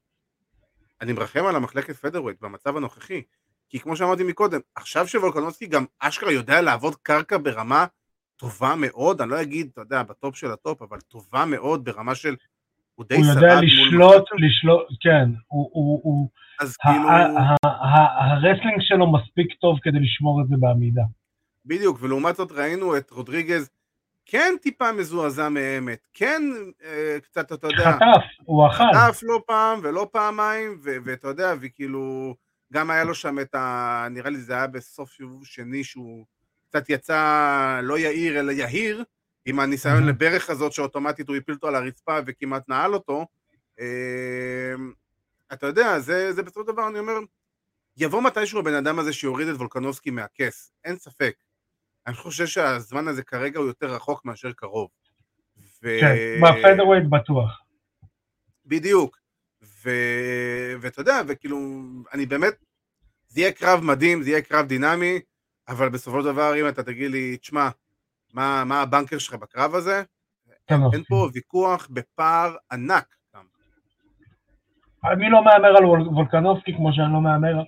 אני 1.02 1.12
מרחם 1.12 1.46
על 1.46 1.56
המחלקת 1.56 1.96
featherweight 1.96 2.40
במצב 2.40 2.76
הנוכחי, 2.76 3.22
כי 3.68 3.78
כמו 3.78 3.96
שאמרתי 3.96 4.24
מקודם, 4.24 4.60
עכשיו 4.74 5.08
שוולקנובסקי 5.08 5.66
גם 5.66 5.84
אשכרה 6.00 6.32
יודע 6.32 6.60
לעבוד 6.60 6.94
קרקע 7.02 7.38
ברמה 7.42 7.86
טובה 8.36 8.74
מאוד, 8.76 9.20
אני 9.20 9.30
לא 9.30 9.42
אגיד, 9.42 9.68
אתה 9.72 9.80
יודע, 9.80 10.02
בטופ 10.02 10.36
של 10.36 10.50
הטופ, 10.50 10.82
אבל 10.82 11.00
טובה 11.00 11.44
מאוד 11.44 11.84
ברמה 11.84 12.14
של... 12.14 12.34
הוא 12.94 13.06
די 13.08 13.16
מול... 13.16 13.26
הוא 13.26 13.34
יודע 13.34 13.60
לשלוט, 13.60 14.24
לשלוט, 14.38 14.86
כן, 15.00 15.30
הוא... 15.46 15.70
הוא, 15.72 16.00
הוא 16.02 16.28
אז 16.60 16.76
כאילו... 16.76 17.08
ה 17.62 17.74
wrestling 17.74 18.80
שלו 18.80 19.12
מספיק 19.12 19.52
טוב 19.60 19.78
כדי 19.82 19.98
לשמור 20.00 20.42
את 20.42 20.48
זה 20.48 20.54
בעמידה. 20.58 21.02
בדיוק, 21.66 21.98
ולעומת 22.00 22.36
זאת 22.36 22.52
ראינו 22.52 22.96
את 22.96 23.10
רודריגז 23.10 23.70
כן 24.26 24.54
טיפה 24.62 24.92
מזועזע 24.92 25.48
מאמת, 25.48 26.06
כן 26.14 26.42
אה, 26.84 27.18
קצת, 27.22 27.52
אתה 27.52 27.66
יודע... 27.66 27.92
חטף, 27.92 28.44
הוא 28.44 28.66
אכל. 28.66 28.84
חטף 28.94 29.20
לא 29.22 29.42
פעם 29.46 29.80
ולא 29.82 30.08
פעמיים, 30.12 30.80
ואתה 30.82 31.28
יודע, 31.28 31.54
וכאילו, 31.60 32.34
גם 32.72 32.90
היה 32.90 33.04
לו 33.04 33.14
שם 33.14 33.38
את 33.38 33.54
ה... 33.54 34.06
נראה 34.10 34.30
לי 34.30 34.40
זה 34.40 34.52
היה 34.54 34.66
בסוף 34.66 35.12
סיבוב 35.12 35.46
שני 35.46 35.84
שהוא 35.84 36.26
קצת 36.68 36.90
יצא 36.90 37.80
לא 37.82 37.98
יאיר 37.98 38.40
אלא 38.40 38.52
יהיר, 38.52 39.04
עם 39.44 39.60
הניסיון 39.60 40.06
לברך 40.06 40.50
הזאת 40.50 40.72
שאוטומטית 40.72 41.28
הוא 41.28 41.36
הפיל 41.36 41.54
אותו 41.54 41.68
על 41.68 41.74
הרצפה 41.74 42.18
וכמעט 42.26 42.68
נעל 42.68 42.94
אותו. 42.94 43.26
אה, 43.80 44.74
אתה 45.52 45.66
יודע, 45.66 45.98
זה, 45.98 46.32
זה 46.32 46.42
בסופו 46.42 46.60
של 46.60 46.72
דבר, 46.72 46.88
אני 46.88 46.98
אומר, 46.98 47.18
יבוא 47.96 48.22
מתישהו 48.22 48.58
הבן 48.60 48.74
אדם 48.74 48.98
הזה 48.98 49.12
שיוריד 49.12 49.48
את 49.48 49.56
וולקנובסקי 49.56 50.10
מהכס, 50.10 50.72
אין 50.84 50.96
ספק. 50.96 51.34
אני 52.06 52.14
חושב 52.14 52.46
שהזמן 52.46 53.08
הזה 53.08 53.22
כרגע 53.22 53.58
הוא 53.58 53.66
יותר 53.66 53.94
רחוק 53.94 54.24
מאשר 54.24 54.52
קרוב. 54.52 54.88
ו... 55.82 55.88
כן, 56.00 56.14
בפדרווייט 56.42 57.04
בטוח. 57.10 57.62
בדיוק. 58.66 59.18
ו... 59.62 59.90
ואתה 60.80 61.00
יודע, 61.00 61.20
וכאילו, 61.28 61.58
אני 62.14 62.26
באמת, 62.26 62.54
זה 63.28 63.40
יהיה 63.40 63.52
קרב 63.52 63.80
מדהים, 63.80 64.22
זה 64.22 64.30
יהיה 64.30 64.42
קרב 64.42 64.66
דינמי, 64.66 65.20
אבל 65.68 65.88
בסופו 65.88 66.20
של 66.20 66.26
דבר, 66.26 66.60
אם 66.60 66.68
אתה 66.68 66.82
תגיד 66.82 67.10
לי, 67.10 67.36
תשמע, 67.36 67.68
מה, 68.34 68.64
מה 68.64 68.82
הבנקר 68.82 69.18
שלך 69.18 69.34
בקרב 69.34 69.74
הזה? 69.74 70.02
אין 70.70 71.04
פה 71.08 71.28
ויכוח 71.32 71.88
בפער 71.90 72.56
ענק. 72.72 73.14
אני 75.04 75.30
לא 75.30 75.44
מהמר 75.44 75.76
על 75.76 75.84
וולקנובסקי 75.84 76.76
כמו 76.76 76.92
שאני 76.92 77.12
לא 77.12 77.20
מהמר 77.20 77.62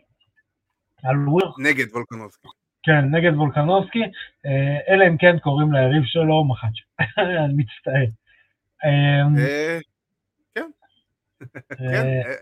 על 1.04 1.28
וויר. 1.28 1.52
נגד 1.58 1.86
וולקנובסקי. 1.92 2.48
כן, 2.84 3.04
נגד 3.10 3.34
וולקנובסקי, 3.34 4.02
אה, 4.46 4.94
אלא 4.94 5.06
אם 5.08 5.16
כן 5.16 5.38
קוראים 5.38 5.72
ליריב 5.72 6.02
שלו 6.04 6.44
מחאצ' 6.44 6.70
אני 7.44 7.54
מצטער. 7.56 8.06
אמ, 8.84 9.38
אה, 9.38 9.78
כן, 10.54 10.70
כן 11.78 12.06
אה, 12.06 12.34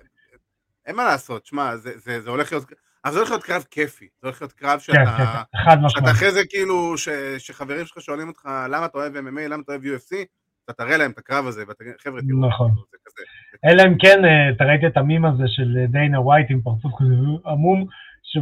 אין 0.87 0.97
מה 0.97 1.05
לעשות, 1.05 1.47
שמע, 1.47 1.77
זה 1.77 2.31
הולך 2.31 2.53
להיות... 2.53 2.65
אז 3.05 3.13
זה 3.13 3.19
הולך 3.19 3.31
להיות 3.31 3.45
קרב 3.45 3.65
כיפי, 3.71 4.09
זה 4.21 4.29
הולך 4.29 4.43
להיות 4.43 4.53
קרב 4.53 4.79
שאתה, 4.79 5.43
כן, 5.53 5.81
כן, 5.81 5.89
שאתה 5.89 6.11
אחרי 6.11 6.33
זה 6.33 6.41
כאילו, 6.49 6.95
שחברים 7.39 7.87
שלך 7.87 8.01
שואלים 8.01 8.29
אותך 8.29 8.49
למה 8.71 8.87
אתה 8.87 8.99
אוהב 8.99 9.17
MMA, 9.17 9.49
למה 9.49 9.63
אתה 9.63 9.73
אוהב 9.73 9.83
UFC, 9.83 10.17
אתה 10.65 10.73
תראה 10.73 10.97
להם 10.97 11.11
את 11.11 11.19
הקרב 11.19 11.47
הזה, 11.47 11.65
ואתה 11.69 11.85
חבר'ה 12.03 12.21
תראו, 12.29 12.49
נכון. 12.49 12.71
זה 12.91 12.97
כזה. 13.05 13.23
אלא 13.65 13.83
אם 13.83 13.99
כן, 13.99 14.23
אתה 14.57 14.65
ראית 14.65 14.81
את 14.87 14.97
המים 14.97 15.25
הזה 15.25 15.45
של 15.47 15.85
דיינה 15.89 16.21
ווייט 16.21 16.47
עם 16.51 16.61
פרצוף 16.61 16.93
כזה 16.99 17.15
עמום, 17.47 17.87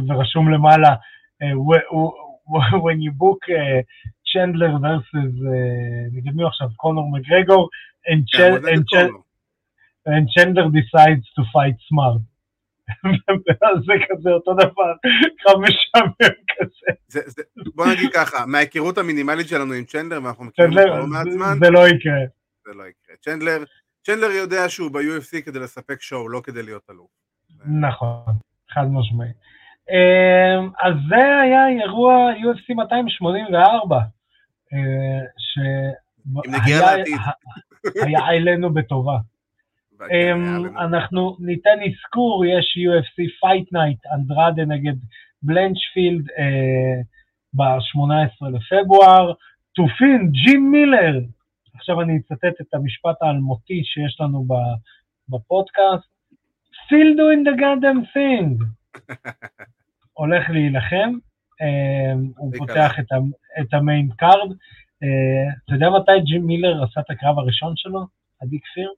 ורשום 0.09 0.51
למעלה, 0.51 0.89
when 2.85 3.01
you 3.01 3.11
book 3.11 3.41
צ'נדלר 4.33 4.75
versus, 4.75 5.35
נגיד 6.11 6.35
מי 6.35 6.43
עכשיו, 6.45 6.67
קונור 6.75 7.11
מגרגור, 7.11 7.69
and 10.07 10.27
Chandler 10.35 10.69
decides 10.69 11.25
to 11.35 11.43
fight 11.53 11.77
smart. 11.89 12.21
זה 13.85 13.93
כזה 14.09 14.29
אותו 14.29 14.53
דבר, 14.53 14.93
קרב 15.37 15.61
משעמם 15.61 16.11
כזה. 16.47 17.41
בוא 17.75 17.85
נגיד 17.85 18.09
ככה, 18.13 18.45
מההיכרות 18.45 18.97
המינימלית 18.97 19.47
שלנו 19.47 19.73
עם 19.73 19.83
צ'נדלר, 19.83 20.23
ואנחנו 20.23 20.45
מכירים 20.45 20.77
אותו 20.77 20.97
לא 20.97 21.07
מעט 21.07 21.27
זמן, 21.31 21.57
זה 21.59 21.69
לא 21.69 21.87
יקרה. 21.87 22.21
זה 22.65 22.71
לא 22.73 22.83
יקרה. 22.83 23.15
צ'נדלר, 23.21 23.63
צ'נדלר 24.03 24.31
יודע 24.31 24.69
שהוא 24.69 24.91
ב-UFC 24.91 25.41
כדי 25.45 25.59
לספק 25.59 26.01
שואו, 26.01 26.29
לא 26.29 26.41
כדי 26.43 26.63
להיות 26.63 26.89
אלוף. 26.89 27.09
נכון, 27.65 28.33
חד 28.69 28.85
משמעי. 28.91 29.29
אמ, 29.89 30.69
אז 30.81 30.93
זה 31.09 31.39
היה 31.41 31.67
אירוע 31.67 32.31
UFC 32.33 32.73
284, 32.75 33.99
שהיה 37.93 38.29
אלינו 38.29 38.73
בטובה. 38.73 39.17
אמ, 40.11 40.77
אנחנו 40.77 41.37
ניתן 41.39 41.77
אזכור, 41.87 42.45
יש 42.45 42.77
UFC 42.77 43.21
Fight 43.21 43.65
Night, 43.75 44.13
אנדרדה 44.15 44.65
נגד 44.65 44.95
בלנצ'פילד 45.43 46.29
אה, 46.29 47.01
ב-18 47.53 48.49
לפברואר, 48.49 49.33
תופין, 49.75 50.31
ג'ים 50.31 50.71
מילר, 50.71 51.19
עכשיו 51.75 52.01
אני 52.01 52.17
אצטט 52.17 52.61
את 52.61 52.73
המשפט 52.73 53.21
האלמותי 53.21 53.81
שיש 53.83 54.21
לנו 54.21 54.47
בפודקאסט, 55.29 56.09
still 56.71 57.11
doing 57.19 57.43
the 57.47 57.55
goddamn 57.61 58.03
thing. 58.15 58.63
הולך 60.13 60.49
להילחם, 60.49 61.11
אה, 61.61 62.13
הוא 62.37 62.53
פותח 62.57 62.91
את 63.61 63.73
ה 63.73 63.80
main 63.80 64.09
card. 64.17 64.51
אה, 65.03 65.53
אתה 65.65 65.73
יודע 65.73 65.89
מתי 65.89 66.19
ג'ים 66.25 66.45
מילר 66.45 66.83
עשה 66.83 66.99
את 66.99 67.09
הקרב 67.09 67.39
הראשון 67.39 67.73
שלו, 67.75 68.07
עדי 68.41 68.59
כפיר? 68.59 68.89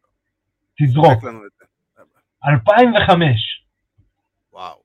תזרוק. 0.82 1.24
2005. 2.46 3.64
וואו. 4.54 4.76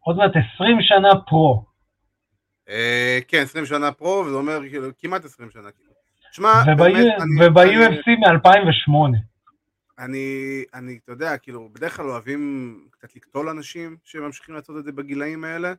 עוד 0.00 0.16
מעט 0.16 0.32
20 0.54 0.76
שנה 0.80 1.08
pro. 1.26 1.64
אה, 2.68 3.18
כן, 3.28 3.42
20 3.42 3.66
שנה 3.66 3.92
pro, 3.92 4.24
וזה 4.26 4.36
אומר 4.36 4.58
כאילו 4.70 4.88
כמעט 4.98 5.24
20 5.24 5.50
שנה. 5.50 5.68
שמע, 6.32 6.48
וב-UFC 7.40 8.10
מ-2008. 8.18 9.31
אני, 10.02 10.64
אני, 10.74 10.98
אתה 11.04 11.12
יודע, 11.12 11.36
כאילו, 11.36 11.68
בדרך 11.72 11.96
כלל 11.96 12.10
אוהבים 12.10 12.84
קצת 12.90 13.16
לקטול 13.16 13.48
אנשים 13.48 13.96
שממשיכים 14.04 14.54
לעשות 14.54 14.76
את 14.78 14.84
זה 14.84 14.92
בגילאים 14.92 15.44
האלה, 15.44 15.72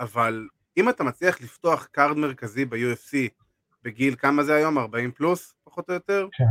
אבל 0.00 0.48
אם 0.76 0.88
אתה 0.88 1.04
מצליח 1.04 1.40
לפתוח 1.40 1.88
card 1.92 2.16
מרכזי 2.16 2.64
ב-UFC 2.64 3.16
בגיל, 3.82 4.16
כמה 4.16 4.42
זה 4.42 4.54
היום? 4.54 4.78
40 4.78 5.12
פלוס, 5.12 5.54
פחות 5.64 5.88
או 5.88 5.94
יותר? 5.94 6.28
כן. 6.32 6.44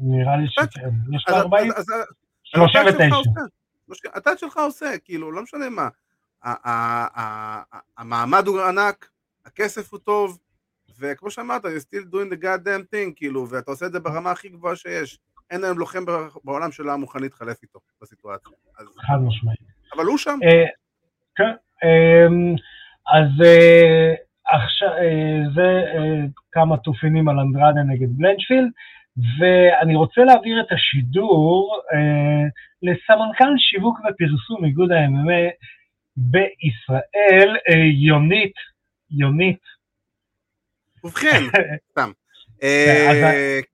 נראה 0.00 0.36
לי 0.36 0.44
שכן. 0.48 0.90
יש 1.16 1.24
לך 1.28 1.34
40? 1.34 1.72
39. 2.44 4.10
הטאט 4.14 4.38
שלך 4.38 4.56
עושה, 4.56 4.98
כאילו, 5.04 5.32
לא 5.32 5.42
משנה 5.42 5.66
מה. 5.68 5.88
המעמד 7.96 8.46
הוא 8.46 8.60
ענק, 8.60 9.10
הכסף 9.44 9.92
הוא 9.92 10.00
טוב, 10.00 10.38
וכמו 10.98 11.30
שאמרת, 11.30 11.64
you're 11.64 11.84
still 11.94 12.12
doing 12.12 12.32
the 12.32 12.42
goddamn 12.42 12.94
thing, 12.94 13.12
כאילו, 13.16 13.48
ואתה 13.50 13.70
עושה 13.70 13.86
את 13.86 13.92
זה 13.92 14.00
ברמה 14.00 14.30
הכי 14.30 14.48
גבוהה 14.48 14.76
שיש. 14.76 15.18
אין 15.50 15.64
היום 15.64 15.78
לוחם 15.78 16.04
בעולם 16.44 16.72
שלא 16.72 16.88
היה 16.88 16.96
מוכן 16.96 17.18
להתחלף 17.20 17.62
איתו 17.62 17.78
בסיטואציה. 18.02 18.52
חד 18.98 19.18
משמעית. 19.26 19.60
אבל 19.96 20.04
הוא 20.04 20.18
שם. 20.18 20.38
אה, 20.44 20.66
כן, 21.36 21.54
אמ, 21.84 22.54
אז 23.06 23.46
אה, 23.46 24.14
עכשיו, 24.58 24.88
אה, 24.88 25.50
זה 25.54 25.82
כמה 26.52 26.76
תופינים 26.76 27.28
על 27.28 27.38
אנדרדה 27.38 27.82
נגד 27.82 28.08
בלנצ'פילד, 28.10 28.70
ואני 29.40 29.94
רוצה 29.96 30.20
להעביר 30.20 30.60
את 30.60 30.72
השידור 30.72 31.80
לסמנכ"ל 32.82 33.54
שיווק 33.58 33.98
ופרסום 33.98 34.64
איגוד 34.64 34.92
ה-MMA 34.92 35.50
בישראל, 36.16 37.56
יונית, 37.92 38.52
יונית. 39.10 39.60
ובכן, 41.04 41.42
סתם. 41.90 42.10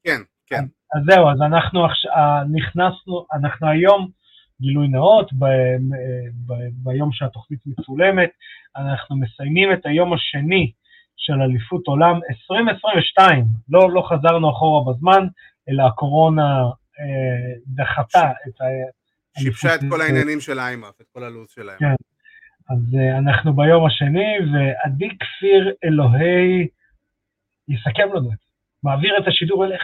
כן, 0.05 0.21
כן. 0.47 0.65
אז 0.97 1.03
זהו, 1.11 1.31
אז 1.31 1.43
אנחנו 1.43 1.87
נכנסנו, 2.53 3.27
אנחנו 3.33 3.69
היום, 3.69 4.09
גילוי 4.61 4.89
נאות, 4.89 5.33
ב, 5.33 5.45
ב, 6.47 6.53
ביום 6.73 7.13
שהתוכנית 7.13 7.61
מצולמת, 7.67 8.31
אנחנו 8.77 9.17
מסיימים 9.17 9.73
את 9.73 9.87
היום 9.87 10.13
השני 10.13 10.73
של 11.17 11.33
אליפות 11.43 11.87
עולם 11.87 12.21
2022, 12.31 13.45
לא, 13.69 13.91
לא 13.91 14.03
חזרנו 14.09 14.51
אחורה 14.51 14.93
בזמן, 14.93 15.27
אלא 15.69 15.83
הקורונה 15.83 16.63
אה, 17.01 17.53
דחתה 17.67 18.31
את 18.49 18.61
ה... 18.61 18.65
שיבשה 19.39 19.75
את 19.75 19.81
כל 19.91 20.01
העניינים 20.01 20.41
של 20.41 20.59
איימאף, 20.59 21.01
את 21.01 21.07
כל 21.13 21.25
הלו"ז 21.25 21.51
שלהם. 21.51 21.79
כן, 21.79 21.95
אז 22.71 22.97
אה, 22.99 23.19
אנחנו 23.19 23.53
ביום 23.57 23.87
השני, 23.87 24.37
ועדי 24.53 25.09
כפיר 25.09 25.73
אלוהי 25.85 26.69
יסכם 27.69 28.09
לנו 28.09 28.19
את 28.19 28.23
זה. 28.23 28.47
מעביר 28.83 29.19
את 29.19 29.29
השידור 29.29 29.65
אליך. 29.65 29.83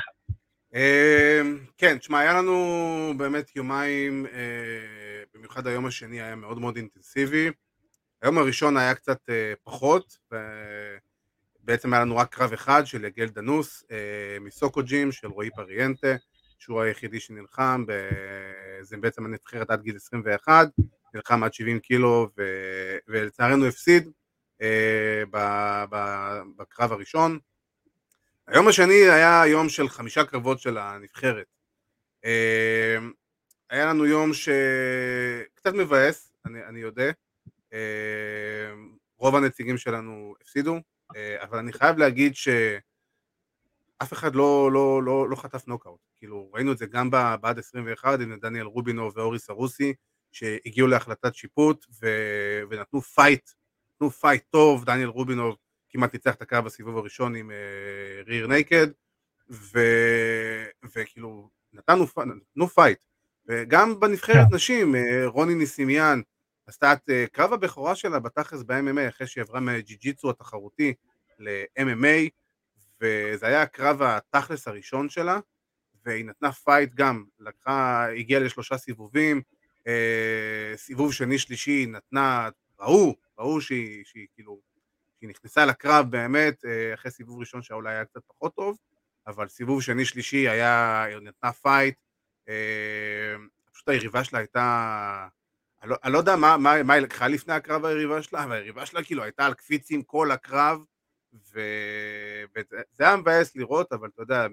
אמ, 0.75 1.59
כן, 1.79 1.99
תשמע, 1.99 2.19
היה 2.19 2.33
לנו 2.33 3.15
באמת 3.17 3.57
יומיים, 3.57 4.27
אה, 4.27 5.23
במיוחד 5.35 5.67
היום 5.67 5.87
השני 5.87 6.21
היה 6.23 6.37
מאוד 6.37 6.59
מאוד 6.59 6.77
אינטנסיבי. 6.77 7.51
היום 8.23 8.39
הראשון 8.39 8.77
היה 8.77 8.95
קצת 8.95 9.19
אה, 9.31 9.53
פחות, 9.65 10.19
בעצם 11.61 11.93
היה 11.93 12.03
לנו 12.03 12.17
רק 12.17 12.35
קרב 12.35 12.53
אחד 12.53 12.87
של 12.87 13.05
יגל 13.05 13.29
דנוס 13.29 13.85
אה, 13.91 14.39
מסוקו 14.41 14.83
ג'ים 14.83 15.13
של 15.13 15.27
רועי 15.27 15.51
פריאנטה, 15.51 16.17
שהוא 16.59 16.81
היחידי 16.81 17.21
שנלחם, 17.21 17.85
זה 18.81 18.97
בעצם 18.97 19.25
הנבחרת 19.25 19.71
עד 19.71 19.83
גיל 19.83 19.97
21, 19.97 20.69
נלחם 21.15 21.43
עד 21.43 21.55
70 21.55 21.81
קילו 21.81 22.29
ולצערנו 23.09 23.67
הפסיד 23.67 24.11
בקרב 26.57 26.93
הראשון. 26.93 27.39
היום 28.53 28.69
השני 28.69 29.11
היה 29.11 29.43
יום 29.47 29.69
של 29.69 29.89
חמישה 29.89 30.25
קרבות 30.25 30.61
של 30.61 30.79
הנבחרת. 30.79 31.47
אמ, 32.25 33.13
היה 33.71 33.87
לנו 33.87 34.07
יום 34.07 34.31
שקצת 34.33 35.75
מבאס, 35.75 36.33
אני, 36.47 36.65
אני 36.65 36.81
יודע. 36.81 37.11
אמ, 37.73 37.79
רוב 39.17 39.37
הנציגים 39.37 39.79
שלנו 39.79 40.35
הפסידו, 40.41 40.77
אה, 41.17 41.43
אבל 41.43 41.59
אני 41.59 41.73
חייב 41.73 41.99
להגיד 41.99 42.35
שאף 42.35 42.53
אחד 44.13 44.35
לא, 44.35 44.73
לא, 44.73 45.03
לא, 45.03 45.29
לא 45.29 45.37
חטף 45.37 45.69
נוקאוט. 45.69 46.01
כאילו, 46.17 46.51
ראינו 46.55 46.73
את 46.73 46.79
זה 46.79 46.87
גם 46.87 47.11
בעד 47.11 47.59
21 47.59 48.21
עם 48.21 48.39
דניאל 48.41 48.67
רובינו 48.67 49.11
ואוריס 49.15 49.51
ארוסי, 49.51 49.95
שהגיעו 50.33 50.89
להחלטת 50.89 51.35
שיפוט 51.35 51.87
ו... 52.03 52.07
ונתנו 52.71 53.01
fight, 53.03 53.51
נתנו 53.95 54.11
fight 54.11 54.43
טוב, 54.51 54.85
דניאל 54.85 55.09
רובינוב 55.09 55.57
כמעט 55.93 56.13
ניצח 56.13 56.35
את 56.35 56.43
הקרב 56.43 56.65
בסיבוב 56.65 56.97
הראשון 56.97 57.35
עם 57.35 57.51
rear 58.27 58.45
uh, 58.45 58.49
naked, 58.49 58.87
וכאילו 60.85 61.51
נתנו, 61.73 62.07
נתנו 62.17 62.69
fight. 62.69 62.99
וגם 63.47 64.01
בנבחרת 64.01 64.49
כן. 64.49 64.55
נשים, 64.55 64.95
uh, 64.95 64.99
רוני 65.27 65.55
נסימיאן 65.55 66.21
עשתה 66.67 66.93
את 66.93 67.09
uh, 67.09 67.31
קרב 67.33 67.53
הבכורה 67.53 67.95
שלה 67.95 68.19
בתכלס 68.19 68.63
ב-MMA 68.63 69.09
אחרי 69.09 69.27
שהיא 69.27 69.43
עברה 69.43 69.61
מהג'י-ג'יצו 69.61 70.31
התחרותי 70.31 70.95
ל-MMA, 71.39 72.29
וזה 73.01 73.47
היה 73.47 73.63
הקרב 73.63 74.03
התכלס 74.03 74.69
הראשון 74.69 75.09
שלה, 75.09 75.39
והיא 76.05 76.25
נתנה 76.25 76.53
fight 76.53 76.95
גם, 76.95 77.25
לקחה, 77.41 78.07
הגיעה 78.11 78.41
לשלושה 78.41 78.79
סיבובים, 78.79 79.43
סיבוב 80.77 81.13
שני 81.13 81.39
שלישי 81.39 81.87
נתנה, 81.87 82.49
ראו, 82.81 83.17
ראו 83.39 83.61
שהיא, 83.61 84.05
שהיא 84.05 84.27
כאילו 84.35 84.61
היא 85.23 85.31
נכנסה 85.31 85.67
לקרב 85.67 86.11
באמת 86.11 86.65
אה, 86.65 86.95
אחרי 86.95 87.11
סיבוב 87.11 87.41
ראשון 87.41 87.63
שאולי 87.63 87.95
היה 87.95 88.05
קצת 88.05 88.21
פחות 88.27 88.55
טוב, 88.55 88.79
אבל 89.27 89.49
סיבוב 89.49 89.83
שני 89.83 90.05
שלישי 90.05 90.49
היה, 90.49 91.03
היא 91.03 91.17
נתנה 91.17 91.53
fight, 91.53 91.95
אה, 92.49 93.35
פשוט 93.73 93.89
היריבה 93.89 94.25
שלה 94.25 94.39
הייתה, 94.39 95.27
אני 95.83 95.91
לא, 95.91 95.97
אני 96.05 96.13
לא 96.13 96.19
יודע 96.19 96.37
מה, 96.37 96.57
מה, 96.57 96.83
מה 96.83 96.95
היא 96.95 97.03
לקחה 97.03 97.29
לפני 97.29 97.55
הקרב 97.55 97.85
היריבה 97.85 98.23
שלה, 98.23 98.45
אבל 98.45 98.53
היריבה 98.53 98.87
שלה 98.87 99.03
כאילו 99.03 99.23
הייתה 99.23 99.47
על 99.47 99.55
קפיצים 99.55 100.03
כל 100.03 100.31
הקרב, 100.31 100.79
ו... 101.35 101.61
וזה 102.57 103.05
היה 103.07 103.17
מבאס 103.17 103.57
לראות, 103.57 103.93
אבל 103.93 104.09
אתה 104.15 104.23
יודע, 104.23 104.47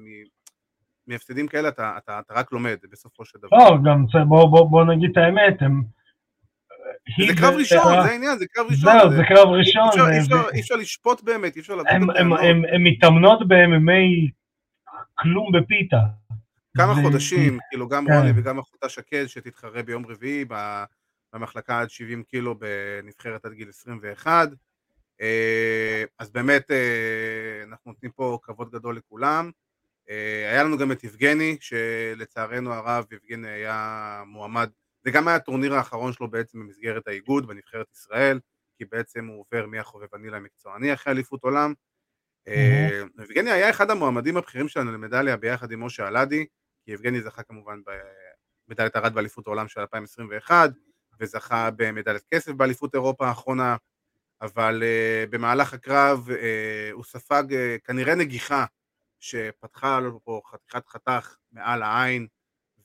מהפסדים 1.07 1.47
כאלה 1.47 1.69
אתה, 1.69 1.93
אתה, 1.97 2.19
אתה 2.19 2.33
רק 2.33 2.51
לומד 2.51 2.77
בסופו 2.91 3.25
של 3.25 3.39
דבר. 3.39 3.57
לא, 3.57 3.77
גם 3.85 4.05
בוא, 4.27 4.49
בוא, 4.49 4.69
בוא 4.69 4.83
נגיד 4.83 5.09
את 5.11 5.17
האמת, 5.17 5.61
הם... 5.61 5.98
זה 7.27 7.35
קרב 7.35 7.53
ראשון, 7.53 8.03
זה 8.03 8.11
העניין, 8.11 8.37
זה 8.37 8.45
קרב 8.47 8.65
ראשון. 8.65 8.99
זהו, 8.99 9.11
זה 9.11 9.23
קרב 9.27 9.47
ראשון. 9.47 9.89
אי 10.53 10.59
אפשר 10.59 10.75
לשפוט 10.75 11.23
באמת, 11.23 11.55
אי 11.55 11.61
אפשר 11.61 11.75
לדעת 11.75 11.93
הן 11.93 12.83
מתאמנות 12.83 13.47
ב-MMA 13.47 14.31
כלום 15.15 15.51
בפיתה. 15.51 15.99
כמה 16.77 16.95
חודשים, 17.01 17.59
כאילו 17.69 17.87
גם 17.87 18.05
כן. 18.07 18.13
רוני 18.13 18.31
וגם 18.35 18.59
אחותה 18.59 18.89
שקד 18.89 19.25
שתתחרה 19.27 19.83
ביום 19.83 20.05
רביעי 20.05 20.45
במחלקה 21.33 21.81
עד 21.81 21.89
70 21.89 22.23
קילו 22.23 22.55
בנבחרת 22.59 23.45
עד 23.45 23.51
גיל 23.51 23.69
21. 23.69 24.49
אה, 25.21 26.03
אז 26.19 26.29
באמת 26.29 26.71
אה, 26.71 27.63
אנחנו 27.63 27.91
נותנים 27.91 28.11
פה 28.11 28.39
כבוד 28.43 28.71
גדול 28.71 28.97
לכולם. 28.97 29.51
אה, 30.09 30.49
היה 30.51 30.63
לנו 30.63 30.77
גם 30.77 30.91
את 30.91 31.03
יבגני, 31.03 31.57
שלצערנו 31.59 32.73
הרב 32.73 33.05
יבגני 33.11 33.47
היה 33.47 34.23
מועמד 34.27 34.69
זה 35.03 35.11
גם 35.11 35.27
היה 35.27 35.37
הטורניר 35.37 35.73
האחרון 35.73 36.13
שלו 36.13 36.31
בעצם 36.31 36.59
במסגרת 36.59 37.07
האיגוד 37.07 37.47
בנבחרת 37.47 37.87
ישראל, 37.93 38.39
כי 38.77 38.85
בעצם 38.85 39.25
הוא 39.25 39.45
עובר 39.45 39.65
מהחובבני 39.65 40.29
למקצועני 40.29 40.93
אחרי 40.93 41.13
אליפות 41.13 41.43
עולם. 41.43 41.73
אה, 42.47 43.01
יבגני 43.23 43.51
היה 43.51 43.69
אחד 43.69 43.91
המועמדים 43.91 44.37
הבכירים 44.37 44.67
שלנו 44.67 44.91
למדליה 44.91 45.37
ביחד 45.37 45.71
עם 45.71 45.83
משה 45.83 46.07
אלעדי, 46.07 46.45
כי 46.85 46.91
יבגני 46.91 47.21
זכה 47.21 47.43
כמובן 47.43 47.79
במדליית 48.67 48.95
ארד 48.95 49.13
באליפות 49.13 49.47
העולם 49.47 49.67
של 49.67 49.79
2021, 49.79 50.69
וזכה 51.19 51.69
במדליית 51.75 52.23
כסף 52.33 52.51
באליפות 52.51 52.95
אירופה 52.95 53.27
האחרונה, 53.27 53.75
אבל 54.41 54.83
uh, 54.83 55.29
במהלך 55.29 55.73
הקרב 55.73 56.29
uh, 56.29 56.33
הוא 56.91 57.03
ספג 57.03 57.43
uh, 57.49 57.85
כנראה 57.85 58.15
נגיחה 58.15 58.65
שפתחה 59.19 59.99
לו 59.99 60.23
פה 60.23 60.41
חתיכת 60.51 60.87
חתך 60.87 61.35
מעל 61.51 61.83
העין, 61.83 62.27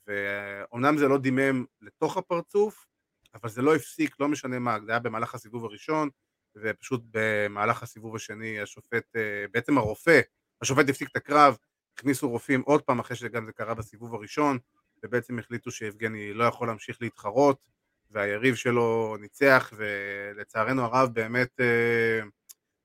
ואומנם 0.07 0.99
זה 0.99 1.09
לא 1.09 1.19
דימם 1.19 1.65
לתוך 1.81 2.17
הפרצוף, 2.17 2.87
אבל 3.35 3.51
זה 3.51 3.63
לא 3.63 3.75
הפסיק, 3.75 4.21
לא 4.21 4.29
משנה 4.29 4.59
מה, 4.59 4.79
זה 4.85 4.91
היה 4.91 4.99
במהלך 4.99 5.35
הסיבוב 5.35 5.65
הראשון, 5.65 6.09
ופשוט 6.57 7.03
במהלך 7.11 7.83
הסיבוב 7.83 8.17
השני 8.17 8.61
השופט, 8.61 9.17
אה, 9.17 9.45
בעצם 9.53 9.79
הרופא, 9.79 10.21
השופט 10.61 10.89
הפסיק 10.89 11.11
את 11.11 11.17
הקרב, 11.17 11.57
הכניסו 11.95 12.29
רופאים 12.29 12.61
עוד 12.61 12.83
פעם 12.83 12.99
אחרי 12.99 13.17
שגם 13.17 13.47
זה 13.47 13.53
קרה 13.53 13.75
בסיבוב 13.75 14.15
הראשון, 14.15 14.59
ובעצם 15.03 15.39
החליטו 15.39 15.71
שיבגני 15.71 16.35
לא 16.35 16.45
יכול 16.45 16.69
להמשיך 16.69 16.99
להתחרות, 17.01 17.69
והיריב 18.11 18.55
שלו 18.55 19.17
ניצח, 19.21 19.73
ולצערנו 19.77 20.83
הרב 20.83 21.15
באמת 21.15 21.61
אה, 21.61 22.21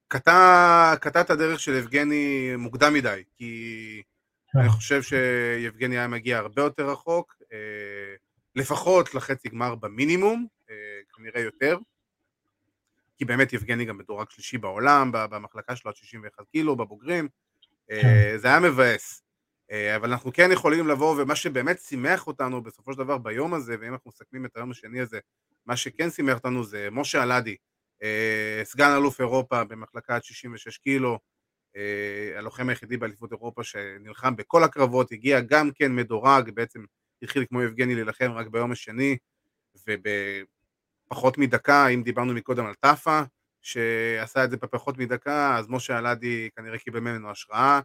קטע, 0.07 0.93
קטע 1.01 1.21
את 1.21 1.29
הדרך 1.29 1.59
של 1.59 1.73
יבגני 1.73 2.55
מוקדם 2.57 2.93
מדי, 2.93 3.23
כי 3.33 4.03
אני. 4.55 4.69
חושב 4.69 5.01
שיבגני 5.01 5.97
היה 5.97 6.07
מגיע 6.07 6.37
הרבה 6.37 6.61
יותר 6.61 6.89
רחוק, 6.89 7.35
אה, 7.53 8.15
לפחות 8.55 9.15
לחצי 9.15 9.49
גמר 9.49 9.75
במינימום, 9.75 10.47
אה, 10.69 10.75
כנראה 11.15 11.41
יותר, 11.41 11.77
כי 13.17 13.25
באמת 13.25 13.53
יבגני 13.53 13.85
גם 13.85 13.97
מדורג 13.97 14.29
שלישי 14.29 14.57
בעולם, 14.57 15.09
במחלקה 15.13 15.75
שלו 15.75 15.91
עד 15.91 15.95
61 15.97 16.43
קילו, 16.51 16.75
בבוגרים, 16.75 17.27
אה, 17.91 18.01
כן. 18.01 18.37
זה 18.37 18.47
היה 18.47 18.59
מבאס. 18.59 19.23
אבל 19.95 20.11
אנחנו 20.11 20.33
כן 20.33 20.51
יכולים 20.51 20.87
לבוא, 20.87 21.21
ומה 21.21 21.35
שבאמת 21.35 21.79
שימח 21.79 22.27
אותנו 22.27 22.63
בסופו 22.63 22.93
של 22.93 22.99
דבר 22.99 23.17
ביום 23.17 23.53
הזה, 23.53 23.75
ואם 23.81 23.93
אנחנו 23.93 24.11
מסכמים 24.11 24.45
את 24.45 24.57
היום 24.57 24.71
השני 24.71 24.99
הזה, 24.99 25.19
מה 25.65 25.77
שכן 25.77 26.09
שימח 26.09 26.35
אותנו 26.37 26.63
זה 26.63 26.87
משה 26.91 27.23
אלעדי, 27.23 27.55
סגן 28.63 28.91
אלוף 28.97 29.19
אירופה 29.19 29.63
במחלקה 29.63 30.15
עד 30.15 30.23
66 30.23 30.77
קילו, 30.77 31.19
הלוחם 32.37 32.69
היחידי 32.69 32.97
באליפות 32.97 33.31
אירופה 33.31 33.63
שנלחם 33.63 34.35
בכל 34.35 34.63
הקרבות, 34.63 35.11
הגיע 35.11 35.39
גם 35.39 35.71
כן 35.71 35.95
מדורג, 35.95 36.49
בעצם 36.49 36.83
התחיל 37.21 37.45
כמו 37.49 37.63
יבגני 37.63 37.95
להילחם 37.95 38.31
רק 38.31 38.47
ביום 38.47 38.71
השני, 38.71 39.17
ובפחות 39.87 41.37
מדקה, 41.37 41.87
אם 41.87 42.03
דיברנו 42.03 42.33
מקודם 42.33 42.65
על 42.65 42.73
טאפה, 42.73 43.21
שעשה 43.61 44.43
את 44.43 44.51
זה 44.51 44.57
בפחות 44.57 44.97
מדקה, 44.97 45.57
אז 45.57 45.69
משה 45.69 45.97
אלעדי 45.97 46.49
כנראה 46.55 46.77
קיבל 46.77 46.99
ממנו 46.99 47.29
השראה, 47.29 47.79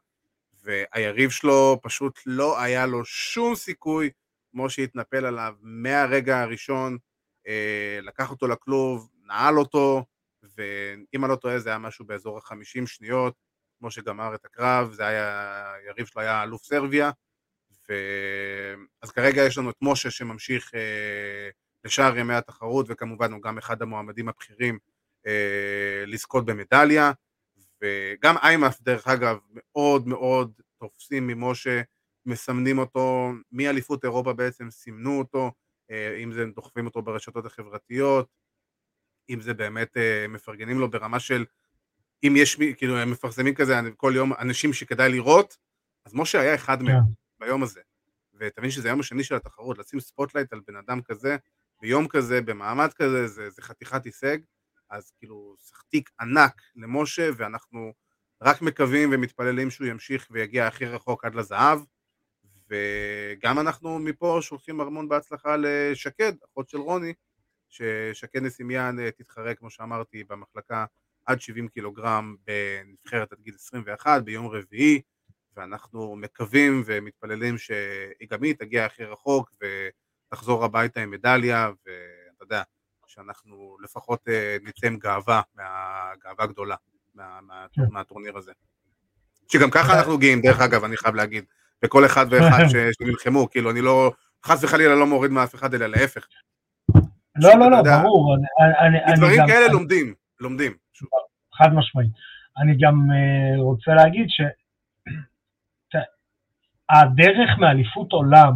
והיריב 0.62 1.30
שלו 1.30 1.80
פשוט 1.82 2.20
לא 2.26 2.60
היה 2.60 2.86
לו 2.86 3.04
שום 3.04 3.54
סיכוי, 3.54 4.10
משה 4.54 4.82
התנפל 4.82 5.26
עליו 5.26 5.54
מהרגע 5.60 6.42
הראשון, 6.42 6.98
אה, 7.46 7.98
לקח 8.02 8.30
אותו 8.30 8.46
לכלוב, 8.46 9.08
נעל 9.26 9.58
אותו, 9.58 10.04
ואם 10.56 11.24
אני 11.24 11.30
לא 11.30 11.36
טועה 11.36 11.58
זה 11.58 11.68
היה 11.68 11.78
משהו 11.78 12.04
באזור 12.04 12.38
החמישים 12.38 12.86
שניות, 12.86 13.34
כמו 13.84 13.90
שגמר 13.90 14.34
את 14.34 14.44
הקרב, 14.44 14.92
זה 14.92 15.06
היה, 15.06 15.72
היריב 15.72 16.06
שלו 16.06 16.22
היה 16.22 16.42
אלוף 16.42 16.64
סרביה, 16.64 17.10
ו... 17.88 17.92
אז 19.02 19.10
כרגע 19.10 19.42
יש 19.42 19.58
לנו 19.58 19.70
את 19.70 19.76
משה 19.82 20.10
שממשיך 20.10 20.74
אה, 20.74 21.50
לשאר 21.84 22.18
ימי 22.18 22.34
התחרות, 22.34 22.86
וכמובן 22.88 23.32
הוא 23.32 23.42
גם 23.42 23.58
אחד 23.58 23.82
המועמדים 23.82 24.28
הבכירים 24.28 24.78
אה, 25.26 26.04
לזכות 26.06 26.44
במדליה, 26.44 27.12
וגם 27.82 28.36
איימאף 28.42 28.80
דרך 28.80 29.08
אגב 29.08 29.38
מאוד 29.50 30.08
מאוד 30.08 30.60
תופסים 30.78 31.26
ממשה, 31.26 31.82
מסמנים 32.26 32.78
אותו, 32.78 33.32
מאליפות 33.52 34.04
אירופה 34.04 34.32
בעצם 34.32 34.70
סימנו 34.70 35.18
אותו, 35.18 35.52
אה, 35.90 36.16
אם 36.22 36.32
זה 36.32 36.44
דוחפים 36.54 36.86
אותו 36.86 37.02
ברשתות 37.02 37.46
החברתיות, 37.46 38.28
אם 39.30 39.40
זה 39.40 39.54
באמת 39.54 39.96
אה, 39.96 40.26
מפרגנים 40.28 40.78
לו 40.78 40.90
ברמה 40.90 41.20
של 41.20 41.44
אם 42.26 42.34
יש, 42.36 42.56
כאילו 42.76 42.98
הם 42.98 43.10
מפרסמים 43.10 43.54
כזה 43.54 43.74
כל 43.96 44.12
יום 44.16 44.32
אנשים 44.32 44.72
שכדאי 44.72 45.08
לראות, 45.12 45.56
אז 46.06 46.14
משה 46.14 46.40
היה 46.40 46.54
אחד 46.54 46.82
מהם 46.82 46.96
yeah. 46.96 47.00
כן. 47.38 47.44
ביום 47.46 47.62
הזה. 47.62 47.80
ותבין 48.34 48.70
שזה 48.70 48.88
היום 48.88 49.00
השני 49.00 49.24
של 49.24 49.34
התחרות, 49.34 49.78
לשים 49.78 50.00
spotlight 50.00 50.52
על 50.52 50.60
בן 50.66 50.76
אדם 50.76 51.02
כזה, 51.02 51.36
ביום 51.80 52.08
כזה, 52.08 52.40
במעמד 52.40 52.92
כזה, 52.92 53.26
זה, 53.28 53.50
זה 53.50 53.62
חתיכת 53.62 54.04
הישג. 54.04 54.38
אז 54.90 55.12
כאילו 55.18 55.56
תיק 55.88 56.10
ענק 56.20 56.62
למשה, 56.76 57.30
ואנחנו 57.36 57.92
רק 58.42 58.62
מקווים 58.62 59.10
ומתפללים 59.12 59.70
שהוא 59.70 59.86
ימשיך 59.86 60.28
ויגיע 60.30 60.66
הכי 60.66 60.86
רחוק 60.86 61.24
עד 61.24 61.34
לזהב, 61.34 61.80
וגם 62.70 63.58
אנחנו 63.58 63.98
מפה 63.98 64.38
שולחים 64.42 64.80
המון 64.80 65.08
בהצלחה 65.08 65.56
לשקד, 65.56 66.32
אחות 66.44 66.68
של 66.68 66.78
רוני, 66.78 67.14
ששקד 67.68 68.42
נסימיאן 68.42 69.00
אה, 69.00 69.10
תתחרה, 69.10 69.54
כמו 69.54 69.70
שאמרתי, 69.70 70.24
במחלקה 70.24 70.84
עד 71.26 71.40
70 71.40 71.68
קילוגרם 71.68 72.34
בנבחרת 72.46 73.32
עד 73.32 73.38
גיל 73.40 73.54
21 73.54 74.22
ביום 74.22 74.48
רביעי, 74.48 75.00
ואנחנו 75.56 76.16
מקווים 76.16 76.82
ומתפללים 76.86 77.58
שגם 77.58 78.42
היא 78.42 78.54
תגיע 78.58 78.84
הכי 78.84 79.04
רחוק 79.04 79.50
ותחזור 80.30 80.64
הביתה 80.64 81.00
עם 81.00 81.10
מדליה, 81.10 81.68
ואתה 81.68 82.42
יודע, 82.42 82.62
שאנחנו 83.06 83.76
לפחות 83.82 84.28
אה, 84.28 84.56
נצא 84.62 84.86
עם 84.86 84.98
גאווה, 84.98 85.42
גאווה 86.24 86.46
גדולה 86.46 86.76
מה, 87.14 87.38
מה, 87.42 87.66
כן. 87.72 87.82
מהטורניר 87.90 88.36
הזה. 88.36 88.52
שגם 89.48 89.70
ככה 89.70 89.98
אנחנו 89.98 90.18
גאים, 90.18 90.40
דרך 90.40 90.60
אגב, 90.60 90.84
אני 90.84 90.96
חייב 90.96 91.14
להגיד, 91.14 91.44
בכל 91.82 92.06
אחד 92.06 92.26
ואחד 92.30 92.64
שנלחמו, 92.98 93.50
כאילו 93.50 93.70
אני 93.70 93.80
לא, 93.80 94.12
חס 94.44 94.64
וחלילה 94.64 94.94
לא 94.94 95.06
מוריד 95.06 95.30
מאף 95.30 95.54
אחד, 95.54 95.74
אלא 95.74 95.86
להפך. 95.86 96.26
לא, 97.36 97.50
לא, 97.58 97.70
לא, 97.70 97.82
ברור. 97.82 98.36
מדברים 99.12 99.40
כאלה 99.46 99.68
לומדים, 99.68 100.14
לומדים. 100.40 100.83
חד 101.54 101.68
משמעית. 101.74 102.10
אני 102.58 102.76
גם 102.80 103.08
אה, 103.10 103.62
רוצה 103.62 103.94
להגיד 103.94 104.26
שהדרך 105.90 107.58
מאליפות 107.58 108.12
עולם 108.12 108.52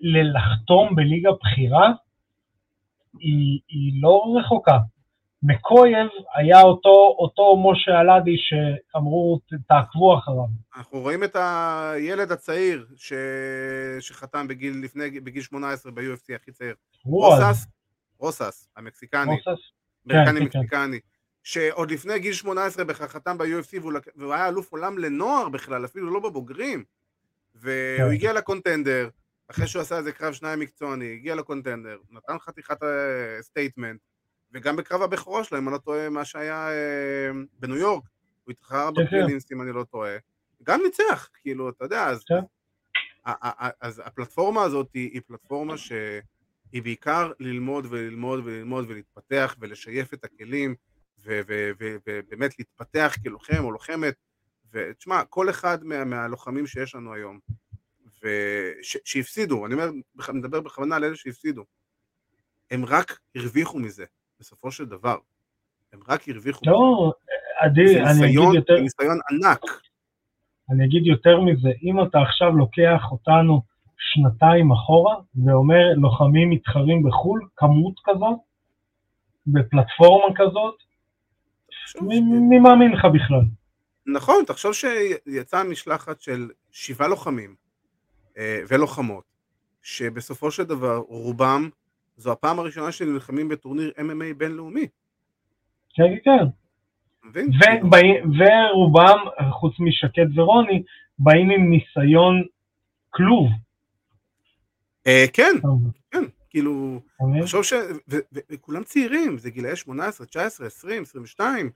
ללחתום 0.00 0.96
בליגה 0.96 1.30
בכירה, 1.40 1.92
היא, 3.18 3.60
היא 3.68 4.02
לא 4.02 4.36
רחוקה. 4.38 4.78
מקויב 5.42 6.08
היה 6.34 6.60
אותו, 6.60 7.16
אותו 7.18 7.70
משה 7.70 8.00
אלעדי 8.00 8.36
שאמרו 8.38 9.40
תעקבו 9.68 10.18
אחריו. 10.18 10.46
אנחנו 10.76 10.98
רואים 11.00 11.24
את 11.24 11.36
הילד 11.36 12.32
הצעיר 12.32 12.86
ש... 12.96 13.12
שחתם 14.00 14.48
בגיל, 14.48 14.74
לפני, 14.84 15.20
בגיל 15.20 15.42
18 15.42 15.92
ב-UFC 15.92 16.34
הכי 16.34 16.52
צעיר. 16.52 16.74
רוסס, 17.04 17.66
רוסס, 18.18 18.68
המקסיקני. 18.76 19.30
רוסס? 19.30 19.62
אמריקני 20.06 20.26
כן, 20.26 20.38
כן, 20.38 20.44
מקסיקני. 20.44 21.00
כן. 21.00 21.11
שעוד 21.42 21.90
לפני 21.90 22.18
גיל 22.18 22.32
18 22.32 22.84
בכלל 22.84 23.08
חתם 23.08 23.38
ב-UFC 23.38 23.80
והוא, 23.80 23.92
והוא 24.16 24.32
היה 24.32 24.48
אלוף 24.48 24.72
עולם 24.72 24.98
לנוער 24.98 25.48
בכלל, 25.48 25.84
אפילו 25.84 26.10
לא 26.10 26.20
בבוגרים. 26.20 26.84
והוא 27.54 28.08
כן. 28.08 28.12
הגיע 28.12 28.32
ל 28.32 28.39
Contender, 28.39 29.08
אחרי 29.48 29.66
שהוא 29.66 29.82
עשה 29.82 29.98
איזה 29.98 30.12
קרב 30.12 30.32
שניים 30.32 30.60
מקצועני, 30.60 31.12
הגיע 31.12 31.34
ל 31.34 31.40
Contender, 31.40 31.98
נתן 32.10 32.38
חתיכת 32.38 32.78
statement, 33.40 34.00
אה, 34.00 34.06
וגם 34.52 34.76
בקרב 34.76 35.02
הבכורה 35.02 35.44
שלו, 35.44 35.58
אם 35.58 35.68
אני 35.68 35.72
לא 35.72 35.78
טועה, 35.78 36.08
מה 36.08 36.24
שהיה 36.24 36.68
אה, 36.68 37.30
בניו 37.58 37.76
יורק, 37.76 38.04
הוא 38.44 38.52
התחרה 38.52 38.90
כן, 38.90 38.94
כן. 38.94 39.04
ב 39.04 39.09
prelims, 39.09 39.52
אם 39.52 39.62
אני 39.62 39.72
לא 39.72 39.84
טועה, 39.84 40.16
גם 40.62 40.80
ניצח, 40.84 41.28
כאילו, 41.42 41.68
אתה 41.68 41.84
יודע, 41.84 42.06
אז. 42.06 42.24
אז 43.80 44.02
הפלטפורמה 44.04 44.62
הזאת 44.62 44.88
היא 44.94 45.20
פלטפורמה 45.26 45.78
שהיא 45.78 46.82
בעיקר 46.82 47.32
ללמוד 47.40 47.86
וללמוד 47.90 48.40
וללמוד 48.44 48.84
ולהתפתח 48.88 49.56
ולשייף 49.60 50.14
את 50.14 50.24
הכלים 50.24 50.74
ובאמת 51.24 52.58
להתפתח 52.58 53.14
כלוחם 53.22 53.64
או 53.64 53.72
לוחמת 53.72 54.14
ותשמע, 54.72 55.24
כל 55.24 55.50
אחד 55.50 55.84
מה, 55.84 56.04
מהלוחמים 56.04 56.66
שיש 56.66 56.94
לנו 56.94 57.14
היום 57.14 57.38
שהפסידו, 58.82 59.66
אני 59.66 59.74
אומר, 59.74 59.90
מדבר 60.34 60.60
בכוונה 60.60 60.96
על 60.96 61.04
אלה 61.04 61.16
שהפסידו, 61.16 61.64
הם 62.70 62.84
רק 62.84 63.18
הרוויחו 63.36 63.78
מזה, 63.78 64.04
בסופו 64.40 64.70
של 64.70 64.84
דבר. 64.84 65.16
הם 65.92 66.00
רק 66.08 66.28
הרוויחו. 66.28 66.60
לא, 66.66 67.12
עדי, 67.58 68.00
אני 68.00 68.26
אגיד 68.26 68.54
יותר... 68.54 68.74
זה 68.76 68.82
ניסיון 68.82 69.18
ענק. 69.30 69.60
אני 70.70 70.84
אגיד 70.84 71.06
יותר 71.06 71.40
מזה, 71.40 71.68
אם 71.82 72.02
אתה 72.02 72.18
עכשיו 72.20 72.56
לוקח 72.56 73.02
אותנו 73.10 73.62
שנתיים 73.98 74.72
אחורה 74.72 75.16
ואומר 75.44 75.92
לוחמים 75.96 76.50
מתחרים 76.50 77.02
בחו"ל, 77.02 77.48
כמות 77.56 77.94
כזאת, 78.04 78.38
בפלטפורמה 79.46 80.34
כזאת, 80.36 80.74
מי 82.00 82.58
מאמין 82.58 82.92
לך 82.92 83.04
בכלל? 83.14 83.40
נכון, 84.06 84.44
תחשוב 84.46 84.72
שיצאה 84.72 85.64
משלחת 85.64 86.20
של 86.20 86.50
שבעה 86.70 87.08
לוחמים 87.08 87.54
אה, 88.38 88.60
ולוחמות, 88.68 89.24
שבסופו 89.82 90.50
של 90.50 90.64
דבר 90.64 90.96
רובם 90.96 91.68
זו 92.16 92.32
הפעם 92.32 92.58
הראשונה 92.58 92.92
שהם 92.92 93.12
נלחמים 93.12 93.48
בטורניר 93.48 93.92
MMA 93.98 94.34
בינלאומי. 94.36 94.86
כן, 95.94 96.14
כן. 96.24 96.44
ורובם, 98.38 99.18
חוץ 99.50 99.74
משקד 99.78 100.38
ורוני, 100.38 100.82
באים 101.18 101.50
עם 101.50 101.70
ניסיון 101.70 102.42
כלוב. 103.10 103.46
אה, 105.06 105.24
כן, 105.32 105.52
כן, 106.10 106.24
כאילו, 106.50 107.00
תחשוב 107.40 107.64
ש... 107.64 107.72
וכולם 108.52 108.84
צעירים, 108.84 109.38
זה 109.38 109.50
גילאי 109.50 109.76
18, 109.76 110.26
19, 110.26 110.66
20, 110.66 111.02
22, 111.02 111.70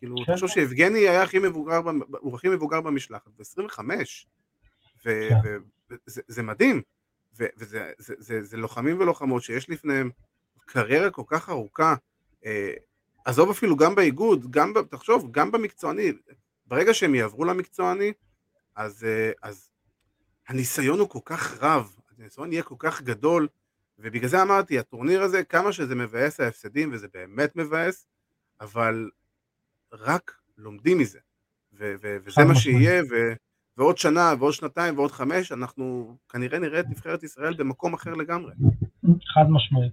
כאילו, 0.00 0.16
תחשוב 0.26 0.48
שיבגני 0.48 0.98
היה 0.98 1.22
הכי 1.22 1.38
מבוגר, 1.38 1.80
הוא 2.20 2.34
הכי 2.34 2.48
מבוגר 2.48 2.80
במשלחת, 2.80 3.30
ב-25, 3.38 3.80
וזה 5.06 6.42
מדהים, 6.42 6.82
וזה 7.34 7.92
זה, 7.98 8.14
זה, 8.18 8.44
זה 8.44 8.56
לוחמים 8.56 9.00
ולוחמות 9.00 9.42
שיש 9.42 9.70
לפניהם 9.70 10.10
קריירה 10.66 11.10
כל 11.10 11.22
כך 11.26 11.48
ארוכה, 11.48 11.94
אה, 12.44 12.72
עזוב 13.24 13.50
אפילו 13.50 13.76
גם 13.76 13.94
באיגוד, 13.94 14.50
גם, 14.50 14.72
תחשוב, 14.90 15.28
גם 15.30 15.52
במקצועני, 15.52 16.12
ברגע 16.66 16.94
שהם 16.94 17.14
יעברו 17.14 17.44
למקצועני, 17.44 18.12
אז, 18.76 19.04
אה, 19.04 19.32
אז 19.42 19.70
הניסיון 20.48 20.98
הוא 20.98 21.08
כל 21.08 21.18
כך 21.24 21.62
רב, 21.62 21.96
הניסיון 22.18 22.52
יהיה 22.52 22.62
כל 22.62 22.74
כך 22.78 23.02
גדול, 23.02 23.48
ובגלל 23.98 24.28
זה 24.28 24.42
אמרתי, 24.42 24.78
הטורניר 24.78 25.22
הזה, 25.22 25.44
כמה 25.44 25.72
שזה 25.72 25.94
מבאס 25.94 26.40
ההפסדים, 26.40 26.92
וזה 26.92 27.06
באמת 27.14 27.56
מבאס, 27.56 28.06
אבל 28.60 29.10
רק 29.92 30.32
לומדים 30.58 30.98
מזה, 30.98 31.18
ו- 31.72 31.94
ו- 32.02 32.16
וזה 32.24 32.44
מה 32.44 32.54
שיהיה, 32.54 33.02
ו- 33.02 33.34
ועוד 33.76 33.98
שנה, 33.98 34.32
ועוד 34.38 34.52
שנתיים, 34.52 34.98
ועוד 34.98 35.10
חמש, 35.10 35.52
אנחנו 35.52 36.16
כנראה 36.32 36.58
נראה 36.58 36.80
את 36.80 36.88
נבחרת 36.88 37.22
ישראל 37.22 37.54
במקום 37.54 37.94
אחר 37.94 38.14
לגמרי. 38.14 38.52
חד 39.34 39.50
משמעית. 39.50 39.92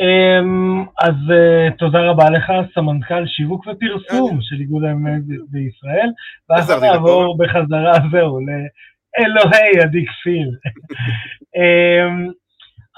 אמ, 0.00 0.84
אז 1.00 1.14
אה, 1.30 1.70
תודה 1.78 2.10
רבה 2.10 2.30
לך, 2.30 2.52
סמנכ"ל 2.74 3.26
שיווק 3.26 3.66
ופרסום 3.66 4.38
של 4.42 4.56
איגוד 4.60 4.84
האמת 4.84 5.22
בישראל, 5.50 6.10
ואז 6.50 6.70
נעבור 6.70 7.38
בחזרה, 7.38 7.92
זהו, 8.12 8.38
לאלוהי 8.40 9.80
עדי 9.82 10.04
כפיר. 10.06 10.50
אמ, 11.56 12.28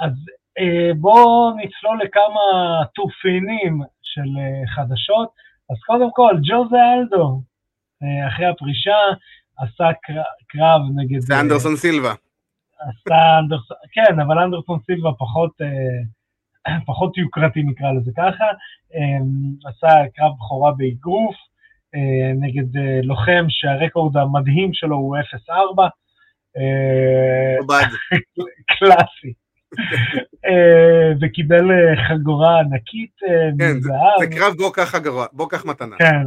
אז 0.00 0.12
אה, 0.58 0.90
בואו 0.94 1.50
נצלול 1.56 2.00
לכמה 2.04 2.84
תופינים 2.94 3.80
של 4.02 4.28
אה, 4.38 4.74
חדשות. 4.74 5.43
אז 5.70 5.76
קודם 5.86 6.10
כל, 6.12 6.34
ג'וזה 6.42 6.76
אלדו, 6.94 7.42
אחרי 8.28 8.46
הפרישה 8.46 8.96
עשה 9.58 9.88
קרב 10.48 10.80
נגד... 10.96 11.18
זה 11.18 11.40
אנדרסון 11.40 11.76
סילבה. 11.76 12.14
עשה 12.78 13.38
אנדרסון, 13.38 13.76
כן, 13.92 14.20
אבל 14.20 14.38
אנדרסון 14.38 14.78
סילבה 14.86 15.10
פחות, 15.18 15.50
פחות 16.86 17.18
יוקרתי 17.18 17.62
נקרא 17.62 17.92
לזה 17.92 18.10
ככה, 18.16 18.44
עשה 19.64 19.88
קרב 20.14 20.32
בכורה 20.38 20.72
באגרוף 20.72 21.36
נגד 22.40 22.80
לוחם 23.02 23.44
שהרקורד 23.48 24.16
המדהים 24.16 24.70
שלו 24.72 24.96
הוא 24.96 25.16
0-4. 25.48 25.50
קלאסי. 28.78 29.43
אה, 30.46 31.12
וקיבל 31.20 31.70
אה, 31.70 32.08
חגורה 32.08 32.60
ענקית 32.60 33.10
אה, 33.28 33.50
כן, 33.58 33.80
זה 34.18 34.26
קרב 34.36 34.54
בוא 34.56 34.72
קח 34.74 34.82
חגורה, 34.82 35.26
בוא 35.32 35.48
קח 35.48 35.64
מתנה. 35.64 35.96
כן, 35.96 36.22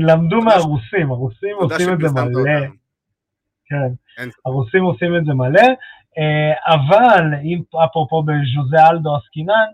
למדו 0.00 0.42
מהרוסים, 0.42 1.10
הרוסים 1.10 1.56
עושים 1.56 1.92
את 1.92 1.98
זה 1.98 2.06
מלא. 2.14 2.66
כן, 3.66 4.26
הרוסים 4.46 4.82
עושים 4.82 5.16
את 5.16 5.24
זה 5.24 5.34
מלא, 5.34 5.68
אבל 6.66 7.24
אם 7.42 7.62
אפרופו 7.84 8.22
בז'וזה 8.22 8.88
אלדו 8.90 9.16
עסקינן, 9.16 9.66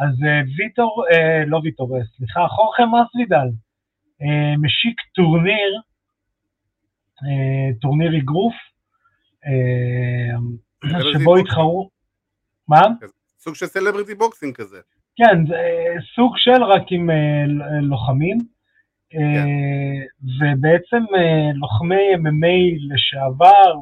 אז 0.00 0.14
ויטור, 0.56 1.04
לא 1.46 1.60
ויטור, 1.64 1.98
סליחה, 2.16 2.48
חורחה 2.48 2.82
מסווידל, 2.86 3.48
משיק 4.58 5.00
טורניר, 5.14 5.80
טורניר 7.80 8.18
אגרוף, 8.18 8.54
שבו 11.12 11.36
התחרו, 11.36 11.90
מה? 12.68 12.82
סוג 13.38 13.54
של 13.54 13.66
celebrity 13.66 14.14
boxing 14.14 14.54
כזה. 14.54 14.80
כן, 15.16 15.46
זה 15.46 15.56
סוג 16.14 16.32
של 16.36 16.62
רק 16.62 16.82
עם 16.90 17.10
אה, 17.10 17.44
לוחמים, 17.80 18.38
כן. 19.10 19.18
אה, 19.18 20.02
ובעצם 20.22 21.14
אה, 21.16 21.50
לוחמי 21.54 22.14
MMA 22.14 22.94
לשעבר, 22.94 23.74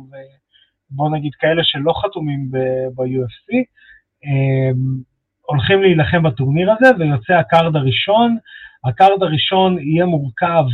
ובוא 0.91 1.11
נגיד 1.11 1.35
כאלה 1.35 1.65
שלא 1.65 1.93
חתומים 2.03 2.51
ב-UFC, 2.51 3.55
הולכים 5.43 5.83
להילחם 5.83 6.23
בטורניר 6.23 6.73
הזה, 6.73 6.97
ויוצא 6.99 7.33
ה 7.33 7.41
card 7.41 7.77
הראשון. 7.77 8.37
ה 8.85 8.92
card 8.92 9.23
הראשון 9.23 9.79
יהיה 9.79 10.07
מורכב 10.07 10.65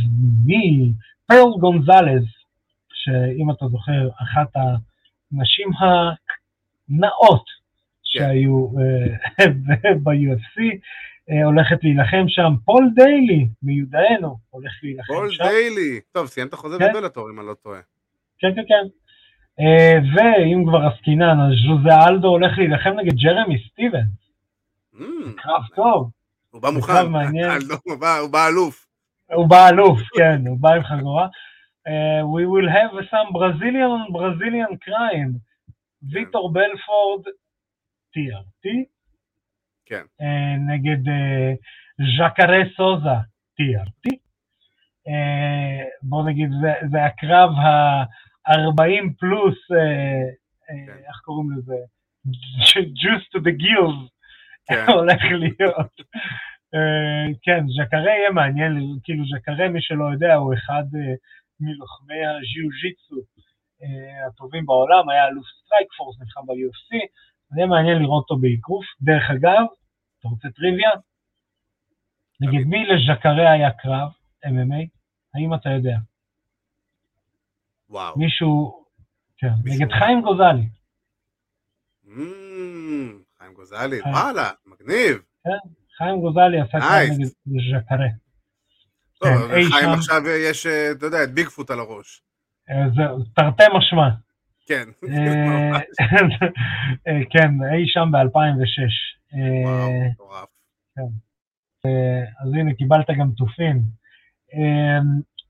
מפרל 0.45 1.59
גונזלז, 1.59 2.23
שאם 2.93 3.51
אתה 3.51 3.67
זוכר, 3.67 4.09
אחת 4.21 4.47
הנשים 4.55 5.69
הנאות. 5.79 7.62
שהיו 8.13 8.67
אה, 8.79 9.45
ב-UFC, 10.03 10.61
אה, 11.29 11.45
הולכת 11.45 11.83
להילחם 11.83 12.25
שם, 12.27 12.53
פול 12.65 12.89
דיילי 12.95 13.47
מיודענו 13.63 14.37
הולך 14.49 14.71
להילחם 14.83 15.13
פול 15.13 15.31
שם. 15.31 15.43
פול 15.43 15.51
דיילי, 15.51 15.99
טוב, 16.11 16.27
סיים 16.27 16.47
את 16.47 16.53
החוזה 16.53 16.79
כן. 16.79 16.89
בבלאטור 16.93 17.29
אם 17.29 17.39
אני 17.39 17.47
לא 17.47 17.53
טועה. 17.53 17.79
כן, 18.39 18.55
כן, 18.55 18.61
כן. 18.67 18.87
אה, 19.59 19.97
ואם 20.15 20.63
כבר 20.67 20.79
עסקינן, 20.87 21.37
אז 21.39 21.53
ז'וזה 21.67 22.07
אלדו 22.07 22.27
הולך 22.27 22.57
להילחם 22.57 22.89
נגד 22.89 23.13
ג'רמי 23.15 23.57
סטיבנס. 23.69 24.05
Mm. 24.95 25.01
קרב 25.37 25.61
טוב. 25.75 26.09
הוא 26.51 26.61
בא 26.61 26.69
מוכן, 26.69 26.93
הוא 27.85 28.31
בא 28.31 28.47
אלוף. 28.47 28.87
הוא 29.33 29.47
בא 29.47 29.69
אלוף, 29.69 29.99
כן, 30.17 30.47
הוא 30.47 30.57
בא 30.59 30.73
עם 30.73 30.83
חגורה. 30.83 31.27
we 32.33 32.45
will 32.51 32.69
have 32.77 32.93
some 33.11 33.29
Brazilian 33.37 34.13
Brazilian 34.17 34.73
crime. 34.85 35.33
ויטור 36.11 36.53
בלפורד 36.53 37.25
TRT, 38.13 38.93
כן. 39.85 40.03
אה, 40.21 40.55
נגד 40.57 41.09
אה, 41.09 41.53
ז'קרה 42.17 42.57
סוזה 42.77 43.17
TRT. 43.57 44.15
אה, 45.07 45.83
בוא 46.01 46.29
נגיד, 46.29 46.49
זה, 46.61 46.73
זה 46.91 47.05
הקרב 47.05 47.49
ה-40 47.49 49.13
פלוס, 49.19 49.57
כן. 50.67 50.93
איך 51.07 51.17
קוראים 51.23 51.51
לזה? 51.51 51.75
Juice 53.01 53.25
to 53.35 53.39
the 53.39 53.53
gills, 53.63 54.09
כן. 54.67 54.85
הולך 54.97 55.21
להיות. 55.23 55.93
כן, 57.41 57.65
ז'קרה 57.67 58.11
יהיה 58.11 58.31
מעניין, 58.31 58.99
כאילו 59.03 59.23
ז'קרה, 59.25 59.67
מי 59.67 59.81
שלא 59.81 60.05
יודע, 60.13 60.35
הוא 60.35 60.53
אחד 60.53 60.83
מלוחמי 61.59 62.25
הז'יו-ג'יצו 62.25 63.15
הטובים 64.27 64.65
בעולם, 64.65 65.09
היה 65.09 65.27
אלוף 65.27 65.45
Strikeforce, 65.45 66.19
נלחם 66.19 66.41
ב-UFC, 66.47 66.89
יהיה 67.57 67.67
מעניין 67.67 68.01
לראות 68.01 68.23
אותו 68.29 68.41
באגרוף. 68.41 68.85
דרך 69.01 69.29
אגב, 69.29 69.65
אתה 70.19 70.27
רוצה 70.27 70.47
טריוויה? 70.49 70.89
נגד 72.41 72.67
מי 72.67 72.85
לז'קארה 72.85 73.51
היה 73.51 73.71
קרב 73.71 74.09
MMA? 74.45 74.87
האם 75.35 75.53
אתה 75.53 75.69
יודע? 75.69 75.97
וואו. 77.89 78.19
מישהו, 78.19 78.83
כן, 79.37 79.53
נגד 79.63 79.91
חיים 79.91 80.21
גוזלי. 80.21 80.67
חיים 83.37 83.53
גוזלי, 83.53 84.01
וואלה, 84.01 84.49
מגניב. 84.65 85.21
כן, 85.43 85.69
חיים 85.97 86.19
גוזלי 86.21 86.61
עשה 86.61 86.79
קרב 86.79 87.19
נגד 87.19 87.27
ז'קארה. 87.45 88.07
טוב, 89.17 89.51
חיים 89.71 89.89
עכשיו 89.89 90.27
יש, 90.27 90.65
אה, 90.65 90.91
אתה 90.91 91.05
יודע, 91.05 91.23
את 91.23 91.33
ביגפוט 91.33 91.71
על 91.71 91.79
הראש. 91.79 92.21
אה, 92.69 92.89
זהו, 92.95 93.23
תרתי 93.35 93.63
משמע. 93.77 94.09
כן. 94.65 94.89
אה, 95.09 95.79
אה, 97.07 97.21
כן, 97.29 97.49
אי 97.73 97.87
שם 97.87 98.09
ב-2006. 98.11 98.79
וואו, 99.63 99.91
אה, 99.91 100.07
מטורף. 100.11 100.49
כן. 100.95 101.01
אז 102.43 102.53
הנה, 102.53 102.73
קיבלת 102.73 103.05
גם 103.19 103.31
תופין. 103.37 103.81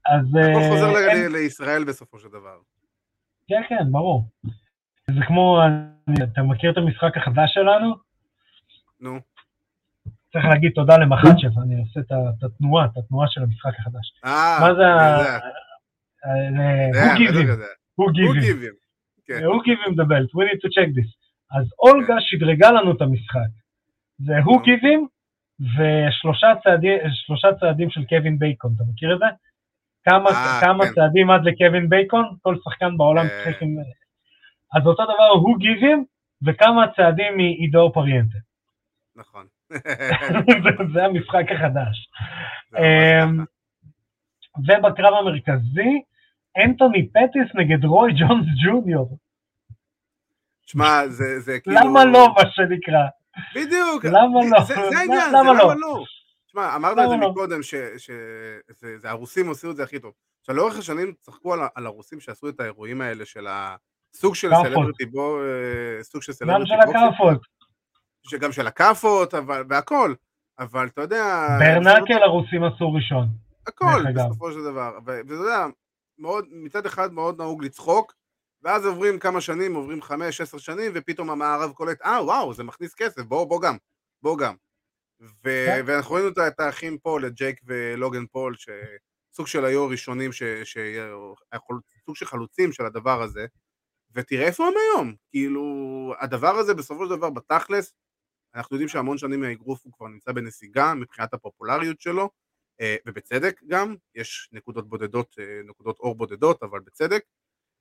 אז... 0.06 0.26
הכל 0.36 0.70
חוזר 0.70 1.28
לישראל 1.28 1.84
בסופו 1.84 2.20
של 2.20 2.28
דבר. 2.28 2.58
כן, 3.48 3.62
כן, 3.70 3.92
ברור. 3.92 4.30
זה 5.08 5.22
כמו, 5.28 5.62
אתה 6.24 6.44
מכיר 6.44 6.72
את 6.72 6.78
המשחק 6.78 7.18
החדש 7.18 7.54
שלנו? 7.54 7.96
נו. 9.00 9.20
צריך 10.34 10.46
להגיד 10.46 10.72
תודה 10.76 10.98
למחצ'ב, 10.98 11.60
אני 11.64 11.80
עושה 11.82 12.00
את 12.00 12.44
התנועה, 12.44 12.86
את 12.86 12.98
התנועה 12.98 13.28
של 13.30 13.42
המשחק 13.42 13.72
החדש. 13.80 14.14
אה, 14.26 14.58
מה 14.62 14.76
זה 14.76 14.86
ה... 14.88 15.40
הוא 17.96 18.12
גיבים. 18.12 18.74
הוא. 19.30 19.38
כן. 19.38 19.44
הוא 19.44 19.64
give 19.64 19.88
him 19.88 19.94
the 19.94 20.06
belt, 20.06 20.30
we 20.38 20.44
need 20.50 20.60
to 20.66 20.70
check 20.70 20.90
this. 20.98 21.12
אז 21.58 21.66
אולגה 21.80 22.14
כן. 22.14 22.20
שדרגה 22.20 22.72
לנו 22.72 22.92
את 22.92 23.02
המשחק. 23.02 23.52
זה 24.18 24.34
הוא 24.46 24.62
give 24.62 24.84
him 24.84 25.08
ושלושה 25.60 26.48
צעדים, 26.64 26.98
צעדים 27.60 27.90
של 27.90 28.06
קווין 28.06 28.40
בייקון, 28.40 28.74
אתה 28.76 28.84
מכיר 28.94 29.14
את 29.14 29.20
זה? 29.20 29.26
כמה, 30.04 30.30
아, 30.30 30.66
כמה 30.66 30.86
כן. 30.86 30.94
צעדים 30.94 31.30
עד 31.30 31.46
לקווין 31.46 31.90
בייקון? 31.90 32.36
כל 32.42 32.56
שחקן 32.64 32.98
בעולם 32.98 33.26
אה. 33.26 33.44
צריך 33.44 33.62
עם... 33.62 33.76
אז 34.74 34.88
אותו 34.88 35.04
דבר 35.04 35.28
הוא 35.34 35.58
give 35.58 35.82
him 35.82 36.00
וכמה 36.46 36.86
צעדים 36.96 37.38
מעידו 37.38 37.92
פריאנטה. 37.94 38.38
נכון. 39.16 39.46
זה 40.94 41.06
המשחק 41.06 41.52
החדש. 41.52 42.10
אמ, 42.78 43.46
ובקרב 44.58 45.14
המרכזי, 45.14 46.02
אנטוני 46.58 47.10
פטיס 47.10 47.56
נגד 47.56 47.86
רוי 47.86 48.12
ג'ונס 48.12 48.46
ג'וניור. 48.66 49.18
שמע, 50.66 51.08
זה, 51.08 51.40
זה 51.40 51.60
כאילו... 51.60 51.78
למה 51.80 52.06
לא, 52.06 52.28
מה 52.38 52.44
שנקרא? 52.52 53.04
בדיוק. 53.56 54.06
למה 54.06 54.40
לא? 54.52 54.64
זה, 54.64 54.74
זה 54.74 55.00
העניין, 55.00 55.32
זה 55.32 55.38
למה 55.38 55.54
לא? 55.54 55.76
לא? 55.80 56.04
שמע, 56.48 56.76
אמרנו 56.76 57.04
את 57.04 57.10
זה 57.10 57.16
לא? 57.16 57.32
מקודם, 57.32 57.60
שזה 57.98 59.10
הרוסים 59.10 59.48
עושים 59.48 59.70
את 59.70 59.76
זה 59.76 59.84
הכי 59.84 60.00
טוב. 60.00 60.14
עכשיו, 60.40 60.56
לאורך 60.56 60.78
השנים 60.78 61.14
צחקו 61.22 61.54
על, 61.54 61.86
הרוסים 61.86 62.20
שעשו 62.20 62.50
את 62.50 62.60
האירועים 62.60 63.02
האלה 63.02 63.26
של 63.26 63.48
הסוג 63.50 64.36
של 64.36 64.50
celebrity 64.64 65.06
bo, 65.06 65.40
אה, 65.42 66.04
סוג 66.04 66.22
של 66.22 66.34
celebrity 66.34 66.60
גם 66.60 66.66
של 66.68 66.90
הכאפות. 66.90 67.42
גם 68.40 68.52
של 68.52 68.68
הכאפות, 68.68 69.34
והכל. 69.70 70.14
אבל 70.60 70.88
אתה 70.88 71.02
יודע... 71.02 71.48
bare 71.60 71.83
knuckle 71.83 72.24
הרוסים 72.24 72.64
עשו 72.64 72.94
ראשון. 72.94 73.28
הכל, 73.68 74.12
בסופו 74.16 74.52
של 74.52 74.64
דבר. 74.64 74.92
ואתה 75.06 75.34
יודע, 75.34 75.66
מאוד, 76.24 76.46
מצד 76.52 76.86
אחד 76.86 77.14
מאוד 77.14 77.42
נהוג 77.42 77.64
לצחוק, 77.64 78.14
ואז 78.62 78.86
עוברים 78.86 79.20
כמה 79.20 79.42
שנים, 79.42 79.76
עוברים 79.76 80.02
חמש, 80.02 80.42
עשר 80.42 80.58
שנים, 80.58 80.92
ופתאום 80.96 81.30
המערב 81.30 81.72
קולט, 81.72 82.02
אה, 82.02 82.24
וואו, 82.24 82.54
זה 82.54 82.64
מכניס 82.64 82.94
כסף, 82.94 83.22
בוא, 83.22 83.46
בוא 83.46 83.62
גם, 83.62 83.78
בוא 84.22 84.38
גם. 84.38 84.56
ו- 85.22 85.66
כן. 85.68 85.84
ואנחנו 85.86 86.16
ראינו 86.16 86.30
את 86.48 86.60
האחים 86.60 86.98
פה, 86.98 87.20
לג'ייק 87.20 87.60
ולוגן 87.66 88.26
פול, 88.26 88.56
שסוג 88.58 89.48
של 89.48 89.66
היו 89.66 89.84
הראשונים, 89.84 90.32
ש- 90.32 90.44
ש- 90.64 90.78
סוג 92.06 92.16
של 92.16 92.26
חלוצים 92.26 92.72
של 92.72 92.86
הדבר 92.86 93.22
הזה, 93.22 93.46
ותראה 94.16 94.48
איפה 94.48 94.68
הם 94.68 94.74
היום. 94.78 95.16
כאילו, 95.30 95.64
הדבר 96.20 96.56
הזה 96.56 96.74
בסופו 96.74 97.06
של 97.06 97.16
דבר, 97.16 97.30
בתכלס, 97.30 97.94
אנחנו 98.56 98.76
יודעים 98.76 98.90
שהמון 98.90 99.18
שנים 99.18 99.42
מהאגרוף 99.42 99.82
הוא 99.86 99.94
כבר 99.94 100.08
נמצא 100.08 100.32
בנסיגה 100.32 100.94
מבחינת 100.94 101.34
הפופולריות 101.34 102.02
שלו, 102.02 102.30
ובצדק 103.08 103.62
גם, 103.68 103.96
יש 104.16 104.50
נקודות 104.52 104.90
בודדות, 104.90 105.36
אה, 105.40 105.62
נקודות 105.70 106.00
אור 106.00 106.16
בודדות, 106.16 106.64
אבל 106.64 106.80
בצדק. 106.80 107.24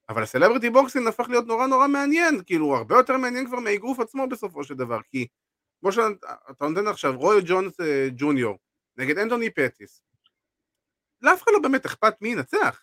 אבל 0.09 0.23
ה 0.23 0.27
celebrity 0.27 0.71
boxing 0.71 1.09
הפך 1.09 1.29
להיות 1.29 1.47
נורא 1.47 1.67
נורא 1.67 1.89
מעניין, 1.89 2.41
כאילו 2.47 2.77
הרבה 2.77 2.95
יותר 2.95 3.17
מעניין 3.17 3.47
כבר 3.47 3.61
מהאגרוף 3.61 4.01
עצמו 4.01 4.29
בסופו 4.29 4.65
של 4.65 4.75
דבר, 4.75 5.01
כי 5.03 5.27
כמו 5.81 5.93
שאתה 5.93 6.69
נותן 6.69 6.87
עכשיו, 6.87 7.19
רוי 7.19 7.43
ג'ונס 7.47 7.81
אה, 7.81 8.09
ג'וניור 8.17 8.59
נגד 8.99 9.19
אנטוני 9.19 9.51
פטיס, 9.51 10.03
לאף 11.23 11.43
אחד 11.43 11.51
לא 11.55 11.59
באמת 11.63 11.87
אכפת 11.87 12.15
מי 12.21 12.29
ינצח, 12.29 12.83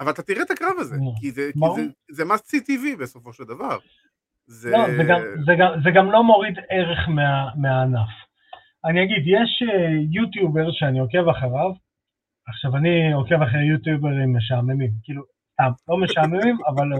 אבל 0.00 0.12
אתה 0.12 0.22
תראה 0.22 0.42
את 0.42 0.50
הקרב 0.50 0.78
הזה, 0.78 0.96
לא, 0.96 1.12
כי 1.20 1.30
זה, 1.30 1.50
כי. 1.52 1.82
זה, 1.82 1.88
זה 2.10 2.22
must 2.22 2.44
see 2.50 2.64
TV 2.66 2.96
בסופו 2.98 3.32
של 3.32 3.44
דבר. 3.44 3.78
זה... 4.46 4.70
לא, 4.70 4.86
זה 4.96 5.02
גם, 5.08 5.20
זה, 5.46 5.52
גם, 5.58 5.72
זה 5.84 5.90
גם 5.94 6.12
לא 6.12 6.22
מוריד 6.22 6.54
ערך 6.70 7.08
מה, 7.08 7.54
מהענף. 7.56 8.29
אני 8.84 9.04
אגיד, 9.04 9.22
יש 9.26 9.62
אה, 9.68 9.90
יוטיובר 10.10 10.72
שאני 10.72 10.98
עוקב 10.98 11.28
אחריו, 11.28 11.72
עכשיו 12.48 12.76
אני 12.76 13.12
עוקב 13.12 13.42
אחרי 13.42 13.64
יוטיוברים 13.64 14.36
משעממים, 14.36 14.90
כאילו, 15.02 15.22
סתם, 15.52 15.70
לא 15.88 15.96
משעממים, 15.96 16.56
אבל 16.70 16.86
לא, 16.86 16.96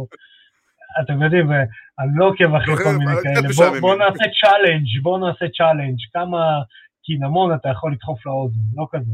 אתם 1.00 1.22
יודעים, 1.22 1.52
אה, 1.52 1.62
אני 1.98 2.10
לא 2.16 2.28
עוקב 2.28 2.54
אחרי 2.54 2.76
כל 2.76 2.92
מיני 2.98 3.12
אבל 3.12 3.20
קצת 3.20 3.24
כאלה, 3.24 3.40
בוא, 3.42 3.50
משעממים. 3.50 3.80
בוא 3.80 3.96
נעשה 3.96 4.24
challenge, 4.40 5.02
בוא 5.02 5.18
נעשה 5.18 5.46
challenge, 5.56 5.98
כמה 6.12 6.62
קינמון 7.04 7.54
אתה 7.54 7.68
יכול 7.68 7.92
לדחוף 7.92 8.26
לאוזן, 8.26 8.60
לא 8.74 8.86
כזה. 8.92 9.12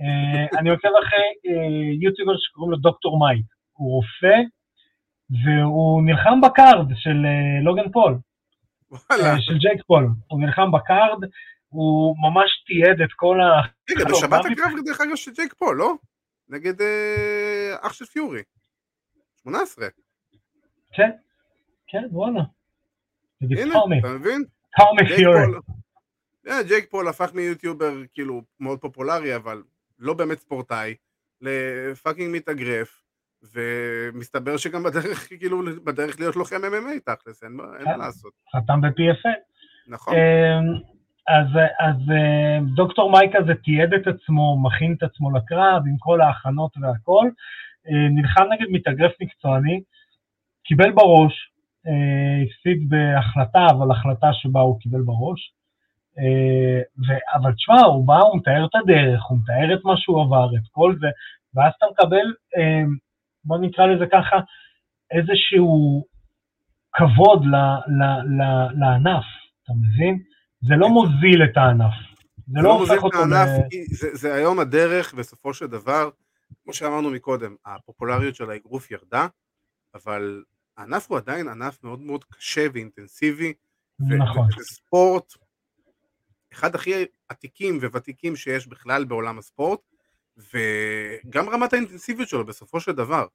אה, 0.00 0.58
אני 0.58 0.70
עוקב 0.70 0.88
אחרי 1.02 1.28
אה, 1.48 1.92
יוטיובר 2.00 2.32
שקוראים 2.38 2.70
לו 2.70 2.76
דוקטור 2.76 3.18
מייק, 3.18 3.46
הוא 3.72 3.90
רופא, 3.92 4.36
והוא 5.44 6.02
נלחם 6.02 6.40
ב 6.40 6.49
card 6.49 6.86
של 6.94 7.26
אה, 7.26 7.62
לוגן 7.62 7.90
פול. 7.92 8.18
אה, 9.12 9.40
של 9.40 9.58
ג'ייק 9.58 9.82
פול, 9.86 10.08
הוא 10.28 10.40
נלחם 10.40 10.72
ב 10.72 10.80
card, 10.80 11.18
הוא 11.70 12.16
ממש 12.18 12.64
תיעד 12.66 13.00
את 13.00 13.12
כל 13.16 13.40
ה... 13.40 13.46
רגע, 13.90 14.04
בשבת 14.10 14.44
הקרב 14.52 14.84
דרך 14.84 15.00
אגב 15.00 15.16
של 15.16 15.32
ג'ייק 15.32 15.54
פול, 15.54 15.76
לא? 15.76 15.94
נגד 16.48 16.80
אה, 16.80 17.76
אח 17.80 17.92
של 17.92 18.04
פיורי. 18.04 18.42
18. 19.42 19.88
כן, 20.92 21.10
כן, 21.86 22.04
וואלה. 22.10 22.40
הנה, 23.40 23.74
אתה 23.98 24.08
מבין? 24.08 24.44
טומי 24.76 25.16
פיורי. 25.16 25.40
אה, 26.48 26.62
ג'ייק 26.62 26.90
פול 26.90 27.08
הפך 27.08 27.34
מיוטיובר 27.34 27.92
כאילו 28.12 28.42
מאוד 28.60 28.80
פופולרי, 28.80 29.36
אבל 29.36 29.62
לא 29.98 30.14
באמת 30.14 30.38
ספורטאי, 30.38 30.94
ל 31.40 31.52
fucking 31.52 32.36
מתאגרף, 32.36 33.02
ומסתבר 33.42 34.56
שגם 34.56 34.82
בדרך, 34.82 35.28
כאילו, 35.38 35.62
בדרך 35.84 36.20
להיות 36.20 36.36
לוחם 36.36 36.56
MMA 36.56 37.14
תכלס, 37.14 37.44
אין 37.44 37.52
מה 37.52 37.64
כן. 37.84 37.98
לעשות. 37.98 38.32
חתם 38.56 38.80
ב- 38.80 38.96
PFL. 38.96 39.28
נכון. 39.86 40.14
אז, 41.28 41.46
אז 41.80 41.96
אמ, 42.10 42.66
דוקטור 42.74 43.12
מייק 43.12 43.36
הזה 43.36 43.54
תיעד 43.54 43.94
את 43.94 44.06
עצמו, 44.06 44.62
מכין 44.62 44.94
את 44.98 45.02
עצמו 45.02 45.30
לקרב 45.30 45.82
עם 45.86 45.96
כל 45.98 46.20
ההכנות 46.20 46.72
והכל, 46.82 47.28
אה, 47.88 48.08
נלחם 48.10 48.44
נגד 48.52 48.66
מתאגרף 48.70 49.12
מקצועני, 49.20 49.80
קיבל 50.64 50.92
בראש, 50.92 51.50
אה, 51.86 52.42
הפסיד 52.42 52.88
בהחלטה, 52.88 53.66
אבל 53.70 53.90
החלטה 53.90 54.30
שבה 54.32 54.60
הוא 54.60 54.80
קיבל 54.80 55.02
בראש. 55.02 55.52
אה, 56.18 56.80
ו- 57.08 57.38
אבל 57.38 57.52
תשמע, 57.52 57.80
הוא 57.80 58.06
בא, 58.06 58.18
הוא 58.18 58.38
מתאר 58.38 58.64
את 58.64 58.74
הדרך, 58.74 59.24
הוא 59.28 59.38
מתאר 59.38 59.74
את 59.74 59.84
מה 59.84 59.96
שהוא 59.96 60.22
עבר, 60.22 60.48
את 60.56 60.68
כל 60.70 60.94
זה, 61.00 61.08
ואז 61.54 61.72
אתה 61.78 61.86
מקבל, 61.92 62.32
אה, 62.56 62.82
בוא 63.44 63.58
נקרא 63.58 63.86
לזה 63.86 64.06
ככה, 64.12 64.36
איזשהו 65.10 66.04
כבוד 66.92 67.44
ל- 67.44 67.80
ל- 68.02 68.42
ל- 68.42 68.68
לענף, 68.80 69.24
אתה 69.64 69.72
מבין? 69.72 70.18
זה 70.60 70.74
לא 70.76 70.88
מוזיל 70.88 71.44
את 71.44 71.56
הענף. 71.56 71.94
זה 72.48 72.60
לא 72.60 72.62
לא 72.62 72.78
מוזיל 72.78 72.98
את. 72.98 73.14
הענף, 73.14 73.48
זה, 74.12 74.34
היום 74.34 74.60
הדרך 74.60 75.14
בסופו 75.14 75.54
של 75.54 75.66
דבר, 75.66 76.10
כמו 76.64 76.72
שאמרנו 76.72 77.10
מקודם, 77.10 77.54
הפופולריות 77.64 78.34
של 78.34 78.50
האגרוף 78.50 78.90
ירדה, 78.90 79.26
אבל 79.94 80.42
הענף 80.76 81.10
הוא 81.10 81.18
עדיין 81.18 81.48
ענף 81.48 81.84
מאוד 81.84 82.00
מאוד 82.00 82.24
קשה 82.24 82.66
ואינטנסיבי, 82.74 83.52
נכון. 84.00 84.46
וזה 84.46 84.64
ספורט, 84.64 85.32
אחד 86.52 86.74
הכי 86.74 87.04
עתיקים 87.28 87.78
וותיקים 87.78 88.36
שיש 88.36 88.66
בכלל 88.66 89.04
בעולם 89.04 89.38
הספורט, 89.38 89.80
וגם 90.36 91.48
רמת 91.48 91.72
האינטנסיביות 91.72 92.28
שלו 92.28 92.46
בסופו 92.46 92.80
של 92.80 92.92
דבר. 92.92 93.26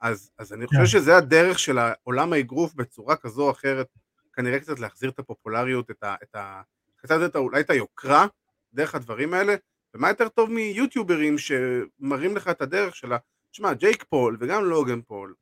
אז, 0.00 0.30
אז 0.38 0.52
אני 0.52 0.66
חושב 0.66 0.80
כן. 0.80 0.86
שזה 0.86 1.16
הדרך 1.16 1.58
של 1.58 1.78
עולם 2.02 2.32
האגרוף 2.32 2.74
בצורה 2.74 3.16
כזו 3.16 3.42
או 3.42 3.50
אחרת, 3.50 3.86
כנראה 4.32 4.60
קצת 4.60 4.78
להחזיר 4.78 5.10
את 5.10 5.18
הפופולריות, 5.18 5.90
את 5.90 6.02
ה... 6.02 6.14
את 6.22 6.34
ה 6.34 6.62
קצת 6.96 7.18
את 7.24 7.34
ה- 7.36 7.38
אולי 7.38 7.60
את 7.60 7.70
היוקרה, 7.70 8.26
דרך 8.72 8.94
הדברים 8.94 9.34
האלה, 9.34 9.54
ומה 9.94 10.08
יותר 10.08 10.28
טוב 10.28 10.50
מיוטיוברים 10.50 11.36
שמראים 11.38 12.36
לך 12.36 12.48
את 12.48 12.62
הדרך 12.62 12.96
שלה. 12.96 13.16
תשמע, 13.50 13.72
ג'ייק 13.72 14.04
פול 14.04 14.36
וגם 14.40 14.64
לוגן 14.64 15.00
פול 15.02 15.34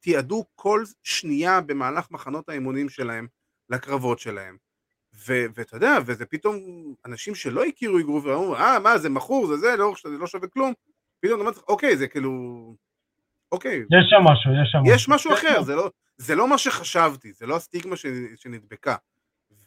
תיעדו 0.00 0.44
כל 0.54 0.84
שנייה 1.02 1.60
במהלך 1.60 2.10
מחנות 2.10 2.48
האימונים 2.48 2.88
שלהם 2.88 3.26
לקרבות 3.70 4.18
שלהם. 4.18 4.56
ואתה 5.26 5.76
יודע, 5.76 5.96
וזה 6.06 6.26
פתאום 6.26 6.56
אנשים 7.06 7.34
שלא 7.34 7.64
הכירו 7.64 7.98
אגרוף, 7.98 8.24
ואמרו, 8.24 8.56
אה, 8.56 8.78
מה, 8.78 8.98
זה 8.98 9.08
מכור, 9.08 9.46
זה 9.46 9.56
זה, 9.56 9.76
לא, 9.76 9.94
זה 10.04 10.18
לא 10.18 10.26
שווה 10.26 10.48
כלום. 10.48 10.72
פתאום 11.20 11.40
אומר, 11.40 11.52
אוקיי, 11.68 11.96
זה 11.96 12.08
כאילו... 12.08 12.30
אוקיי, 13.52 13.76
יש 13.78 14.06
שם 14.10 14.24
משהו, 14.24 14.50
יש 14.62 14.68
שם 14.72 14.78
משהו. 14.78 14.94
יש 14.94 15.08
משהו 15.08 15.30
כן, 15.30 15.36
אחר, 15.36 15.62
זה 15.62 15.74
לא, 15.74 15.90
זה 16.16 16.34
לא 16.34 16.48
מה 16.48 16.58
שחשבתי, 16.58 17.32
זה 17.32 17.46
לא 17.46 17.56
הסטיגמה 17.56 17.96
ש, 17.96 18.06
שנדבקה. 18.36 18.96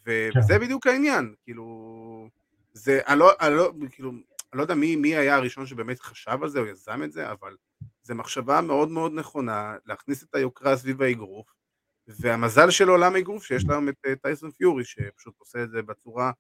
כן. 0.06 0.39
וזה 0.39 0.60
בדיוק 0.60 0.88
העניין, 0.88 1.34
כאילו, 1.43 2.30
זה, 2.74 3.00
אני 3.08 3.20
לא, 3.20 3.32
אני 3.41 3.56
לא, 3.56 3.72
כאילו, 3.91 4.12
אני 4.12 4.58
לא 4.58 4.62
יודע 4.62 4.76
מי, 4.76 4.95
מי 4.95 5.16
היה 5.16 5.36
הראשון 5.36 5.66
שבאמת 5.66 6.00
חשב 6.00 6.39
על 6.41 6.50
זה 6.50 6.60
או 6.60 6.66
יזם 6.66 7.04
את 7.04 7.12
זה, 7.12 7.32
אבל 7.32 7.56
זו 8.04 8.16
מחשבה 8.16 8.62
מאוד 8.62 8.89
מאוד 8.89 9.12
נכונה 9.16 9.76
להכניס 9.86 10.24
את 10.24 10.36
היוקרה 10.36 10.78
סביב 10.78 11.02
האגרוף, 11.02 11.48
והמזל 12.08 12.70
של 12.70 12.89
עולם 12.89 13.16
האגרוף 13.16 13.45
שיש 13.45 13.66
להם 13.66 13.89
את 13.89 13.95
אה, 14.06 14.16
טייסון 14.16 14.52
פיורי, 14.52 14.86
שפשוט 14.86 15.34
עושה 15.38 15.64
את 15.64 15.70
זה 15.70 15.82
בצורה 15.82 16.32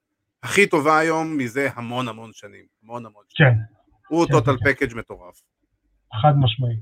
הכי 0.43 0.67
טובה 0.67 0.97
היום 0.97 1.37
מזה 1.37 1.69
המון 1.75 2.07
המון 2.07 2.33
שנים, 2.33 2.65
המון 2.83 3.05
המון 3.05 3.23
שנים. 3.27 3.51
כן, 3.51 3.57
הוא 4.07 4.25
כן, 4.25 4.31
טוטל 4.31 4.57
כן. 4.57 4.73
פקאג' 4.73 4.93
מטורף. 4.95 5.41
חד 6.21 6.33
משמעית. 6.39 6.79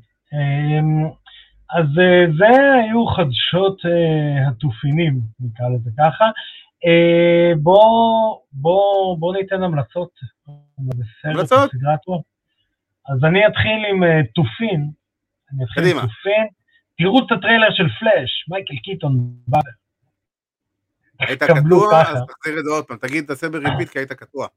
אז 1.70 1.86
אה, 2.00 2.26
זה 2.38 2.74
היו 2.74 3.06
חדשות 3.06 3.78
אה, 3.86 4.50
התופינים, 4.50 5.20
נקרא 5.40 5.70
לזה 5.70 5.90
ככה. 5.98 6.26
אה, 6.86 7.52
בוא, 7.64 8.40
בוא, 8.52 9.18
בוא 9.20 9.36
ניתן 9.36 9.64
המלצות. 9.64 10.10
המלצות? 11.24 11.72
אז 13.10 13.24
אני 13.24 13.48
אתחיל 13.48 13.86
עם 13.90 14.04
אה, 14.04 14.22
תופין. 14.36 14.90
אני 15.54 15.64
אתחיל 15.64 15.84
קדימה. 15.84 16.02
עם 16.02 16.08
תופין. 16.08 16.48
תראו 16.98 17.20
את 17.20 17.32
הטריילר 17.32 17.72
של 17.72 17.88
פלאש, 18.00 18.46
מייקל 18.50 18.76
קיטון 18.84 19.34
בא. 19.48 19.60
היית 21.20 21.44
קטוע. 21.44 22.02
אז 22.02 22.24
תחזיר 22.28 22.60
את 22.60 22.66
זה 22.66 22.72
עוד 22.72 22.86
פעם, 22.86 22.98
תגיד, 22.98 23.26
תעשה 23.26 23.50
ב 23.50 23.56
repeat 23.56 23.90
כי 23.90 24.00
היית 24.00 24.14
קטוע. 24.14 24.48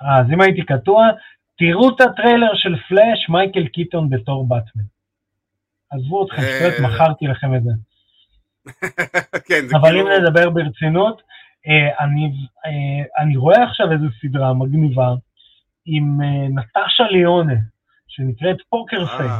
אז 0.00 0.26
אם 0.34 0.40
הייתי 0.40 0.62
קטוע, 0.62 1.06
תראו 1.58 1.88
את 1.88 2.00
הטריילר 2.00 2.54
של 2.54 2.74
פלאש, 2.88 3.28
מייקל 3.28 3.66
קיטון 3.66 4.10
בתור 4.10 4.48
באטמן. 4.48 4.97
עזבו 5.90 6.26
אתכם, 6.26 6.42
אה, 6.42 6.70
שטויות, 6.72 6.92
מכרתי 6.92 7.26
לכם 7.26 7.54
את 7.54 7.62
זה. 7.64 7.70
כן, 9.48 9.66
זה 9.66 9.76
אבל 9.76 9.88
כאילו... 9.88 10.16
אם 10.16 10.22
נדבר 10.22 10.50
ברצינות, 10.50 11.22
אה, 11.66 12.04
אני, 12.04 12.32
אה, 12.66 13.22
אני 13.22 13.36
רואה 13.36 13.64
עכשיו 13.64 13.92
איזו 13.92 14.06
סדרה 14.20 14.54
מגניבה 14.54 15.14
עם 15.86 16.20
אה, 16.22 16.48
נטשה 16.48 17.04
ליונה, 17.10 17.54
שנקראת 18.08 18.56
Poker 18.68 19.06
Face, 19.06 19.32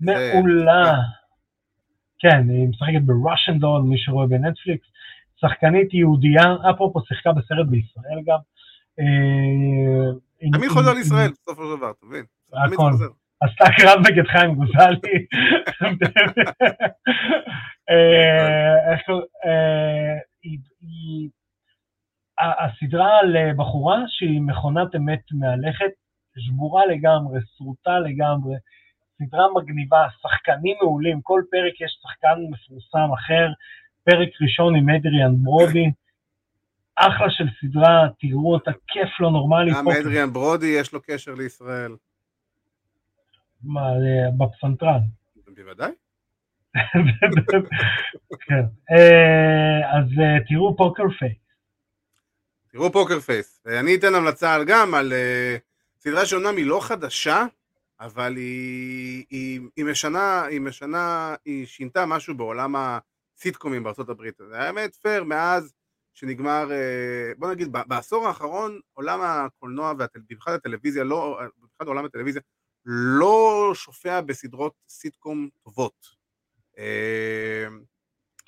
מעולה. 0.00 0.94
כן, 2.18 2.50
היא 2.50 2.68
משחקת 2.68 3.02
ב 3.02 3.09
Russian 3.09 3.58
Doll, 3.58 3.82
מי 3.82 3.98
שרואה 3.98 4.26
בנטפליקס, 4.26 4.86
שחקנית 5.40 5.94
יהודייה, 5.94 6.54
אפרופו 6.70 7.00
שיחקה 7.06 7.32
בסרט 7.32 7.66
בישראל 7.66 8.20
גם. 8.26 8.38
אה, 9.00 10.50
תמיד 10.52 10.70
חוזר 10.70 10.92
לישראל, 10.94 11.30
בסופו 11.30 11.62
של 11.62 11.76
דבר, 11.76 11.90
אתה 11.90 12.06
מבין? 12.06 12.24
הכל. 12.52 12.90
עשתה 13.42 13.64
קרב 13.76 13.98
נגד 14.06 14.26
חיים 14.26 14.54
גוזלי. 14.54 15.26
אה, 17.90 18.94
אה, 22.40 22.64
הסדרה 22.64 23.18
על 23.18 23.36
אה, 23.36 23.52
בחורה 23.56 23.98
שהיא 24.08 24.40
מכונת 24.40 24.94
אמת 24.96 25.22
מהלכת, 25.32 25.92
שבורה 26.38 26.86
לגמרי, 26.86 27.40
שרוטה 27.56 27.98
לגמרי, 27.98 28.56
סדרה 29.18 29.46
מגניבה, 29.54 30.06
שחקנים 30.22 30.76
מעולים, 30.82 31.20
כל 31.22 31.42
פרק 31.50 31.80
יש 31.80 31.98
שחקן 32.02 32.38
מפורסם 32.50 33.12
אחר, 33.12 33.48
פרק 34.04 34.28
ראשון 34.42 34.76
עם 34.76 34.90
אדריאן 34.90 35.34
ברודי, 35.42 35.90
אחלה 36.96 37.30
של 37.30 37.44
סדרה, 37.60 38.08
תראו 38.20 38.52
אותה, 38.54 38.70
כיף 38.86 39.20
לא 39.20 39.30
נורמלי. 39.30 39.70
גם. 39.70 39.88
אדריאן 39.88 40.32
ברודי 40.32 40.66
יש 40.66 40.92
לו 40.92 41.00
קשר 41.02 41.34
לישראל. 41.34 41.92
מה, 43.62 43.80
אה, 43.80 44.30
בפסנתרן. 44.38 45.00
בוודאי. 45.54 45.92
כן. 48.40 48.64
אה, 48.90 49.98
אז 49.98 50.06
אה, 50.20 50.44
תראו 50.48 50.76
Poker 50.76 51.02
Face. 51.18 51.42
תראו 52.68 52.92
Poker 52.92 53.20
Face. 53.20 53.62
אני 53.80 53.94
אתן 53.94 54.14
המלצה 54.14 54.58
גם 54.66 54.94
על 54.94 55.12
אה, 55.12 55.56
סדרה 55.98 56.26
שאומנם 56.26 56.56
היא 56.56 56.66
לא 56.66 56.80
חדשה, 56.82 57.44
אבל 58.00 58.36
היא, 58.36 59.24
היא, 59.30 59.60
היא 59.76 59.84
משנה, 59.84 60.44
היא 60.44 60.60
משנה, 60.60 61.34
היא 61.44 61.66
שינתה 61.66 62.06
משהו 62.06 62.34
בעולם 62.34 62.74
הסיטקומים 62.76 63.82
בארצות 63.82 64.08
הברית. 64.08 64.34
זה 64.48 64.60
האמת 64.60 64.94
פייר 64.94 65.24
מאז 65.24 65.74
שנגמר, 66.14 66.72
אה, 66.72 67.32
בוא 67.38 67.50
נגיד, 67.50 67.68
בעשור 67.86 68.26
האחרון 68.26 68.80
עולם 68.92 69.20
הקולנוע 69.22 69.92
ובמיוחד 69.92 70.52
הטלוויזיה, 70.52 71.04
לא, 71.04 71.40
בכלל 71.62 71.86
עולם 71.86 72.04
הטלוויזיה, 72.04 72.42
לא 72.86 73.70
שופע 73.74 74.20
בסדרות 74.20 74.74
סיטקום 74.88 75.48
טובות. 75.64 76.06
אה, 76.78 77.66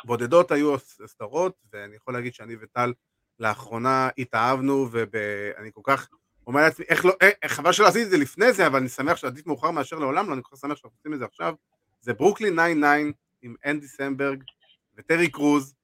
בודדות 0.05 0.51
היו 0.51 0.75
הסדרות, 1.05 1.55
ואני 1.73 1.97
יכול 1.97 2.15
להגיד 2.15 2.35
שאני 2.35 2.57
וטל 2.61 2.93
לאחרונה 3.39 4.09
התאהבנו, 4.19 4.89
ואני 4.93 5.71
כל 5.73 5.81
כך 5.85 6.09
אומר 6.47 6.61
לעצמי, 6.61 6.85
איך 6.89 7.05
לא, 7.05 7.13
איך, 7.21 7.53
חבל 7.53 7.73
שלא 7.73 7.87
עשיתי 7.87 8.05
את 8.05 8.11
זה 8.11 8.17
לפני 8.17 8.53
זה, 8.53 8.67
אבל 8.67 8.79
אני 8.79 8.89
שמח 8.89 9.17
שעדיף 9.17 9.47
מאוחר 9.47 9.71
מאשר 9.71 9.99
לעולם 9.99 10.29
לא, 10.29 10.35
אני 10.35 10.43
כל 10.43 10.57
כך 10.57 10.61
שמח 10.61 10.77
שאנחנו 10.77 10.97
עושים 10.99 11.15
את 11.15 11.19
זה 11.19 11.25
עכשיו. 11.25 11.55
זה 12.01 12.15
ברוקלין 12.15 12.53
99 12.53 13.19
עם 13.43 13.55
אנדי 13.67 13.87
סמברג 13.87 14.43
וטרי 14.97 15.31
קרוז, 15.31 15.75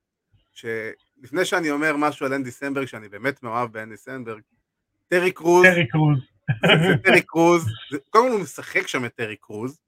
שלפני 0.53 1.45
שאני 1.45 1.71
אומר 1.71 1.97
משהו 1.97 2.27
על 2.27 2.35
אנדי 2.35 2.51
סמברג, 2.51 2.87
שאני 2.87 3.09
באמת 3.09 3.43
מאוהב 3.43 3.73
באנדי 3.73 3.97
סמברג, 3.97 4.41
טרי 5.09 5.33
קרוז, 5.33 5.67
טרי 5.67 5.89
קרוז, 5.89 6.19
טרי 7.05 7.23
קרוז, 7.23 7.67
קודם 8.11 8.27
כל 8.27 8.33
הוא 8.33 8.41
משחק 8.41 8.87
שם 8.87 9.05
את 9.05 9.15
טרי 9.15 9.37
קרוז, 9.37 9.81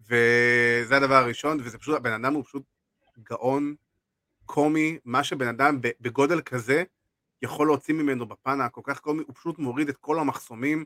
וזה 0.00 0.96
הדבר 0.96 1.14
הראשון, 1.14 1.58
וזה 1.60 1.78
פשוט, 1.78 1.96
הבן 1.96 2.12
אדם 2.12 2.34
הוא 2.34 2.44
פשוט 2.44 2.62
גאון, 3.22 3.74
קומי, 4.46 4.98
מה 5.04 5.24
שבן 5.24 5.48
אדם 5.48 5.78
בגודל 6.00 6.40
כזה 6.40 6.82
יכול 7.42 7.66
להוציא 7.66 7.94
ממנו 7.94 8.26
בפן 8.26 8.60
הכל 8.60 8.80
כך 8.84 9.00
קומי, 9.00 9.22
הוא 9.26 9.34
פשוט 9.34 9.58
מוריד 9.58 9.88
את 9.88 9.96
כל 9.96 10.18
המחסומים 10.18 10.84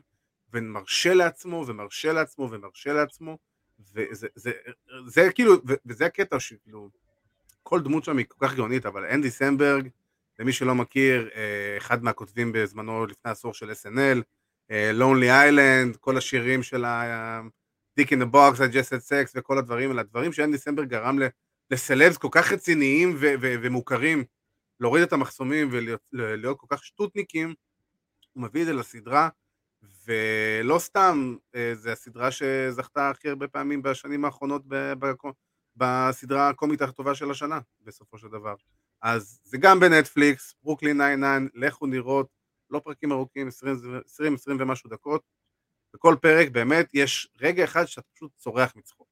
ומרשה 0.53 1.13
לעצמו 1.13 1.65
ומרשה 1.67 2.13
לעצמו 2.13 2.49
ומרשה 2.51 2.93
לעצמו, 2.93 3.37
וזה 3.79 4.05
זה, 4.11 4.27
זה, 4.35 4.51
זה 5.07 5.31
כאילו, 5.31 5.53
וזה 5.85 6.05
הקטע 6.05 6.39
שכאילו, 6.39 6.89
כל 7.63 7.81
דמות 7.81 8.03
שם 8.03 8.17
היא 8.17 8.25
כל 8.29 8.47
כך 8.47 8.55
גאונית, 8.55 8.85
אבל 8.85 9.05
אנדי 9.05 9.31
סמברג, 9.31 9.87
למי 10.39 10.53
שלא 10.53 10.75
מכיר, 10.75 11.29
אה, 11.35 11.77
אחד 11.77 12.03
מהכותבים 12.03 12.51
בזמנו 12.53 13.05
לפני 13.05 13.31
עשור 13.31 13.53
של 13.53 13.71
SNL, 13.71 14.21
Lonely 14.93 15.31
אה, 15.31 15.41
Island, 15.41 15.95
כל 15.95 16.17
השירים 16.17 16.63
של 16.63 16.85
ה... 16.85 17.41
Dick 17.95 18.11
in 18.11 18.19
the 18.19 18.25
Box, 18.25 18.61
ה 18.61 18.68
Just 18.68 18.97
Had 18.97 19.15
Sex 19.15 19.33
וכל 19.35 19.57
הדברים 19.57 19.89
האלה, 19.89 20.01
הדברים 20.01 20.33
שאנדי 20.33 20.57
סמברג 20.57 20.89
גרם 20.89 21.19
לסלבס 21.71 22.17
כל 22.17 22.27
כך 22.31 22.51
רציניים 22.51 23.15
ו- 23.19 23.33
ו- 23.41 23.55
ומוכרים 23.61 24.23
להוריד 24.79 25.03
את 25.03 25.13
המחסומים 25.13 25.69
ולהיות 25.71 26.59
כל 26.59 26.67
כך 26.69 26.83
שטותניקים, 26.83 27.53
הוא 28.33 28.43
מביא 28.43 28.61
את 28.61 28.65
זה 28.65 28.73
לסדרה, 28.73 29.29
ולא 30.07 30.79
סתם, 30.79 31.35
אה, 31.55 31.71
זה 31.75 31.91
הסדרה 31.91 32.31
שזכתה 32.31 33.09
הכי 33.09 33.29
הרבה 33.29 33.47
פעמים 33.47 33.81
בשנים 33.81 34.25
האחרונות 34.25 34.63
בסדרה 35.75 36.49
הקומית 36.49 36.81
הטובה 36.81 37.15
של 37.15 37.31
השנה, 37.31 37.59
בסופו 37.81 38.17
של 38.17 38.27
דבר. 38.27 38.55
אז 39.01 39.39
זה 39.43 39.57
גם 39.57 39.79
בנטפליקס, 39.79 40.55
ברוקלין 40.63 40.97
99, 40.97 41.37
לכו 41.53 41.85
נראות, 41.85 42.27
לא 42.73 42.79
פרקים 42.79 43.11
ארוכים, 43.11 43.47
20-20 43.47 43.51
ומשהו 44.59 44.89
דקות, 44.89 45.21
בכל 45.93 46.15
פרק 46.21 46.49
באמת 46.51 46.89
יש 46.93 47.27
רגע 47.41 47.63
אחד 47.63 47.85
שאתה 47.85 48.07
פשוט 48.15 48.31
צורח 48.37 48.73
מצחוק. 48.75 49.07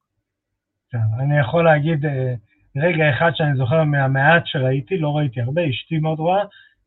כן, 0.90 0.98
אני 1.20 1.40
יכול 1.40 1.64
להגיד 1.64 2.06
אה, 2.06 2.34
רגע 2.76 3.04
אחד 3.18 3.32
שאני 3.36 3.58
זוכר 3.58 3.84
מהמעט 3.84 4.44
שראיתי, 4.46 4.98
לא 4.98 5.10
ראיתי 5.10 5.42
הרבה, 5.42 5.62
אשתי 5.70 5.98
מאוד 5.98 6.20
רואה, 6.20 6.44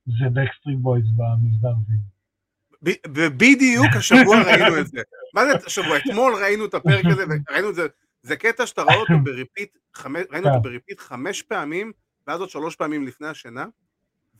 זה 0.06 0.28
Backstreet 0.32 0.78
Boys 0.78 1.04
במסדר 1.16 1.68
הזיהוי. 1.68 1.94
ובדיוק 3.08 3.96
השבוע 3.96 4.36
ראינו 4.42 4.80
את 4.80 4.86
זה. 4.86 5.02
מה 5.34 5.40
זה 5.44 5.66
השבוע? 5.66 5.96
אתמול 5.96 6.34
ראינו 6.42 6.64
את 6.64 6.74
הפרק 6.74 7.04
הזה, 7.06 7.24
וראינו 7.28 7.70
את 7.70 7.74
זה, 7.74 7.82
זה 8.22 8.36
קטע 8.36 8.66
שאתה 8.66 8.82
רואה 8.82 8.96
אותו 8.96 9.14
ב 9.24 9.31
repeat, 9.31 9.78
ראינו 10.04 10.48
אותו 10.48 10.56
כן. 10.56 10.62
ב 10.62 10.68
repeat 10.68 11.00
חמש 11.00 11.42
פעמים, 11.42 11.92
ואז 12.26 12.40
עוד 12.40 12.50
שלוש 12.50 12.76
פעמים 12.76 13.06
לפני 13.06 13.26
השינה, 13.26 13.66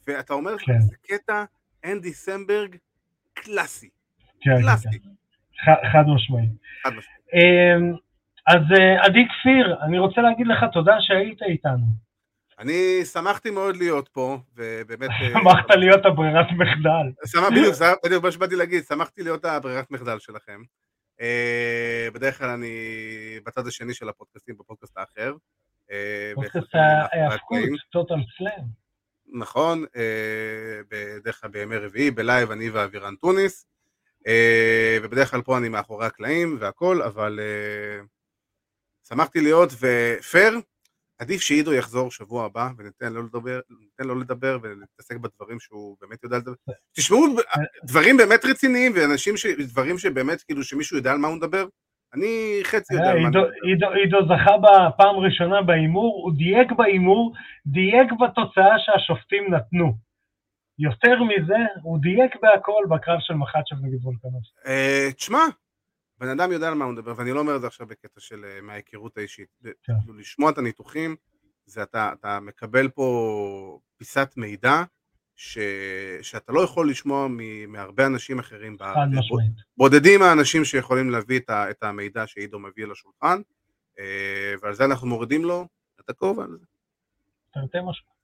ואתה 0.06 0.34
אומר, 0.34 0.58
כן. 0.58 0.80
זה 0.80 0.96
קטע 1.02 1.44
אנדי 1.84 2.12
סמברג 2.12 2.76
קלאסי. 3.34 3.88
כן, 4.40 4.60
קלאסי. 4.62 4.88
חד 5.92 6.04
משמעי. 6.14 6.48
חד 6.82 6.90
משמעי. 6.90 7.14
אמ, 7.34 7.94
אז 8.46 8.62
אה, 8.78 9.04
עדי 9.04 9.24
כפיר, 9.28 9.76
אני 9.82 9.98
רוצה 9.98 10.20
להגיד 10.20 10.46
לך 10.46 10.64
תודה 10.72 10.96
שהיית 11.00 11.42
איתנו. 11.42 11.86
אני 12.58 13.04
שמחתי 13.12 13.50
מאוד 13.50 13.76
להיות 13.76 14.08
פה, 14.08 14.38
ובאמת... 14.56 15.10
אה, 15.10 15.40
שמחת 15.40 15.70
להיות 15.70 16.06
הברירת 16.06 16.46
מחדל. 16.50 17.06
בדיוק, 17.50 17.74
בדיוק 18.04 18.24
מה 18.24 18.32
שבאתי 18.32 18.56
להגיד, 18.56 18.84
שמחתי 18.84 19.22
להיות 19.22 19.44
הברירת 19.44 19.90
מחדל 19.90 20.18
שלכם. 20.18 20.62
אה, 21.20 22.08
בדרך 22.14 22.38
כלל 22.38 22.50
אני 22.50 22.74
בצד 23.46 23.66
השני 23.66 23.94
של 23.94 24.08
הפודקאסטים, 24.08 24.54
בפודקאסט 24.58 24.98
האחר. 24.98 25.34
פודקאסט 26.34 26.74
ההאבקות, 26.74 27.58
Total 27.90 28.14
Slam. 28.38 28.83
נכון, 29.34 29.84
בדרך 30.88 31.40
כלל 31.40 31.50
בימי 31.50 31.76
רביעי, 31.76 32.10
ב 32.10 32.17
live, 32.17 32.50
אני 32.50 32.70
ואבירן 32.70 33.14
טוניס. 33.16 33.66
ובדרך 35.02 35.30
כלל 35.30 35.42
פה 35.42 35.58
אני 35.58 35.68
מאחורי 35.68 36.06
הקלעים 36.06 36.56
והכל, 36.60 37.02
אבל 37.02 37.40
שמחתי 39.08 39.40
להיות, 39.40 39.70
ופייר, 39.80 40.60
עדיף 41.18 41.40
שעידו 41.40 41.74
יחזור 41.74 42.10
שבוע 42.10 42.44
הבא 42.44 42.68
וניתן 42.78 43.12
לו 43.12 43.22
לדבר, 43.22 43.60
ניתן 43.80 44.04
לו 44.04 44.14
לדבר 44.14 44.58
ולהתעסק 44.62 45.16
בדברים 45.16 45.60
שהוא 45.60 45.96
באמת 46.00 46.22
יודע 46.22 46.36
לדבר. 46.36 46.54
תשמעו 46.92 47.36
דברים 47.84 48.16
באמת 48.16 48.44
רציניים 48.44 48.92
ואנשים, 48.96 49.36
ש... 49.36 49.46
דברים 49.46 49.98
שבאמת 49.98 50.42
כאילו 50.42 50.64
שמישהו 50.64 50.96
יודע 50.96 51.12
על 51.12 51.18
מה 51.18 51.28
הוא 51.28 51.36
מדבר, 51.36 51.66
אני 52.14 52.60
חצי 52.64 52.94
מה 52.94 53.28
מדבר. 53.28 53.48
עידו 53.94 54.18
זכה 54.28 54.56
בפעם 54.58 55.16
ראשונה 55.16 55.62
בהימור, 55.62 56.22
הוא 56.24 56.32
דייק 56.36 56.72
בהימור, 56.72 57.32
דייק 57.66 58.12
בתוצאה 58.12 58.78
שהשופטים 58.78 59.54
נתנו. 59.54 59.92
יותר 60.78 61.22
מזה, 61.22 61.56
הוא 61.82 61.98
דייק 61.98 62.36
בהכל 62.42 62.82
בקרב 62.90 63.18
של 63.20 63.34
מחצ'ב 63.34 63.76
נגד 63.82 64.04
וולקנוס. 64.04 64.52
אה, 64.66 65.08
תשמע, 65.16 65.38
בן 66.18 66.28
אדם 66.28 66.52
יודע 66.52 66.68
על 66.68 66.74
מה 66.74 66.84
הוא 66.84 66.92
מדבר, 66.92 67.12
ואני 67.16 67.32
לא 67.32 67.40
אומר 67.40 67.56
את 67.56 67.60
זה 67.60 67.66
עכשיו 67.66 67.86
בקטע 67.86 68.20
של 68.20 68.44
אה, 68.44 68.60
מההיכרות 68.62 69.18
האישית. 69.18 69.48
כן. 69.62 69.72
כאילו, 70.00 70.18
לשמוע 70.18 70.50
את 70.50 70.58
הניתוחים, 70.58 71.16
זה 71.66 71.82
אתה, 71.82 72.12
אתה 72.20 72.40
מקבל 72.40 72.88
פה 72.88 73.78
פיסת 73.96 74.32
מידע 74.36 74.82
ש, 75.36 75.58
שאתה 76.22 76.52
לא 76.52 76.60
יכול 76.60 76.90
לשמוע 76.90 77.28
מ, 77.28 77.72
מהרבה 77.72 78.06
אנשים 78.06 78.38
אחרים 78.38 78.76
בארץ. 78.76 79.08
בודדים 79.76 80.22
האנשים 80.22 80.64
שיכולים 80.64 81.10
להביא 81.10 81.38
את, 81.38 81.50
ה, 81.50 81.70
את 81.70 81.82
המידע 81.82 82.26
שעידו 82.26 82.58
מביא 82.58 82.86
לשולחן, 82.86 83.40
אה, 83.98 84.54
ועל 84.62 84.74
זה 84.74 84.84
אנחנו 84.84 85.06
מורידים 85.08 85.44
לו 85.44 85.66
את 86.00 86.10
הכובע 86.10 86.44
על 86.44 86.50
זה. 86.50 86.66
תרתי 87.54 87.78
משמע. 87.78 88.14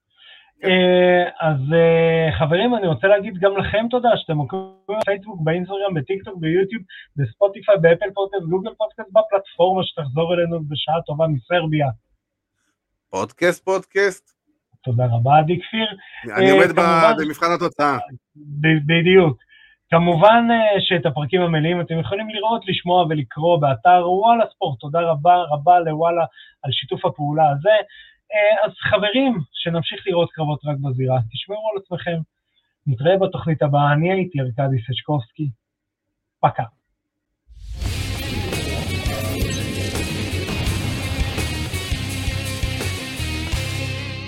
אה, 0.65 1.49
אז 1.49 1.61
אה, 1.73 2.39
חברים, 2.39 2.75
אני 2.75 2.87
רוצה 2.87 3.07
להגיד 3.07 3.35
גם 3.41 3.57
לכם 3.57 3.87
תודה 3.91 4.09
שאתם 4.17 4.39
עוקבים 4.39 4.99
בפייסבוק, 5.01 5.41
באינסטגרם, 5.45 5.95
בטיקטוק, 5.95 6.35
ביוטיוב, 6.41 6.83
ב 7.17 7.23
Spotify, 7.23 7.75
ב 7.83 7.88
Apple 7.88 8.11
Podcast, 8.15 8.45
Google 8.51 8.75
Podcast, 8.75 9.09
בפלטפורמה 9.09 9.83
שתחזור 9.85 10.35
אלינו 10.35 10.65
בשעה 10.69 11.03
טובה 11.07 11.27
מסרביה. 11.27 11.87
פודקאסט, 13.11 13.65
פודקאסט. 13.65 14.40
תודה 14.83 15.07
רבה, 15.07 15.39
עדי 15.39 15.61
כפיר. 15.61 15.87
אני 16.37 16.51
עומד 16.51 16.79
אה, 16.79 17.13
במבחן 17.19 17.53
התוצאה. 17.55 17.99
בדיוק. 18.87 19.39
כמובן 19.91 20.49
שאת 20.79 21.07
הפרקים 21.07 21.41
המלאים 21.41 21.81
אתם 21.81 21.99
יכולים 21.99 22.29
לראות, 22.29 22.69
לשמוע 22.69 23.07
ולקרוא 23.09 23.61
באתר 23.61 24.11
וואלה 24.11 24.45
ספורט. 24.55 24.81
תודה 24.81 25.01
רבה 25.01 25.35
רבה 25.51 25.81
לוואלה 25.81 26.25
על 26.63 26.73
שיתוף 26.73 27.05
הפעולה 27.05 27.51
הזה. 27.51 27.77
אה, 28.33 28.67
אז 28.67 28.73
חברים, 28.91 29.39
שנמשיך 29.53 30.01
לראות 30.07 30.31
קרבות 30.33 30.61
רק 30.65 30.77
בזירה, 30.81 31.19
תשמרו 31.33 31.71
על 31.73 31.83
עצמכם. 31.83 32.19
נתראה 32.87 33.17
בתוכנית 33.19 33.63
הבאה, 33.63 33.93
אני 33.93 34.13
הייתי 34.13 34.41
ארכדי 34.41 34.83
סצ'קובסקי. 34.83 35.51
פקה. 36.41 36.65